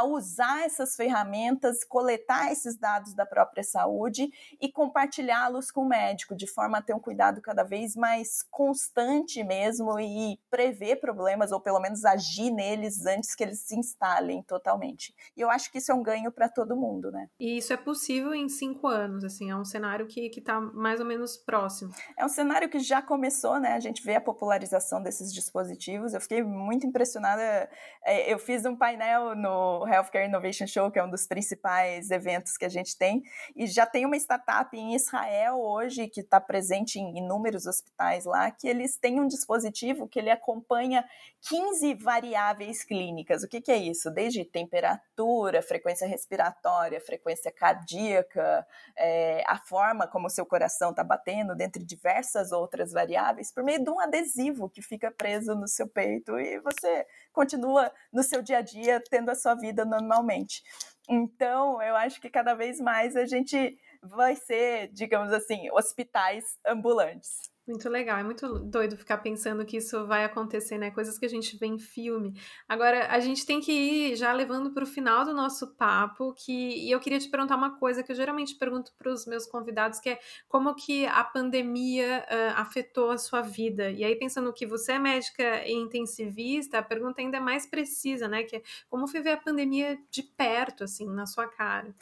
usar 0.04 0.64
essas 0.66 0.96
ferramentas, 0.96 1.84
coletar 1.84 2.52
esses 2.52 2.78
dados 2.78 3.14
da 3.14 3.26
própria 3.26 3.64
saúde 3.64 4.30
e 4.60 4.72
compartilhá-los 4.72 5.72
com 5.72 5.82
o 5.82 5.88
médico, 5.88 6.36
de 6.36 6.48
forma 6.48 6.78
a 6.78 6.82
ter 6.82 6.94
um 6.94 7.00
cuidado 7.00 7.42
cada 7.42 7.64
vez 7.64 7.96
mais 7.96 8.44
constante 8.50 9.44
mesmo 9.44 10.00
e 10.00 10.40
prever 10.50 10.98
problemas, 10.98 11.52
ou 11.52 11.60
pelo 11.60 11.80
menos 11.80 12.06
agir 12.06 12.52
neles 12.52 13.06
antes 13.06 13.36
que 13.36 13.44
eles 13.44 13.60
se 13.60 13.78
instalem 13.78 14.42
totalmente. 14.44 15.14
E 15.36 15.42
eu 15.42 15.50
acho 15.50 15.72
que 15.72 15.78
isso 15.78 15.92
é 15.92 15.96
um 15.96 16.04
ganho 16.04 16.32
para 16.32 16.48
todo 16.48 16.76
mundo, 16.76 17.12
né? 17.12 17.30
E 17.40 17.58
isso 17.58 17.74
é 17.74 17.78
possível 17.78 18.34
em 18.34 18.48
cinco 18.48 18.88
anos, 18.88 19.24
assim, 19.24 19.52
é 19.52 19.56
um 19.56 19.66
cenário 19.66 20.08
que 20.08 20.32
está 20.38 20.60
mais 20.60 21.00
ou 21.00 21.06
menos 21.06 21.38
próximo. 21.38 21.92
É 22.18 22.26
um 22.26 22.30
cenário 22.30 22.70
que 22.70 22.80
já 22.80 23.02
começou, 23.02 23.60
né? 23.60 23.74
A 23.74 23.80
gente 23.80 24.04
vê 24.04 24.16
a 24.16 24.22
popularização 24.22 25.02
desses 25.02 25.34
dispositivos. 25.34 26.14
Eu 26.14 26.22
fiquei 26.22 26.44
muito 26.44 26.86
impressionada. 26.86 27.70
É, 28.04 28.32
eu 28.32 28.40
fiz 28.40 28.66
um 28.66 28.76
painel 28.76 29.36
no 29.36 29.81
Healthcare 29.88 30.28
Innovation 30.28 30.68
Show, 30.68 30.92
que 30.92 31.00
é 31.00 31.04
um 31.04 31.10
dos 31.10 31.26
principais 31.26 32.12
eventos 32.12 32.58
que 32.58 32.66
a 32.66 32.70
gente 32.70 32.98
tem, 32.98 33.24
e 33.56 33.68
já 33.68 33.86
tem 33.86 34.06
uma 34.06 34.18
startup 34.18 34.76
em 34.78 34.96
Israel 34.96 35.60
hoje 35.60 36.08
que 36.08 36.22
está 36.22 36.40
presente 36.40 37.00
em 37.00 37.18
inúmeros 37.18 37.66
hospitais 37.66 38.26
lá, 38.26 38.52
que 38.52 38.68
eles 38.68 38.98
têm 38.98 39.20
um 39.20 39.28
dispositivo 39.28 40.08
que 40.08 40.20
ele 40.20 40.30
acompanha 40.30 41.06
15 41.48 41.94
variáveis 41.96 42.84
clínicas. 42.84 43.44
O 43.44 43.48
que, 43.48 43.62
que 43.62 43.72
é 43.72 43.78
isso? 43.78 44.12
Desde 44.12 44.44
temperatura, 44.44 45.62
frequência 45.62 46.08
respiratória, 46.08 47.00
frequência 47.00 47.52
cardíaca, 47.52 48.66
é, 48.98 49.44
a 49.48 49.58
forma 49.58 50.08
como 50.08 50.28
o 50.28 50.30
seu 50.30 50.46
coração 50.46 50.92
está 50.92 51.04
batendo, 51.04 51.56
dentre 51.56 51.84
diversas 51.84 52.52
outras 52.52 52.92
variáveis, 52.92 53.52
por 53.52 53.64
meio 53.64 53.84
de 53.84 53.90
um 53.90 54.00
adesivo 54.00 54.70
que 54.70 54.82
fica 54.82 55.12
preso 55.12 55.56
no 55.56 55.68
seu 55.68 55.88
peito 55.88 56.38
e 56.38 56.60
você 56.60 57.06
continua 57.32 57.92
no 58.12 58.24
seu 58.24 58.42
dia 58.42 58.58
a 58.58 58.62
dia 58.62 59.02
tendo 59.10 59.30
a 59.30 59.36
sua 59.36 59.56
vida 59.56 59.71
normalmente. 59.74 60.64
Então, 61.10 61.82
eu 61.82 61.96
acho 61.96 62.22
que 62.22 62.30
cada 62.30 62.54
vez 62.54 62.80
mais 62.80 63.16
a 63.16 63.26
gente 63.26 63.78
vai 64.02 64.36
ser, 64.36 64.90
digamos 64.94 65.32
assim, 65.34 65.70
hospitais 65.72 66.58
ambulantes. 66.66 67.51
Muito 67.68 67.88
legal, 67.88 68.18
é 68.18 68.24
muito 68.24 68.58
doido 68.60 68.98
ficar 68.98 69.20
pensando 69.20 69.64
que 69.64 69.78
isso 69.78 70.08
vai 70.08 70.26
acontecer, 70.26 70.80
né? 70.80 70.90
Coisas 70.90 71.20
que 71.20 71.26
a 71.28 71.30
gente 71.30 71.56
vê 71.58 71.68
em 71.68 71.78
filme. 71.78 72.34
Agora, 72.68 73.08
a 73.08 73.20
gente 73.20 73.46
tem 73.46 73.62
que 73.62 73.72
ir 73.72 74.16
já 74.16 74.34
levando 74.34 74.74
para 74.74 74.84
o 74.84 74.88
final 74.88 75.24
do 75.24 75.32
nosso 75.32 75.76
papo, 75.76 76.34
que 76.34 76.52
e 76.52 76.90
eu 76.90 77.00
queria 77.00 77.20
te 77.20 77.30
perguntar 77.30 77.56
uma 77.56 77.78
coisa 77.78 78.02
que 78.02 78.12
eu 78.12 78.16
geralmente 78.16 78.56
pergunto 78.56 78.92
para 78.98 79.12
os 79.12 79.28
meus 79.28 79.46
convidados, 79.46 80.00
que 80.00 80.10
é 80.10 80.20
como 80.48 80.74
que 80.74 81.06
a 81.06 81.24
pandemia 81.24 82.26
uh, 82.28 82.60
afetou 82.60 83.12
a 83.12 83.18
sua 83.20 83.42
vida. 83.42 83.92
E 83.92 84.04
aí, 84.04 84.16
pensando 84.16 84.52
que 84.52 84.66
você 84.66 84.94
é 84.94 85.00
médica 85.00 85.64
e 85.68 85.72
intensivista, 85.72 86.80
a 86.80 86.84
pergunta 86.84 87.22
ainda 87.22 87.38
é 87.38 87.40
mais 87.40 87.68
precisa, 87.68 88.28
né? 88.28 88.42
Que 88.42 88.56
é 88.58 88.62
como 88.90 89.08
foi 89.08 89.22
ver 89.22 89.34
a 89.34 89.38
pandemia 89.38 90.00
de 90.10 90.24
perto, 90.24 90.84
assim, 90.84 91.08
na 91.08 91.28
sua 91.28 91.48
cara? 91.48 91.94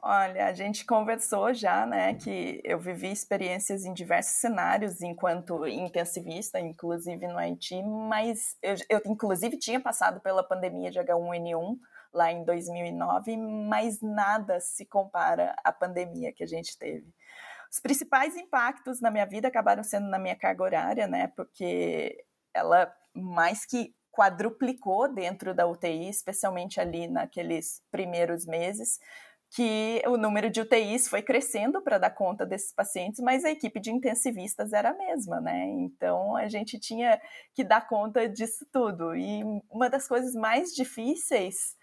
Olha, 0.00 0.46
a 0.46 0.52
gente 0.52 0.84
conversou 0.84 1.52
já, 1.52 1.84
né, 1.84 2.14
que 2.14 2.60
eu 2.64 2.78
vivi 2.78 3.10
experiências 3.10 3.84
em 3.84 3.92
diversos 3.92 4.34
cenários 4.34 5.02
enquanto 5.02 5.66
intensivista, 5.66 6.60
inclusive 6.60 7.26
no 7.26 7.36
Haiti, 7.36 7.82
mas 7.82 8.56
eu, 8.62 8.76
eu 8.88 9.00
inclusive 9.06 9.58
tinha 9.58 9.80
passado 9.80 10.20
pela 10.20 10.44
pandemia 10.44 10.88
de 10.90 11.00
H1N1 11.00 11.76
lá 12.14 12.30
em 12.30 12.44
2009, 12.44 13.36
mas 13.36 14.00
nada 14.00 14.60
se 14.60 14.86
compara 14.86 15.54
à 15.64 15.72
pandemia 15.72 16.32
que 16.32 16.44
a 16.44 16.46
gente 16.46 16.78
teve. 16.78 17.12
Os 17.70 17.80
principais 17.80 18.36
impactos 18.36 19.00
na 19.00 19.10
minha 19.10 19.26
vida 19.26 19.48
acabaram 19.48 19.82
sendo 19.82 20.08
na 20.08 20.18
minha 20.18 20.36
carga 20.36 20.62
horária, 20.62 21.08
né, 21.08 21.26
porque 21.34 22.24
ela 22.54 22.94
mais 23.12 23.66
que 23.66 23.92
quadruplicou 24.12 25.12
dentro 25.12 25.52
da 25.54 25.66
UTI, 25.66 26.08
especialmente 26.08 26.80
ali 26.80 27.08
naqueles 27.08 27.82
primeiros 27.90 28.46
meses 28.46 29.00
que 29.50 30.02
o 30.06 30.16
número 30.16 30.50
de 30.50 30.60
UTIs 30.60 31.08
foi 31.08 31.22
crescendo 31.22 31.80
para 31.80 31.98
dar 31.98 32.10
conta 32.10 32.44
desses 32.44 32.72
pacientes, 32.72 33.20
mas 33.20 33.44
a 33.44 33.50
equipe 33.50 33.80
de 33.80 33.90
intensivistas 33.90 34.72
era 34.72 34.90
a 34.90 34.94
mesma, 34.94 35.40
né? 35.40 35.66
Então 35.70 36.36
a 36.36 36.48
gente 36.48 36.78
tinha 36.78 37.20
que 37.54 37.64
dar 37.64 37.86
conta 37.88 38.28
disso 38.28 38.66
tudo. 38.70 39.16
E 39.16 39.42
uma 39.70 39.88
das 39.88 40.06
coisas 40.06 40.34
mais 40.34 40.74
difíceis 40.74 41.76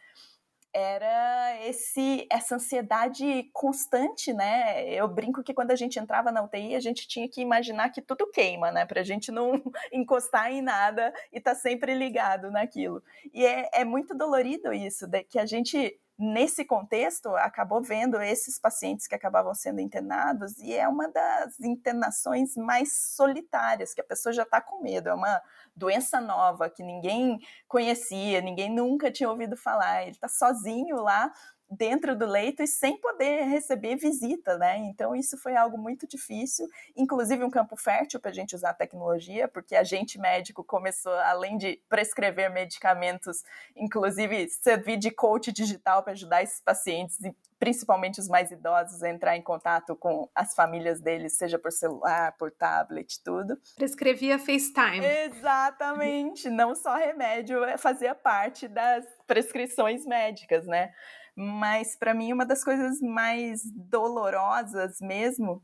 era 0.76 1.66
esse 1.66 2.28
essa 2.30 2.56
ansiedade 2.56 3.50
constante, 3.54 4.34
né? 4.34 4.88
Eu 4.94 5.08
brinco 5.08 5.42
que 5.42 5.54
quando 5.54 5.72
a 5.72 5.76
gente 5.76 5.98
entrava 5.98 6.34
na 6.34 6.44
UTI, 6.44 6.76
a 6.76 6.82
gente 6.82 7.08
tinha 7.08 7.30
que 7.30 7.42
imaginar 7.42 7.90
que 7.90 8.02
tudo 8.02 8.30
queima, 8.30 8.72
né? 8.72 8.86
Para 8.86 9.00
a 9.00 9.04
gente 9.04 9.32
não 9.32 9.54
encostar 9.92 10.52
em 10.52 10.62
nada 10.62 11.14
e 11.32 11.38
estar 11.38 11.56
tá 11.56 11.60
sempre 11.60 11.96
ligado 11.96 12.52
naquilo. 12.52 13.02
E 13.34 13.46
é, 13.46 13.70
é 13.74 13.86
muito 13.86 14.14
dolorido 14.14 14.74
isso, 14.74 15.08
que 15.30 15.40
a 15.40 15.46
gente 15.46 15.98
nesse 16.18 16.64
contexto, 16.64 17.30
acabou 17.36 17.82
vendo 17.82 18.22
esses 18.22 18.58
pacientes 18.58 19.08
que 19.08 19.16
acabavam 19.16 19.54
sendo 19.54 19.82
internados 19.82 20.58
e 20.60 20.74
é 20.74 20.88
uma 20.88 21.10
das 21.10 21.60
internações 21.60 22.56
mais 22.56 22.94
solitárias, 23.16 23.94
que 23.94 24.02
a 24.02 24.06
pessoa 24.06 24.32
já 24.32 24.44
está 24.44 24.62
com 24.62 24.82
medo, 24.82 25.10
é 25.10 25.14
uma 25.14 25.42
doença 25.76 26.22
nova 26.22 26.70
que 26.70 26.84
ninguém 26.84 27.40
conhecia, 27.68 28.40
ninguém 28.40 28.74
nunca 28.74 29.12
tinha 29.12 29.30
ouvido 29.30 29.58
falar, 29.58 30.04
ele 30.04 30.12
está 30.12 30.30
sozinho 30.30 30.98
lá 30.98 31.32
dentro 31.70 32.16
do 32.16 32.26
leito 32.26 32.62
e 32.62 32.68
sem 32.68 32.98
poder 32.98 33.44
receber 33.46 33.96
visita, 33.96 34.58
né? 34.58 34.78
Então 34.78 35.16
isso 35.16 35.38
foi 35.38 35.56
algo 35.56 35.78
muito 35.78 36.08
difícil, 36.08 36.68
inclusive 36.96 37.44
um 37.44 37.50
campo 37.50 37.76
fértil 37.76 38.20
para 38.20 38.32
a 38.32 38.34
gente 38.34 38.56
usar 38.56 38.72
a 38.72 38.74
tecnologia, 38.74 39.48
porque 39.48 39.76
a 39.76 39.84
gente 39.84 40.20
médico 40.20 40.64
começou, 40.64 41.14
além 41.14 41.58
de 41.58 41.82
prescrever 41.90 42.52
medicamentos, 42.52 43.44
inclusive 43.76 44.50
servir 44.50 44.98
de 44.98 45.12
coach 45.12 45.52
digital 45.52 46.04
para 46.04 46.14
ajudar 46.14 46.44
esses 46.44 46.62
pacientes 46.62 47.18
principalmente 47.60 48.20
os 48.20 48.28
mais 48.28 48.52
idosos, 48.52 49.02
a 49.02 49.10
entrar 49.10 49.36
em 49.36 49.42
contato 49.42 49.96
com 49.96 50.30
as 50.36 50.54
famílias 50.54 51.02
deles, 51.02 51.38
seja 51.38 51.58
por 51.58 51.72
celular, 51.72 52.34
por 52.38 52.52
tablet, 52.52 53.20
tudo. 53.24 53.58
Prescrevia 53.76 54.38
FaceTime. 54.38 55.04
Exatamente, 55.04 56.50
não 56.50 56.76
só 56.76 56.96
remédio, 56.96 57.64
é, 57.64 57.78
fazia 57.78 58.14
parte 58.14 58.68
das 58.68 59.06
prescrições 59.26 60.06
médicas, 60.06 60.66
né? 60.66 60.94
Mas 61.36 61.96
para 61.96 62.14
mim 62.14 62.34
uma 62.34 62.46
das 62.46 62.64
coisas 62.64 63.02
mais 63.02 63.62
dolorosas 63.74 65.00
mesmo 65.02 65.64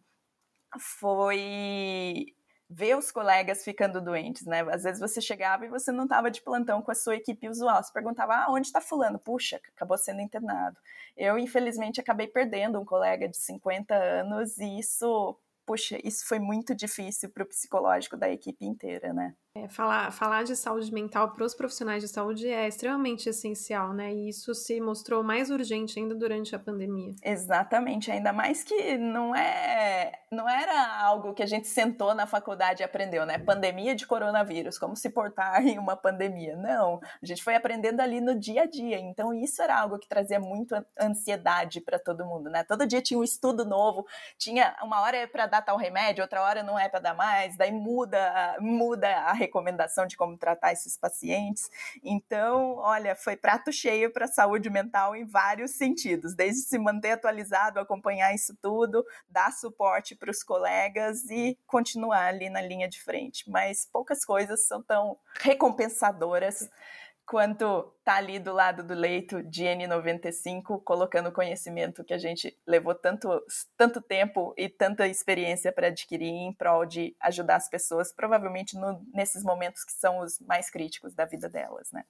foi 0.80 2.26
ver 2.70 2.98
os 2.98 3.12
colegas 3.12 3.64
ficando 3.66 4.02
doentes, 4.02 4.46
né? 4.46 4.62
Às 4.72 4.84
vezes 4.84 5.02
você 5.02 5.20
chegava 5.20 5.66
e 5.66 5.70
você 5.70 5.92
não 5.92 6.06
estava 6.06 6.32
de 6.32 6.42
plantão 6.42 6.82
com 6.82 6.92
a 6.92 6.96
sua 6.96 7.18
equipe 7.18 7.50
usual. 7.50 7.84
Você 7.84 7.92
perguntava, 7.92 8.34
ah, 8.36 8.48
onde 8.50 8.68
está 8.68 8.80
fulano? 8.80 9.20
Puxa, 9.20 9.60
acabou 9.76 9.98
sendo 9.98 10.22
internado. 10.22 10.78
Eu, 11.18 11.38
infelizmente, 11.38 12.00
acabei 12.00 12.28
perdendo 12.28 12.80
um 12.80 12.86
colega 12.86 13.28
de 13.28 13.38
50 13.38 13.94
anos 13.94 14.58
e 14.58 14.80
isso, 14.80 15.38
puxa, 15.66 16.00
isso 16.04 16.26
foi 16.26 16.40
muito 16.40 16.74
difícil 16.74 17.30
para 17.30 17.44
o 17.44 17.48
psicológico 17.48 18.16
da 18.16 18.30
equipe 18.30 18.66
inteira, 18.66 19.12
né? 19.14 19.36
É, 19.54 19.68
falar, 19.68 20.12
falar 20.12 20.43
de 20.43 20.56
saúde 20.56 20.93
mental 20.93 21.32
para 21.32 21.43
os 21.43 21.54
profissionais 21.54 22.02
de 22.02 22.08
saúde 22.08 22.47
é 22.47 22.70
extremamente 22.70 23.28
essencial, 23.28 23.91
né? 23.91 24.14
E 24.14 24.30
isso 24.30 24.56
se 24.56 24.80
mostrou 24.80 25.22
mais 25.24 25.49
urgente 25.49 25.99
ainda 25.99 26.16
durante 26.16 26.56
a 26.56 26.60
pandemia. 26.60 27.14
Exatamente, 27.22 28.10
ainda 28.10 28.32
mais 28.32 28.64
que 28.64 28.97
não 28.97 29.36
é 29.36 30.14
não 30.32 30.47
era 30.47 31.02
algo 31.02 31.34
que 31.34 31.43
a 31.43 31.45
gente 31.45 31.68
sentou 31.68 32.16
na 32.16 32.26
faculdade 32.26 32.82
e 32.82 32.86
aprendeu, 32.86 33.26
né? 33.26 33.38
Pandemia 33.38 33.93
de 33.93 34.08
coronavírus, 34.08 34.80
como 34.80 34.95
se 34.95 35.10
portar 35.10 35.60
em 35.68 35.78
uma 35.78 35.97
pandemia. 35.97 36.56
Não, 36.56 37.02
a 37.22 37.26
gente 37.26 37.43
foi 37.43 37.54
aprendendo 37.54 37.99
ali 37.99 38.22
no 38.22 38.39
dia 38.39 38.62
a 38.62 38.66
dia. 38.66 38.97
Então 38.99 39.34
isso 39.34 39.62
era 39.62 39.78
algo 39.78 39.99
que 39.99 40.08
trazia 40.08 40.39
muito 40.39 40.74
ansiedade 40.97 41.82
para 41.82 41.99
todo 41.99 42.26
mundo, 42.26 42.49
né? 42.49 42.64
Todo 42.64 42.88
dia 42.88 43.02
tinha 43.02 43.20
um 43.20 43.24
estudo 43.24 43.66
novo, 43.66 44.08
tinha 44.38 44.78
uma 44.82 45.02
hora 45.02 45.18
é 45.18 45.28
para 45.28 45.45
dar 45.45 45.62
tal 45.62 45.76
remédio, 45.76 46.22
outra 46.22 46.41
hora 46.41 46.64
não 46.64 46.80
é 46.80 46.88
para 46.88 47.02
dar 47.02 47.14
mais, 47.14 47.58
daí 47.58 47.74
muda, 47.74 48.56
muda 48.62 49.10
a 49.10 49.41
recomendação 49.42 50.06
de 50.06 50.16
como 50.16 50.38
tratar 50.38 50.72
esses 50.72 50.98
pacientes. 50.98 51.70
Então, 52.04 52.76
olha, 52.78 53.16
foi 53.16 53.36
prato 53.36 53.72
cheio 53.72 54.12
para 54.12 54.26
a 54.26 54.28
saúde 54.28 54.70
mental 54.70 55.16
em 55.16 55.26
vários 55.26 55.72
sentidos, 55.72 56.34
desde 56.34 56.62
se 56.62 56.78
manter 56.78 57.12
atualizado, 57.12 57.80
acompanhar 57.80 58.34
isso 58.34 58.56
tudo, 58.62 59.06
dar 59.30 59.52
suporte 59.52 60.16
para 60.16 60.32
os 60.32 60.44
colegas 60.44 61.30
e 61.30 61.58
continuar 61.68 62.28
ali 62.28 62.50
na 62.50 62.62
linha 62.62 62.88
de 62.88 63.02
frente. 63.02 63.50
Mas 63.50 63.86
poucas 63.86 64.24
coisas 64.24 64.66
são 64.68 64.82
tão 64.82 65.18
recompensadoras 65.39 66.70
quanto 67.32 67.96
tá 68.04 68.16
ali 68.16 68.40
do 68.40 68.52
lado 68.52 68.84
do 68.84 68.94
leito 68.94 69.42
de 69.42 69.64
N95, 69.64 70.84
colocando 70.84 71.30
o 71.30 71.32
conhecimento 71.32 72.04
que 72.04 72.14
a 72.14 72.18
gente 72.18 72.60
levou 72.68 72.94
tanto, 72.94 73.42
tanto 73.78 74.02
tempo 74.02 74.54
e 74.58 74.68
tanta 74.68 75.08
experiência 75.08 75.72
para 75.72 75.88
adquirir 75.88 76.28
em 76.28 76.52
prol 76.52 76.86
de 76.86 77.16
ajudar 77.22 77.56
as 77.56 77.70
pessoas, 77.70 78.12
provavelmente 78.12 78.76
no, 78.78 79.02
nesses 79.14 79.46
momentos 79.46 79.86
que 79.86 79.94
são 79.94 80.20
os 80.20 80.42
mais 80.42 80.70
críticos 80.70 81.14
da 81.14 81.24
vida 81.24 81.48
delas, 81.48 81.90
né? 81.94 82.04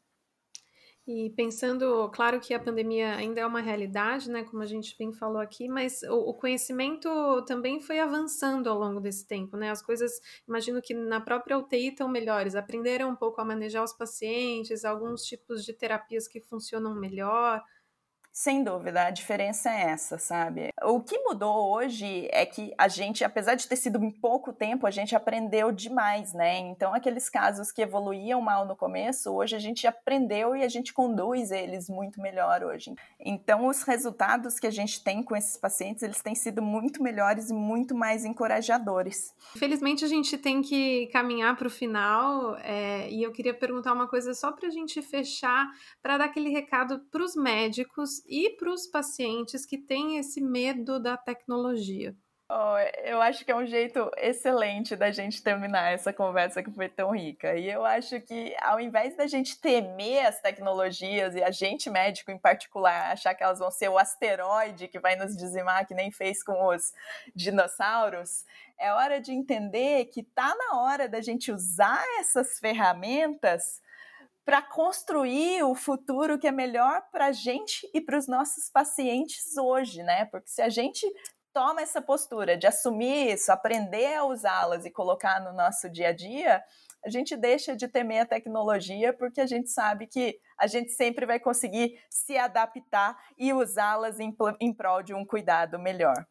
E 1.07 1.31
pensando, 1.31 2.09
claro 2.09 2.39
que 2.39 2.53
a 2.53 2.59
pandemia 2.59 3.15
ainda 3.15 3.41
é 3.41 3.45
uma 3.45 3.59
realidade, 3.59 4.29
né, 4.29 4.43
como 4.43 4.61
a 4.61 4.67
gente 4.67 4.95
bem 4.97 5.11
falou 5.11 5.41
aqui, 5.41 5.67
mas 5.67 6.03
o, 6.03 6.29
o, 6.29 6.33
conhecimento 6.33 7.09
também 7.47 7.79
foi 7.79 7.99
avançando 7.99 8.69
ao 8.69 8.77
longo 8.77 8.99
desse 8.99 9.27
tempo, 9.27 9.57
né? 9.57 9.71
As 9.71 9.81
coisas, 9.81 10.11
imagino 10.47 10.79
que 10.79 10.93
na 10.93 11.19
própria 11.19 11.57
UTI 11.57 11.87
estão 11.87 12.07
melhores, 12.07 12.55
aprenderam 12.55 13.09
um 13.09 13.15
pouco 13.15 13.41
a 13.41 13.45
manejar 13.45 13.83
os 13.83 13.93
pacientes, 13.93 14.85
alguns 14.85 15.23
tipos 15.23 15.65
de 15.65 15.73
terapias 15.73 16.27
que 16.27 16.39
funcionam 16.39 16.93
melhor. 16.93 17.63
Sem 18.33 18.63
dúvida, 18.63 19.03
a 19.03 19.11
diferença 19.11 19.69
é 19.69 19.89
essa, 19.89 20.17
sabe? 20.17 20.69
O 20.83 21.01
que 21.01 21.19
mudou 21.19 21.69
hoje 21.73 22.29
é 22.31 22.45
que 22.45 22.73
a 22.77 22.87
gente, 22.87 23.25
apesar 23.25 23.55
de 23.55 23.67
ter 23.67 23.75
sido 23.75 24.01
em 24.01 24.09
pouco 24.09 24.53
tempo, 24.53 24.87
a 24.87 24.91
gente 24.91 25.13
aprendeu 25.13 25.69
demais, 25.69 26.31
né? 26.33 26.57
Então, 26.59 26.93
aqueles 26.93 27.29
casos 27.29 27.73
que 27.73 27.81
evoluíam 27.81 28.41
mal 28.41 28.65
no 28.65 28.75
começo, 28.75 29.31
hoje 29.31 29.55
a 29.55 29.59
gente 29.59 29.85
aprendeu 29.85 30.55
e 30.55 30.63
a 30.63 30.69
gente 30.69 30.93
conduz 30.93 31.51
eles 31.51 31.89
muito 31.89 32.21
melhor 32.21 32.63
hoje. 32.63 32.95
Então, 33.19 33.67
os 33.67 33.83
resultados 33.83 34.59
que 34.59 34.67
a 34.67 34.71
gente 34.71 35.03
tem 35.03 35.21
com 35.21 35.35
esses 35.35 35.57
pacientes, 35.57 36.01
eles 36.01 36.21
têm 36.21 36.33
sido 36.33 36.61
muito 36.61 37.03
melhores 37.03 37.49
e 37.49 37.53
muito 37.53 37.93
mais 37.93 38.23
encorajadores. 38.23 39.35
Infelizmente, 39.57 40.05
a 40.05 40.07
gente 40.07 40.37
tem 40.37 40.61
que 40.61 41.07
caminhar 41.07 41.57
para 41.57 41.67
o 41.67 41.71
final 41.71 42.55
é, 42.59 43.09
e 43.09 43.23
eu 43.23 43.31
queria 43.33 43.53
perguntar 43.53 43.91
uma 43.91 44.07
coisa 44.07 44.33
só 44.33 44.53
para 44.53 44.69
a 44.69 44.71
gente 44.71 45.01
fechar, 45.01 45.69
para 46.01 46.17
dar 46.17 46.25
aquele 46.25 46.49
recado 46.49 46.99
para 47.11 47.23
os 47.23 47.35
médicos 47.35 48.20
e 48.27 48.51
para 48.51 48.71
os 48.71 48.87
pacientes 48.87 49.65
que 49.65 49.77
têm 49.77 50.17
esse 50.17 50.41
medo 50.41 50.99
da 50.99 51.17
tecnologia? 51.17 52.15
Oh, 52.53 52.77
eu 53.05 53.21
acho 53.21 53.45
que 53.45 53.51
é 53.51 53.55
um 53.55 53.65
jeito 53.65 54.11
excelente 54.17 54.93
da 54.93 55.09
gente 55.09 55.41
terminar 55.41 55.93
essa 55.93 56.11
conversa 56.11 56.61
que 56.61 56.69
foi 56.69 56.89
tão 56.89 57.11
rica. 57.11 57.55
E 57.55 57.69
eu 57.69 57.85
acho 57.85 58.19
que, 58.19 58.53
ao 58.61 58.77
invés 58.77 59.15
da 59.15 59.25
gente 59.25 59.57
temer 59.61 60.25
as 60.25 60.41
tecnologias 60.41 61.33
e 61.33 61.41
a 61.41 61.49
gente 61.49 61.89
médico 61.89 62.29
em 62.29 62.37
particular 62.37 63.13
achar 63.13 63.33
que 63.33 63.41
elas 63.41 63.59
vão 63.59 63.71
ser 63.71 63.87
o 63.87 63.97
asteroide 63.97 64.89
que 64.89 64.99
vai 64.99 65.15
nos 65.15 65.33
dizimar, 65.37 65.87
que 65.87 65.93
nem 65.93 66.11
fez 66.11 66.43
com 66.43 66.67
os 66.67 66.91
dinossauros, 67.33 68.43
é 68.77 68.91
hora 68.91 69.21
de 69.21 69.31
entender 69.31 70.07
que 70.07 70.21
tá 70.21 70.53
na 70.53 70.81
hora 70.81 71.07
da 71.07 71.21
gente 71.21 71.53
usar 71.53 72.03
essas 72.19 72.59
ferramentas 72.59 73.81
para 74.45 74.61
construir 74.61 75.63
o 75.63 75.75
futuro 75.75 76.39
que 76.39 76.47
é 76.47 76.51
melhor 76.51 77.03
para 77.11 77.27
a 77.27 77.31
gente 77.31 77.89
e 77.93 78.01
para 78.01 78.17
os 78.17 78.27
nossos 78.27 78.69
pacientes 78.69 79.57
hoje, 79.57 80.03
né? 80.03 80.25
Porque 80.25 80.49
se 80.49 80.61
a 80.61 80.69
gente 80.69 81.05
toma 81.53 81.81
essa 81.81 82.01
postura 82.01 82.57
de 82.57 82.65
assumir 82.65 83.33
isso, 83.33 83.51
aprender 83.51 84.15
a 84.15 84.25
usá-las 84.25 84.85
e 84.85 84.91
colocar 84.91 85.39
no 85.41 85.53
nosso 85.53 85.89
dia 85.89 86.09
a 86.09 86.13
dia, 86.13 86.63
a 87.03 87.09
gente 87.09 87.35
deixa 87.35 87.75
de 87.75 87.87
temer 87.87 88.21
a 88.21 88.25
tecnologia 88.25 89.11
porque 89.13 89.41
a 89.41 89.45
gente 89.45 89.69
sabe 89.69 90.07
que 90.07 90.39
a 90.57 90.67
gente 90.67 90.91
sempre 90.91 91.25
vai 91.25 91.39
conseguir 91.39 91.99
se 92.09 92.37
adaptar 92.37 93.17
e 93.37 93.53
usá-las 93.53 94.19
em, 94.19 94.35
em 94.59 94.73
prol 94.73 95.01
de 95.01 95.13
um 95.13 95.25
cuidado 95.25 95.79
melhor. 95.79 96.25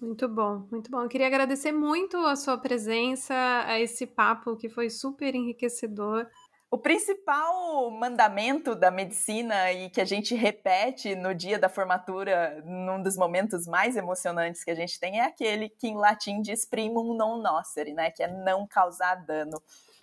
Muito 0.00 0.26
bom, 0.26 0.66
muito 0.70 0.90
bom. 0.90 1.02
Eu 1.02 1.08
queria 1.08 1.26
agradecer 1.26 1.72
muito 1.72 2.16
a 2.16 2.34
sua 2.34 2.56
presença, 2.56 3.34
a 3.66 3.78
esse 3.78 4.06
papo 4.06 4.56
que 4.56 4.68
foi 4.68 4.88
super 4.88 5.34
enriquecedor. 5.34 6.26
O 6.72 6.78
principal 6.78 7.90
mandamento 7.90 8.76
da 8.76 8.92
medicina 8.92 9.72
e 9.72 9.90
que 9.90 10.00
a 10.00 10.04
gente 10.04 10.36
repete 10.36 11.16
no 11.16 11.34
dia 11.34 11.58
da 11.58 11.68
formatura, 11.68 12.62
num 12.64 13.02
dos 13.02 13.16
momentos 13.16 13.66
mais 13.66 13.96
emocionantes 13.96 14.62
que 14.62 14.70
a 14.70 14.74
gente 14.76 15.00
tem, 15.00 15.18
é 15.18 15.24
aquele 15.24 15.68
que 15.68 15.88
em 15.88 15.96
latim 15.96 16.40
diz 16.40 16.64
primum 16.64 17.12
non 17.12 17.38
nocere, 17.42 17.92
né? 17.92 18.12
Que 18.12 18.22
é 18.22 18.28
não 18.28 18.68
causar 18.68 19.16
dano. 19.16 19.60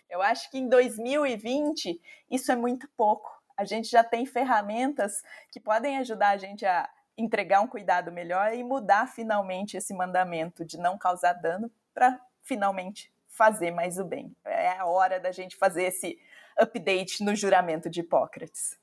Eu 0.09 0.21
acho 0.21 0.51
que 0.51 0.57
em 0.57 0.67
2020 0.67 2.01
isso 2.29 2.51
é 2.51 2.55
muito 2.57 2.85
pouco. 2.97 3.31
A 3.55 3.63
gente 3.63 3.89
já 3.89 4.03
tem 4.03 4.25
ferramentas 4.25 5.23
que 5.49 5.61
podem 5.61 5.97
ajudar 5.99 6.31
a 6.31 6.37
gente 6.37 6.65
a 6.65 6.89
entregar 7.17 7.61
um 7.61 7.67
cuidado 7.67 8.11
melhor 8.11 8.53
e 8.53 8.61
mudar 8.61 9.07
finalmente 9.07 9.77
esse 9.77 9.93
mandamento 9.93 10.65
de 10.65 10.77
não 10.77 10.97
causar 10.97 11.31
dano 11.31 11.71
para 11.93 12.19
finalmente 12.43 13.09
fazer 13.29 13.71
mais 13.71 13.97
o 13.97 14.03
bem. 14.03 14.35
É 14.43 14.71
a 14.77 14.85
hora 14.85 15.17
da 15.17 15.31
gente 15.31 15.55
fazer 15.55 15.83
esse 15.83 16.19
update 16.59 17.21
no 17.21 17.35
juramento 17.35 17.89
de 17.89 18.01
Hipócrates. 18.01 18.77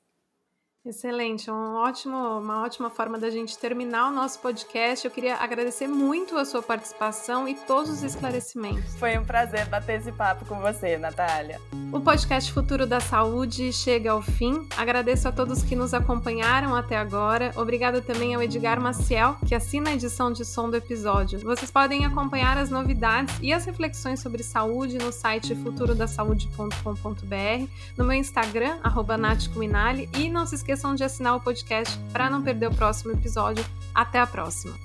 Excelente, 0.85 1.49
um 1.49 1.77
ótimo, 1.77 2.15
uma 2.37 2.61
ótima 2.61 2.91
forma 2.91 3.17
da 3.17 3.31
gente 3.31 3.57
terminar 3.57 4.11
o 4.11 4.13
nosso 4.13 4.37
podcast. 4.37 5.03
Eu 5.03 5.09
queria 5.09 5.37
agradecer 5.37 5.87
muito 5.87 6.37
a 6.37 6.45
sua 6.45 6.61
participação 6.61 7.47
e 7.47 7.55
todos 7.55 7.89
os 7.89 8.03
esclarecimentos. 8.03 8.95
Foi 8.97 9.17
um 9.17 9.25
prazer 9.25 9.65
bater 9.65 9.99
esse 9.99 10.11
papo 10.11 10.45
com 10.45 10.61
você, 10.61 10.95
Natália. 10.95 11.59
O 11.91 11.99
podcast 11.99 12.53
Futuro 12.53 12.85
da 12.85 12.99
Saúde 12.99 13.73
chega 13.73 14.11
ao 14.11 14.21
fim. 14.21 14.67
Agradeço 14.77 15.27
a 15.27 15.31
todos 15.31 15.63
que 15.63 15.75
nos 15.75 15.91
acompanharam 15.91 16.75
até 16.75 16.95
agora. 16.95 17.51
Obrigada 17.55 17.99
também 17.99 18.35
ao 18.35 18.43
Edgar 18.43 18.79
Maciel, 18.79 19.37
que 19.47 19.55
assina 19.55 19.89
a 19.89 19.93
edição 19.93 20.31
de 20.31 20.45
som 20.45 20.69
do 20.69 20.77
episódio. 20.77 21.39
Vocês 21.39 21.71
podem 21.71 22.05
acompanhar 22.05 22.59
as 22.59 22.69
novidades 22.69 23.35
e 23.41 23.51
as 23.51 23.65
reflexões 23.65 24.19
sobre 24.19 24.43
saúde 24.43 24.99
no 24.99 25.11
site 25.11 25.55
futurodasaude.com.br, 25.55 27.67
no 27.97 28.05
meu 28.05 28.15
Instagram, 28.15 28.77
arroba 28.83 29.15
e 30.13 30.29
não 30.29 30.45
se 30.45 30.53
esqueça 30.53 30.74
esqueçam 30.75 30.93
de 30.93 31.03
assinar 31.05 31.35
o 31.35 31.39
podcast 31.39 31.97
para 32.11 32.29
não 32.29 32.43
perder 32.43 32.67
o 32.67 32.75
próximo 32.75 33.13
episódio. 33.13 33.65
Até 33.93 34.19
a 34.19 34.27
próxima! 34.27 34.77